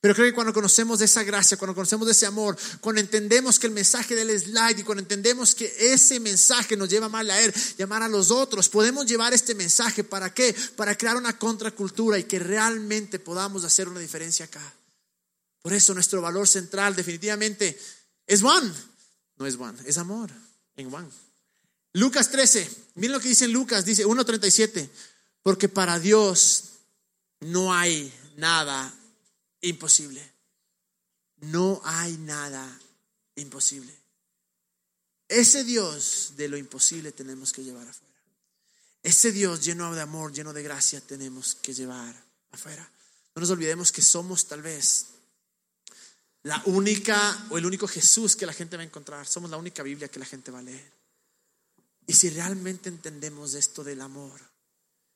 Pero 0.01 0.15
creo 0.15 0.27
que 0.27 0.33
cuando 0.33 0.51
conocemos 0.51 0.99
esa 1.01 1.21
gracia, 1.21 1.57
cuando 1.57 1.75
conocemos 1.75 2.09
ese 2.09 2.25
amor, 2.25 2.57
cuando 2.81 2.99
entendemos 2.99 3.59
que 3.59 3.67
el 3.67 3.73
mensaje 3.73 4.15
de 4.15 4.23
Él 4.23 4.31
es 4.31 4.47
light 4.47 4.79
y 4.79 4.83
cuando 4.83 5.03
entendemos 5.03 5.53
que 5.53 5.71
ese 5.77 6.19
mensaje 6.19 6.75
nos 6.75 6.89
lleva 6.89 7.05
a 7.05 7.09
amar 7.09 7.29
a 7.29 7.39
Él 7.39 7.53
y 7.77 7.83
amar 7.83 8.01
a 8.01 8.09
los 8.09 8.31
otros, 8.31 8.67
podemos 8.67 9.05
llevar 9.05 9.31
este 9.31 9.53
mensaje 9.53 10.03
para 10.03 10.33
qué? 10.33 10.55
Para 10.75 10.97
crear 10.97 11.17
una 11.17 11.37
contracultura 11.37 12.17
y 12.17 12.23
que 12.23 12.39
realmente 12.39 13.19
podamos 13.19 13.63
hacer 13.63 13.87
una 13.87 13.99
diferencia 13.99 14.45
acá. 14.45 14.73
Por 15.61 15.71
eso 15.71 15.93
nuestro 15.93 16.19
valor 16.19 16.47
central 16.47 16.95
definitivamente 16.95 17.79
es 18.25 18.41
one. 18.41 18.73
No 19.37 19.45
es 19.45 19.55
one, 19.55 19.77
es 19.85 19.99
amor 19.99 20.31
en 20.77 20.91
one. 20.91 21.09
Lucas 21.93 22.31
13, 22.31 22.67
miren 22.95 23.11
lo 23.11 23.19
que 23.19 23.29
dice 23.29 23.47
Lucas, 23.47 23.85
dice 23.85 24.07
1.37, 24.07 24.89
porque 25.43 25.69
para 25.69 25.99
Dios 25.99 26.63
no 27.41 27.71
hay 27.71 28.11
nada 28.37 28.91
imposible. 29.61 30.21
No 31.37 31.81
hay 31.83 32.17
nada 32.17 32.79
imposible. 33.35 33.95
Ese 35.27 35.63
Dios 35.63 36.33
de 36.35 36.49
lo 36.49 36.57
imposible 36.57 37.11
tenemos 37.11 37.51
que 37.51 37.63
llevar 37.63 37.87
afuera. 37.87 38.11
Ese 39.03 39.31
Dios 39.31 39.63
lleno 39.63 39.93
de 39.95 40.01
amor, 40.01 40.33
lleno 40.33 40.53
de 40.53 40.61
gracia, 40.61 41.01
tenemos 41.01 41.55
que 41.55 41.73
llevar 41.73 42.13
afuera. 42.51 42.89
No 43.33 43.39
nos 43.39 43.49
olvidemos 43.49 43.91
que 43.91 44.01
somos 44.01 44.45
tal 44.47 44.61
vez 44.61 45.07
la 46.43 46.61
única 46.65 47.47
o 47.49 47.57
el 47.57 47.65
único 47.65 47.87
Jesús 47.87 48.35
que 48.35 48.45
la 48.45 48.53
gente 48.53 48.75
va 48.75 48.83
a 48.83 48.85
encontrar. 48.85 49.25
Somos 49.25 49.49
la 49.49 49.57
única 49.57 49.83
Biblia 49.83 50.09
que 50.09 50.19
la 50.19 50.25
gente 50.25 50.51
va 50.51 50.59
a 50.59 50.63
leer. 50.63 50.91
Y 52.07 52.13
si 52.13 52.29
realmente 52.29 52.89
entendemos 52.89 53.53
esto 53.53 53.83
del 53.83 54.01
amor, 54.01 54.41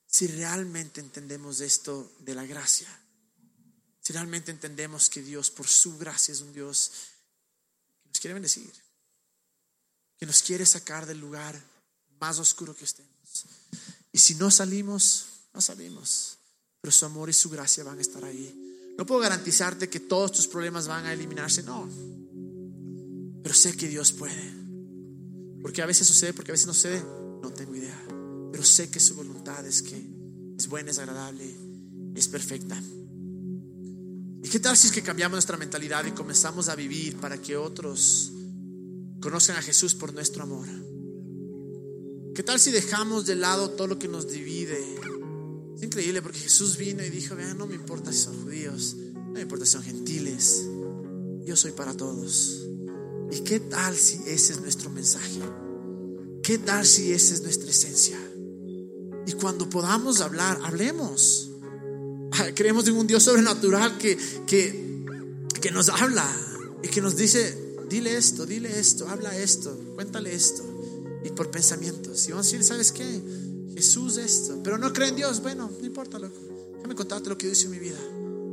si 0.06 0.26
realmente 0.28 1.00
entendemos 1.00 1.60
esto 1.60 2.12
de 2.20 2.34
la 2.34 2.46
gracia, 2.46 2.88
si 4.06 4.12
realmente 4.12 4.52
entendemos 4.52 5.10
que 5.10 5.20
Dios, 5.20 5.50
por 5.50 5.66
su 5.66 5.98
gracia, 5.98 6.30
es 6.30 6.40
un 6.40 6.52
Dios 6.52 6.92
que 8.04 8.08
nos 8.08 8.20
quiere 8.20 8.34
bendecir, 8.34 8.72
que 10.16 10.26
nos 10.26 10.44
quiere 10.44 10.64
sacar 10.64 11.06
del 11.06 11.18
lugar 11.18 11.60
más 12.20 12.38
oscuro 12.38 12.72
que 12.76 12.84
estemos. 12.84 13.10
Y 14.12 14.18
si 14.18 14.36
no 14.36 14.52
salimos, 14.52 15.26
no 15.52 15.60
salimos, 15.60 16.38
pero 16.80 16.92
su 16.92 17.04
amor 17.04 17.30
y 17.30 17.32
su 17.32 17.50
gracia 17.50 17.82
van 17.82 17.98
a 17.98 18.00
estar 18.00 18.24
ahí. 18.24 18.94
No 18.96 19.04
puedo 19.04 19.22
garantizarte 19.22 19.90
que 19.90 19.98
todos 19.98 20.30
tus 20.30 20.46
problemas 20.46 20.86
van 20.86 21.06
a 21.06 21.12
eliminarse, 21.12 21.64
no. 21.64 21.90
Pero 23.42 23.54
sé 23.56 23.76
que 23.76 23.88
Dios 23.88 24.12
puede. 24.12 24.54
Porque 25.62 25.82
a 25.82 25.86
veces 25.86 26.06
sucede, 26.06 26.32
porque 26.32 26.52
a 26.52 26.54
veces 26.54 26.68
no 26.68 26.74
sucede, 26.74 27.02
no 27.42 27.52
tengo 27.52 27.74
idea. 27.74 28.06
Pero 28.52 28.62
sé 28.62 28.88
que 28.88 29.00
su 29.00 29.16
voluntad 29.16 29.66
es 29.66 29.82
que 29.82 30.00
es 30.56 30.68
buena, 30.68 30.92
es 30.92 30.98
agradable, 31.00 31.56
es 32.14 32.28
perfecta. 32.28 32.80
¿Y 34.46 34.48
qué 34.48 34.60
tal 34.60 34.76
si 34.76 34.86
es 34.86 34.92
que 34.92 35.02
cambiamos 35.02 35.32
nuestra 35.32 35.56
mentalidad 35.56 36.04
y 36.06 36.12
comenzamos 36.12 36.68
a 36.68 36.76
vivir 36.76 37.16
para 37.16 37.36
que 37.42 37.56
otros 37.56 38.30
conozcan 39.20 39.56
a 39.56 39.62
Jesús 39.62 39.92
por 39.96 40.14
nuestro 40.14 40.44
amor. 40.44 40.68
¿Qué 42.32 42.44
tal 42.44 42.60
si 42.60 42.70
dejamos 42.70 43.26
de 43.26 43.34
lado 43.34 43.70
todo 43.70 43.88
lo 43.88 43.98
que 43.98 44.06
nos 44.06 44.30
divide? 44.30 44.78
Es 45.74 45.82
increíble 45.82 46.22
porque 46.22 46.38
Jesús 46.38 46.76
vino 46.76 47.04
y 47.04 47.10
dijo, 47.10 47.34
vean, 47.34 47.58
no 47.58 47.66
me 47.66 47.74
importa 47.74 48.12
si 48.12 48.20
son 48.20 48.40
judíos, 48.44 48.94
no 49.16 49.32
me 49.32 49.40
importa 49.40 49.66
si 49.66 49.72
son 49.72 49.82
gentiles, 49.82 50.64
yo 51.44 51.56
soy 51.56 51.72
para 51.72 51.94
todos. 51.94 52.68
¿Y 53.32 53.40
qué 53.40 53.58
tal 53.58 53.96
si 53.96 54.18
ese 54.28 54.52
es 54.52 54.60
nuestro 54.60 54.90
mensaje? 54.90 55.40
¿Qué 56.44 56.58
tal 56.58 56.86
si 56.86 57.10
esa 57.10 57.34
es 57.34 57.42
nuestra 57.42 57.68
esencia? 57.68 58.16
Y 59.26 59.32
cuando 59.32 59.68
podamos 59.68 60.20
hablar, 60.20 60.60
hablemos. 60.62 61.50
Creemos 62.54 62.86
en 62.88 62.94
un 62.96 63.06
Dios 63.06 63.22
sobrenatural 63.22 63.98
que, 63.98 64.16
que, 64.46 65.04
que 65.60 65.70
nos 65.70 65.88
habla 65.88 66.26
y 66.82 66.88
que 66.88 67.00
nos 67.00 67.16
dice, 67.16 67.56
dile 67.88 68.16
esto, 68.16 68.46
dile 68.46 68.78
esto, 68.78 69.08
habla 69.08 69.36
esto, 69.36 69.76
cuéntale 69.94 70.34
esto. 70.34 70.62
Y 71.24 71.30
por 71.30 71.50
pensamientos. 71.50 72.26
Y 72.28 72.32
vamos 72.32 72.46
a 72.46 72.50
decir, 72.50 72.64
¿sabes 72.64 72.92
qué? 72.92 73.20
Jesús 73.74 74.16
esto. 74.16 74.60
Pero 74.62 74.78
no 74.78 74.92
cree 74.92 75.08
en 75.08 75.16
Dios. 75.16 75.42
Bueno, 75.42 75.70
no 75.80 75.86
importa, 75.86 76.18
loco. 76.18 76.38
Déjame 76.76 76.94
contarte 76.94 77.28
lo 77.28 77.36
que 77.36 77.46
Dios 77.46 77.58
hizo 77.58 77.66
en 77.66 77.72
mi 77.72 77.78
vida. 77.80 77.98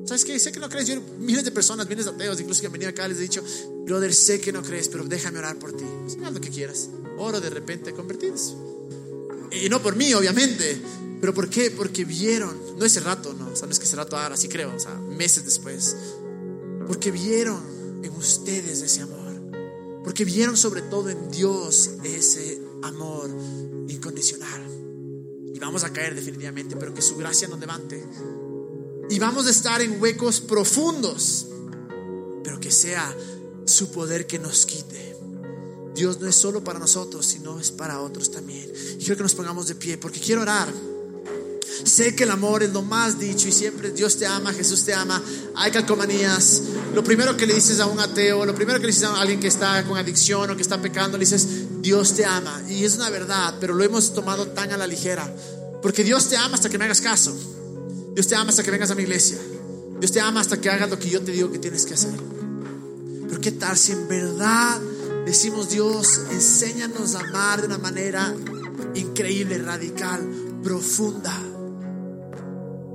¿Sabes 0.05 0.25
qué? 0.25 0.37
Sé 0.39 0.51
que 0.51 0.59
no 0.59 0.69
crees. 0.69 0.87
Yo, 0.87 1.01
miles 1.19 1.45
de 1.45 1.51
personas, 1.51 1.87
miles 1.87 2.05
de 2.05 2.11
ateos, 2.11 2.39
incluso 2.39 2.61
que 2.61 2.67
han 2.67 2.73
venido 2.73 2.89
acá, 2.89 3.07
les 3.07 3.19
he 3.19 3.21
dicho, 3.21 3.43
brother, 3.85 4.13
sé 4.13 4.41
que 4.41 4.51
no 4.51 4.61
crees, 4.61 4.89
pero 4.89 5.05
déjame 5.05 5.39
orar 5.39 5.57
por 5.59 5.75
ti. 5.75 5.85
Haz 6.25 6.33
lo 6.33 6.41
que 6.41 6.49
quieras. 6.49 6.89
Oro 7.17 7.39
de 7.39 7.49
repente 7.49 7.93
convertidos. 7.93 8.55
Y 9.51 9.69
no 9.69 9.81
por 9.81 9.95
mí, 9.95 10.13
obviamente. 10.13 10.81
¿Pero 11.23 11.33
por 11.33 11.49
qué? 11.49 11.71
Porque 11.71 12.03
vieron, 12.03 12.53
no 12.77 12.83
ese 12.83 12.99
rato, 12.99 13.33
no, 13.33 13.47
o 13.47 13.55
sea, 13.55 13.65
no 13.65 13.71
es 13.71 13.79
que 13.79 13.85
ese 13.85 13.95
rato 13.95 14.17
ahora, 14.17 14.35
sí 14.35 14.49
creo, 14.49 14.75
o 14.75 14.77
sea, 14.77 14.93
meses 14.95 15.45
después. 15.45 15.95
Porque 16.85 17.11
vieron 17.11 17.63
en 18.03 18.11
ustedes 18.11 18.81
ese 18.81 19.03
amor. 19.03 19.31
Porque 20.03 20.25
vieron 20.25 20.57
sobre 20.57 20.81
todo 20.81 21.09
en 21.09 21.31
Dios 21.31 21.91
ese 22.03 22.61
amor 22.81 23.29
incondicional. 23.87 24.63
Y 25.53 25.57
vamos 25.59 25.85
a 25.85 25.93
caer 25.93 26.13
definitivamente, 26.13 26.75
pero 26.75 26.93
que 26.93 27.01
su 27.01 27.15
gracia 27.15 27.47
nos 27.47 27.57
levante. 27.57 28.05
Y 29.09 29.17
vamos 29.17 29.47
a 29.47 29.51
estar 29.51 29.81
en 29.81 30.01
huecos 30.01 30.41
profundos, 30.41 31.47
pero 32.43 32.59
que 32.59 32.69
sea 32.69 33.15
su 33.63 33.93
poder 33.93 34.27
que 34.27 34.39
nos 34.39 34.65
quite. 34.65 35.15
Dios 35.95 36.19
no 36.19 36.27
es 36.27 36.35
solo 36.35 36.65
para 36.65 36.79
nosotros, 36.79 37.25
sino 37.25 37.61
es 37.61 37.71
para 37.71 38.01
otros 38.01 38.29
también. 38.29 38.69
Y 38.95 38.97
quiero 38.97 39.15
que 39.15 39.23
nos 39.23 39.35
pongamos 39.35 39.69
de 39.69 39.75
pie, 39.75 39.97
porque 39.97 40.19
quiero 40.19 40.41
orar. 40.41 40.67
Sé 41.83 42.15
que 42.15 42.23
el 42.23 42.31
amor 42.31 42.63
es 42.63 42.71
lo 42.71 42.81
más 42.81 43.19
dicho 43.19 43.47
y 43.47 43.51
siempre 43.51 43.91
Dios 43.91 44.17
te 44.17 44.25
ama, 44.25 44.53
Jesús 44.53 44.83
te 44.83 44.93
ama. 44.93 45.21
Hay 45.55 45.71
calcomanías. 45.71 46.61
Lo 46.93 47.03
primero 47.03 47.35
que 47.35 47.45
le 47.45 47.53
dices 47.53 47.79
a 47.79 47.85
un 47.87 47.99
ateo, 47.99 48.45
lo 48.45 48.55
primero 48.55 48.79
que 48.79 48.85
le 48.85 48.93
dices 48.93 49.03
a 49.03 49.19
alguien 49.19 49.39
que 49.39 49.47
está 49.47 49.83
con 49.83 49.97
adicción 49.97 50.49
o 50.49 50.55
que 50.55 50.61
está 50.61 50.81
pecando, 50.81 51.17
le 51.17 51.25
dices, 51.25 51.81
Dios 51.81 52.13
te 52.13 52.25
ama. 52.25 52.61
Y 52.69 52.85
es 52.85 52.95
una 52.95 53.09
verdad, 53.09 53.55
pero 53.59 53.73
lo 53.73 53.83
hemos 53.83 54.13
tomado 54.13 54.47
tan 54.47 54.71
a 54.71 54.77
la 54.77 54.87
ligera. 54.87 55.29
Porque 55.81 56.03
Dios 56.03 56.29
te 56.29 56.37
ama 56.37 56.55
hasta 56.55 56.69
que 56.69 56.77
me 56.77 56.85
hagas 56.85 57.01
caso. 57.01 57.35
Dios 58.13 58.27
te 58.27 58.35
ama 58.35 58.51
hasta 58.51 58.63
que 58.63 58.71
vengas 58.71 58.89
a 58.91 58.95
mi 58.95 59.03
iglesia. 59.03 59.37
Dios 59.99 60.11
te 60.11 60.21
ama 60.21 60.39
hasta 60.39 60.61
que 60.61 60.69
hagas 60.69 60.89
lo 60.89 60.97
que 60.97 61.09
yo 61.09 61.21
te 61.21 61.31
digo 61.31 61.51
que 61.51 61.59
tienes 61.59 61.85
que 61.85 61.95
hacer. 61.95 62.13
Pero 63.27 63.41
qué 63.41 63.51
tal 63.51 63.77
si 63.77 63.91
en 63.91 64.07
verdad 64.07 64.79
decimos 65.25 65.69
Dios, 65.69 66.21
enséñanos 66.31 67.15
a 67.15 67.19
amar 67.19 67.61
de 67.61 67.67
una 67.67 67.77
manera 67.77 68.33
increíble, 68.95 69.57
radical, 69.57 70.21
profunda. 70.63 71.52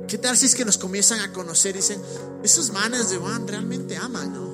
¿Qué 0.09 0.17
tal 0.17 0.37
si 0.39 0.47
es 0.47 0.55
que 0.55 0.65
nos 0.65 0.79
comienzan 0.79 1.21
a 1.21 1.35
conocer 1.35 1.75
y 1.75 1.81
dicen, 1.81 2.01
esos 2.43 2.73
manes 2.73 3.11
de 3.11 3.19
Juan 3.19 3.47
realmente 3.47 3.95
aman, 3.95 4.33
¿no? 4.33 4.49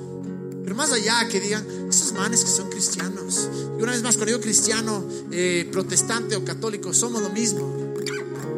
Pero 0.65 0.75
más 0.75 0.91
allá 0.91 1.29
que 1.29 1.39
digan, 1.39 1.65
esos 1.89 2.11
manes 2.11 2.43
que 2.43 2.49
son 2.49 2.69
cristianos. 2.69 3.47
Y 3.79 3.81
una 3.81 3.93
vez 3.93 4.03
más, 4.03 4.17
cuando 4.17 4.33
digo 4.33 4.41
cristiano, 4.41 5.07
eh, 5.31 5.69
protestante 5.71 6.35
o 6.35 6.43
católico, 6.43 6.93
somos 6.93 7.21
lo 7.21 7.29
mismo. 7.29 7.93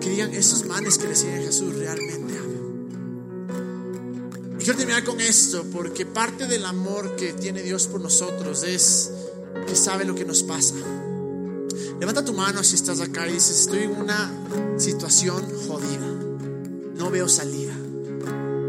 Que 0.02 0.10
digan, 0.10 0.34
esos 0.34 0.66
manes 0.66 0.98
que 0.98 1.08
le 1.08 1.16
siguen 1.16 1.38
a 1.38 1.42
Jesús 1.44 1.76
realmente 1.76 2.36
aman. 2.36 2.58
Y 4.60 4.64
quiero 4.64 4.80
terminar 4.80 5.04
con 5.04 5.22
esto, 5.22 5.66
porque 5.72 6.08
parte 6.08 6.48
del 6.48 6.66
amor 6.66 7.16
que 7.16 7.34
tiene 7.34 7.62
Dios 7.62 7.86
por 7.86 8.02
nosotros 8.02 8.64
es 8.64 9.12
que 9.68 9.76
sabe 9.76 10.04
lo 10.04 10.16
que 10.16 10.26
nos 10.26 10.42
pasa. 10.42 10.74
Levanta 12.00 12.26
tu 12.26 12.34
mano 12.34 12.64
si 12.64 12.74
estás 12.74 13.02
acá 13.02 13.28
y 13.28 13.34
dices, 13.34 13.60
estoy 13.62 13.84
en 13.84 13.92
una 13.92 14.32
situación 14.80 15.46
jodida 15.68 16.27
no 16.98 17.10
veo 17.10 17.30
salida. 17.30 17.74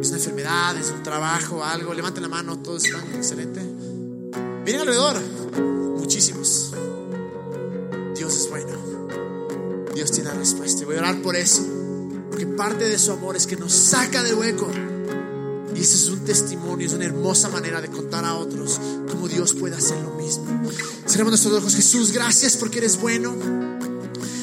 Es 0.01 0.09
una 0.09 0.19
enfermedad, 0.19 0.77
es 0.77 0.91
un 0.91 1.03
trabajo, 1.03 1.65
algo. 1.65 1.93
Levanten 1.95 2.23
la 2.23 2.29
mano, 2.29 2.59
todos 2.59 2.85
están 2.85 3.05
excelente. 3.15 3.61
Miren 4.65 4.83
alrededor, 4.83 5.17
muchísimos. 5.99 6.73
Dios 8.15 8.37
es 8.37 8.49
bueno. 8.51 8.77
Dios 9.95 10.13
tiene 10.13 10.29
la 10.29 10.37
respuesta. 10.37 10.83
Y 10.83 10.85
voy 10.85 10.97
a 10.97 11.01
orar 11.01 11.23
por 11.23 11.35
eso. 11.35 11.65
Porque 12.31 12.47
parte 12.47 12.85
de 12.85 12.99
su 12.99 13.13
amor 13.13 13.37
es 13.37 13.47
que 13.47 13.57
nos 13.57 13.73
saca 13.73 14.23
del 14.23 14.35
hueco. 14.35 14.71
Y 15.75 15.81
ese 15.81 15.95
es 15.97 16.09
un 16.09 16.25
testimonio, 16.25 16.87
es 16.87 16.93
una 16.93 17.05
hermosa 17.05 17.49
manera 17.49 17.81
de 17.81 17.89
contar 17.89 18.25
a 18.25 18.35
otros 18.35 18.81
cómo 19.09 19.29
Dios 19.29 19.55
puede 19.55 19.77
hacer 19.77 19.99
lo 20.03 20.11
mismo. 20.15 20.45
Cerramos 21.07 21.33
nuestros 21.33 21.55
ojos. 21.55 21.75
Jesús, 21.75 22.13
gracias 22.13 22.57
porque 22.57 22.79
eres 22.79 23.01
bueno. 23.01 23.35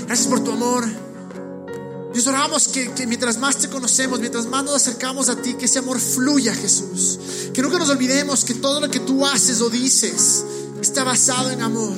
Gracias 0.08 0.28
por 0.28 0.44
tu 0.44 0.52
amor. 0.52 1.05
Dios 2.16 2.28
oramos 2.28 2.70
que, 2.70 2.90
mientras 3.08 3.38
más 3.38 3.58
te 3.58 3.68
conocemos, 3.68 4.22
mientras 4.22 4.46
más 4.46 4.64
nos 4.64 4.76
acercamos 4.76 5.28
a 5.28 5.36
ti, 5.36 5.56
que 5.56 5.66
ese 5.66 5.80
amor 5.80 6.00
fluya, 6.00 6.56
Jesús. 6.56 7.20
Que 7.54 7.62
nunca 7.62 7.78
nos 7.78 7.90
olvidemos 7.90 8.46
que 8.46 8.54
todo 8.54 8.80
lo 8.80 8.90
que 8.90 9.02
tú 9.02 9.26
haces 9.26 9.60
o 9.60 9.70
dices 9.70 10.46
está 10.80 11.04
basado 11.04 11.52
en 11.52 11.62
amor. 11.62 11.98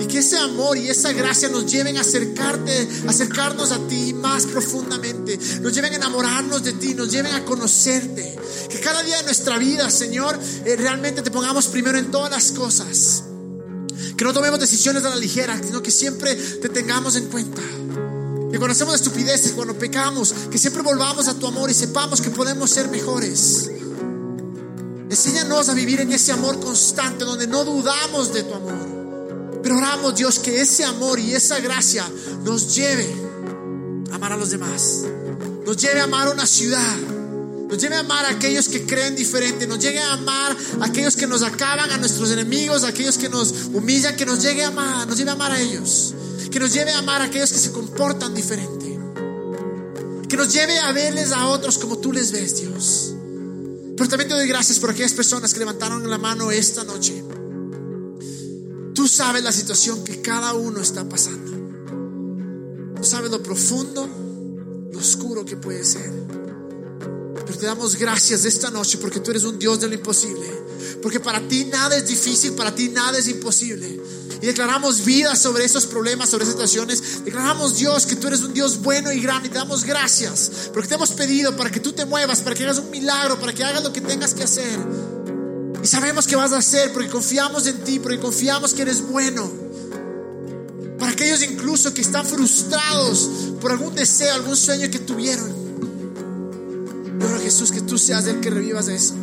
Y 0.00 0.06
que 0.06 0.18
ese 0.18 0.38
amor 0.38 0.76
y 0.76 0.88
esa 0.88 1.12
gracia 1.12 1.48
nos 1.50 1.66
lleven 1.66 1.96
a 1.98 2.00
acercarte, 2.00 2.88
acercarnos 3.06 3.70
a 3.70 3.78
ti 3.86 4.12
más 4.12 4.44
profundamente. 4.46 5.38
Nos 5.60 5.72
lleven 5.72 5.92
a 5.92 5.96
enamorarnos 5.98 6.64
de 6.64 6.72
ti, 6.72 6.94
nos 6.94 7.12
lleven 7.12 7.32
a 7.32 7.44
conocerte. 7.44 8.36
Que 8.68 8.80
cada 8.80 9.04
día 9.04 9.18
de 9.18 9.22
nuestra 9.22 9.56
vida, 9.56 9.88
Señor, 9.88 10.36
eh, 10.64 10.74
realmente 10.74 11.22
te 11.22 11.30
pongamos 11.30 11.68
primero 11.68 11.96
en 11.96 12.10
todas 12.10 12.32
las 12.32 12.50
cosas. 12.50 13.22
Que 14.16 14.24
no 14.24 14.32
tomemos 14.32 14.58
decisiones 14.58 15.04
a 15.04 15.10
la 15.10 15.16
ligera, 15.16 15.56
sino 15.64 15.80
que 15.80 15.92
siempre 15.92 16.34
te 16.34 16.68
tengamos 16.70 17.14
en 17.14 17.26
cuenta. 17.26 17.62
Que 18.54 18.58
cuando 18.58 18.70
hacemos 18.70 18.94
estupideces, 18.94 19.50
cuando 19.50 19.76
pecamos, 19.76 20.32
que 20.48 20.58
siempre 20.58 20.80
volvamos 20.80 21.26
a 21.26 21.34
tu 21.34 21.48
amor 21.48 21.72
y 21.72 21.74
sepamos 21.74 22.20
que 22.20 22.30
podemos 22.30 22.70
ser 22.70 22.86
mejores. 22.86 23.68
Enséñanos 25.10 25.68
a 25.68 25.74
vivir 25.74 26.02
en 26.02 26.12
ese 26.12 26.30
amor 26.30 26.60
constante 26.60 27.24
donde 27.24 27.48
no 27.48 27.64
dudamos 27.64 28.32
de 28.32 28.44
tu 28.44 28.54
amor. 28.54 29.60
Pero 29.60 29.76
oramos, 29.76 30.14
Dios, 30.14 30.38
que 30.38 30.60
ese 30.60 30.84
amor 30.84 31.18
y 31.18 31.34
esa 31.34 31.58
gracia 31.58 32.08
nos 32.44 32.76
lleve 32.76 33.12
a 34.12 34.14
amar 34.14 34.34
a 34.34 34.36
los 34.36 34.50
demás. 34.50 35.02
Nos 35.66 35.76
lleve 35.76 35.98
a 35.98 36.04
amar 36.04 36.28
una 36.28 36.46
ciudad. 36.46 36.96
Nos 37.68 37.76
lleve 37.76 37.96
a 37.96 38.00
amar 38.00 38.24
a 38.24 38.28
aquellos 38.28 38.68
que 38.68 38.86
creen 38.86 39.16
diferente. 39.16 39.66
Nos 39.66 39.80
lleve 39.80 39.98
a 39.98 40.12
amar 40.12 40.56
a 40.80 40.84
aquellos 40.84 41.16
que 41.16 41.26
nos 41.26 41.42
acaban, 41.42 41.90
a 41.90 41.96
nuestros 41.96 42.30
enemigos, 42.30 42.84
a 42.84 42.88
aquellos 42.90 43.18
que 43.18 43.28
nos 43.28 43.52
humillan. 43.72 44.14
Que 44.14 44.24
nos 44.24 44.40
llegue 44.40 44.62
a 44.62 44.68
amar, 44.68 45.08
nos 45.08 45.18
lleve 45.18 45.30
a 45.30 45.34
amar 45.34 45.50
a 45.50 45.60
ellos 45.60 46.14
que 46.50 46.60
nos 46.60 46.72
lleve 46.72 46.92
a 46.92 46.98
amar 46.98 47.22
a 47.22 47.26
aquellos 47.26 47.52
que 47.52 47.58
se 47.58 47.72
comportan 47.72 48.34
diferente, 48.34 48.98
que 50.28 50.36
nos 50.36 50.52
lleve 50.52 50.78
a 50.78 50.92
verles 50.92 51.32
a 51.32 51.48
otros 51.48 51.78
como 51.78 51.98
tú 51.98 52.12
les 52.12 52.32
ves, 52.32 52.56
Dios. 52.60 53.14
Pero 53.96 54.08
también 54.08 54.28
te 54.28 54.34
doy 54.34 54.48
gracias 54.48 54.78
por 54.78 54.90
aquellas 54.90 55.12
personas 55.12 55.52
que 55.52 55.60
levantaron 55.60 56.08
la 56.08 56.18
mano 56.18 56.50
esta 56.50 56.84
noche. 56.84 57.22
Tú 58.94 59.08
sabes 59.08 59.42
la 59.42 59.52
situación 59.52 60.02
que 60.04 60.20
cada 60.20 60.54
uno 60.54 60.80
está 60.80 61.08
pasando. 61.08 61.52
Tú 62.96 63.04
sabes 63.04 63.30
lo 63.30 63.42
profundo, 63.42 64.08
lo 64.92 64.98
oscuro 64.98 65.44
que 65.44 65.56
puede 65.56 65.84
ser. 65.84 66.10
Pero 67.46 67.58
te 67.58 67.66
damos 67.66 67.96
gracias 67.96 68.44
esta 68.44 68.70
noche 68.70 68.98
porque 68.98 69.20
tú 69.20 69.30
eres 69.30 69.44
un 69.44 69.58
Dios 69.58 69.80
de 69.80 69.88
lo 69.88 69.94
imposible. 69.94 70.46
Porque 71.02 71.20
para 71.20 71.46
ti 71.46 71.66
nada 71.66 71.96
es 71.96 72.08
difícil, 72.08 72.54
para 72.54 72.74
ti 72.74 72.88
nada 72.88 73.18
es 73.18 73.28
imposible 73.28 74.00
y 74.44 74.46
declaramos 74.46 75.06
vida 75.06 75.34
sobre 75.36 75.64
esos 75.64 75.86
problemas, 75.86 76.28
sobre 76.28 76.44
esas 76.44 76.52
situaciones. 76.52 77.24
Declaramos, 77.24 77.76
Dios, 77.76 78.04
que 78.04 78.14
tú 78.14 78.26
eres 78.26 78.42
un 78.42 78.52
Dios 78.52 78.82
bueno 78.82 79.10
y 79.10 79.18
grande 79.18 79.48
y 79.48 79.50
te 79.50 79.56
damos 79.56 79.84
gracias 79.84 80.68
porque 80.70 80.86
te 80.86 80.96
hemos 80.96 81.12
pedido 81.12 81.56
para 81.56 81.70
que 81.70 81.80
tú 81.80 81.94
te 81.94 82.04
muevas, 82.04 82.42
para 82.42 82.54
que 82.54 82.64
hagas 82.64 82.76
un 82.76 82.90
milagro, 82.90 83.40
para 83.40 83.54
que 83.54 83.64
hagas 83.64 83.82
lo 83.82 83.90
que 83.90 84.02
tengas 84.02 84.34
que 84.34 84.42
hacer. 84.42 84.78
Y 85.82 85.86
sabemos 85.86 86.26
que 86.26 86.36
vas 86.36 86.52
a 86.52 86.58
hacer 86.58 86.92
porque 86.92 87.08
confiamos 87.08 87.66
en 87.66 87.84
ti, 87.84 87.98
porque 87.98 88.20
confiamos 88.20 88.74
que 88.74 88.82
eres 88.82 89.00
bueno. 89.00 89.50
Para 90.98 91.12
aquellos 91.12 91.42
incluso 91.42 91.94
que 91.94 92.02
están 92.02 92.26
frustrados 92.26 93.30
por 93.62 93.70
algún 93.70 93.94
deseo, 93.94 94.34
algún 94.34 94.58
sueño 94.58 94.90
que 94.90 94.98
tuvieron. 94.98 95.54
Pero 97.18 97.40
Jesús, 97.40 97.72
que 97.72 97.80
tú 97.80 97.96
seas 97.96 98.26
el 98.26 98.40
que 98.40 98.50
revivas 98.50 98.88
eso. 98.88 99.14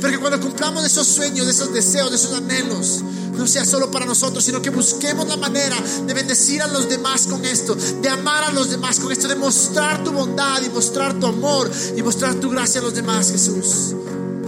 Pero 0.00 0.10
que 0.10 0.18
cuando 0.18 0.40
cumplamos 0.40 0.84
esos 0.84 1.06
sueños, 1.06 1.46
esos 1.46 1.72
deseos, 1.72 2.12
esos 2.12 2.34
anhelos, 2.34 3.02
no 3.36 3.46
sea 3.46 3.64
solo 3.64 3.90
para 3.90 4.06
nosotros, 4.06 4.44
sino 4.44 4.62
que 4.62 4.70
busquemos 4.70 5.28
la 5.28 5.36
manera 5.36 5.76
de 6.06 6.14
bendecir 6.14 6.62
a 6.62 6.66
los 6.66 6.88
demás 6.88 7.26
con 7.26 7.44
esto, 7.44 7.74
de 7.74 8.08
amar 8.08 8.44
a 8.44 8.52
los 8.52 8.70
demás 8.70 8.98
con 8.98 9.12
esto, 9.12 9.28
de 9.28 9.36
mostrar 9.36 10.02
tu 10.02 10.12
bondad 10.12 10.62
y 10.62 10.68
mostrar 10.70 11.18
tu 11.18 11.26
amor 11.26 11.70
y 11.96 12.02
mostrar 12.02 12.34
tu 12.34 12.50
gracia 12.50 12.80
a 12.80 12.84
los 12.84 12.94
demás, 12.94 13.30
Jesús. 13.30 13.94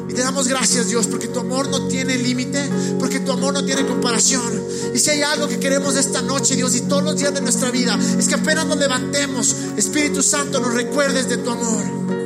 Y 0.09 0.15
te 0.15 0.23
damos 0.23 0.49
gracias, 0.49 0.89
Dios, 0.89 1.07
porque 1.07 1.29
tu 1.29 1.41
amor 1.41 1.69
no 1.69 1.87
tiene 1.87 2.17
límite, 2.17 2.69
porque 2.99 3.21
tu 3.21 3.33
amor 3.33 3.53
no 3.53 3.65
tiene 3.65 3.87
comparación. 3.87 4.63
Y 4.95 4.99
si 4.99 5.11
hay 5.11 5.23
algo 5.23 5.49
que 5.49 5.61
queremos 5.61 5.97
esta 5.97 6.23
noche, 6.23 6.57
Dios, 6.57 6.75
y 6.75 6.83
todos 6.83 7.03
los 7.03 7.17
días 7.17 7.35
de 7.35 7.43
nuestra 7.43 7.71
vida, 7.71 7.99
es 8.19 8.27
que 8.27 8.35
apenas 8.35 8.67
nos 8.67 8.79
levantemos, 8.79 9.55
Espíritu 9.77 10.23
Santo, 10.23 10.61
nos 10.61 10.73
recuerdes 10.73 11.29
de 11.29 11.37
tu 11.37 11.51
amor. 11.51 12.18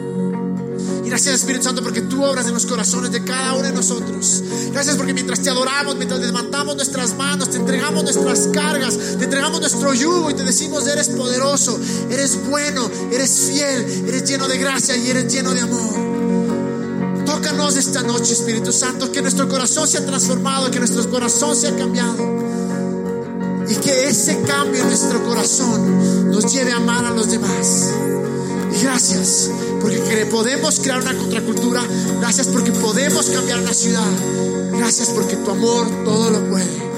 Gracias 1.13 1.41
Espíritu 1.41 1.65
Santo 1.65 1.83
porque 1.83 2.01
tú 2.01 2.25
obras 2.25 2.47
en 2.47 2.55
los 2.55 2.65
corazones 2.65 3.13
de 3.13 3.23
cada 3.23 3.53
uno 3.53 3.65
de 3.65 3.73
nosotros. 3.75 4.43
Gracias 4.73 4.97
porque 4.97 5.13
mientras 5.13 5.43
te 5.43 5.51
adoramos, 5.51 5.95
mientras 5.97 6.19
levantamos 6.21 6.75
nuestras 6.75 7.15
manos, 7.19 7.51
te 7.51 7.59
entregamos 7.59 8.03
nuestras 8.03 8.49
cargas, 8.51 8.97
te 9.19 9.25
entregamos 9.25 9.61
nuestro 9.61 9.93
yugo 9.93 10.31
y 10.31 10.35
te 10.35 10.43
decimos, 10.43 10.87
eres 10.87 11.11
poderoso, 11.11 11.79
eres 12.09 12.43
bueno, 12.49 12.91
eres 13.13 13.31
fiel, 13.41 14.09
eres 14.09 14.25
lleno 14.25 14.49
de 14.49 14.57
gracia 14.57 14.97
y 14.97 15.11
eres 15.11 15.31
lleno 15.31 15.53
de 15.53 15.61
amor. 15.61 17.27
Tócanos 17.27 17.77
esta 17.77 18.03
noche, 18.03 18.33
Espíritu 18.33 18.73
Santo, 18.73 19.13
que 19.13 19.21
nuestro 19.21 19.47
corazón 19.51 19.87
sea 19.87 20.07
transformado, 20.07 20.71
que 20.71 20.79
nuestro 20.79 21.11
corazón 21.11 21.55
sea 21.55 21.77
cambiado. 21.77 22.25
Y 23.69 23.75
que 23.75 24.09
ese 24.09 24.41
cambio 24.47 24.81
en 24.81 24.89
nuestro 24.89 25.23
corazón 25.25 26.31
nos 26.31 26.51
lleve 26.51 26.73
a 26.73 26.77
amar 26.77 27.05
a 27.05 27.11
los 27.11 27.31
demás. 27.31 27.91
Gracias 28.81 29.51
porque 29.81 30.27
podemos 30.27 30.81
crear 30.81 31.01
una 31.01 31.14
contracultura. 31.14 31.83
Gracias 32.20 32.47
porque 32.49 32.73
podemos 32.73 33.31
cambiar 33.31 33.61
una 33.61 33.75
ciudad. 33.75 34.11
Gracias 34.73 35.11
porque 35.11 35.37
tu 35.37 35.51
amor 35.51 35.89
todo 36.05 36.31
lo 36.31 36.49
puede. 36.49 36.91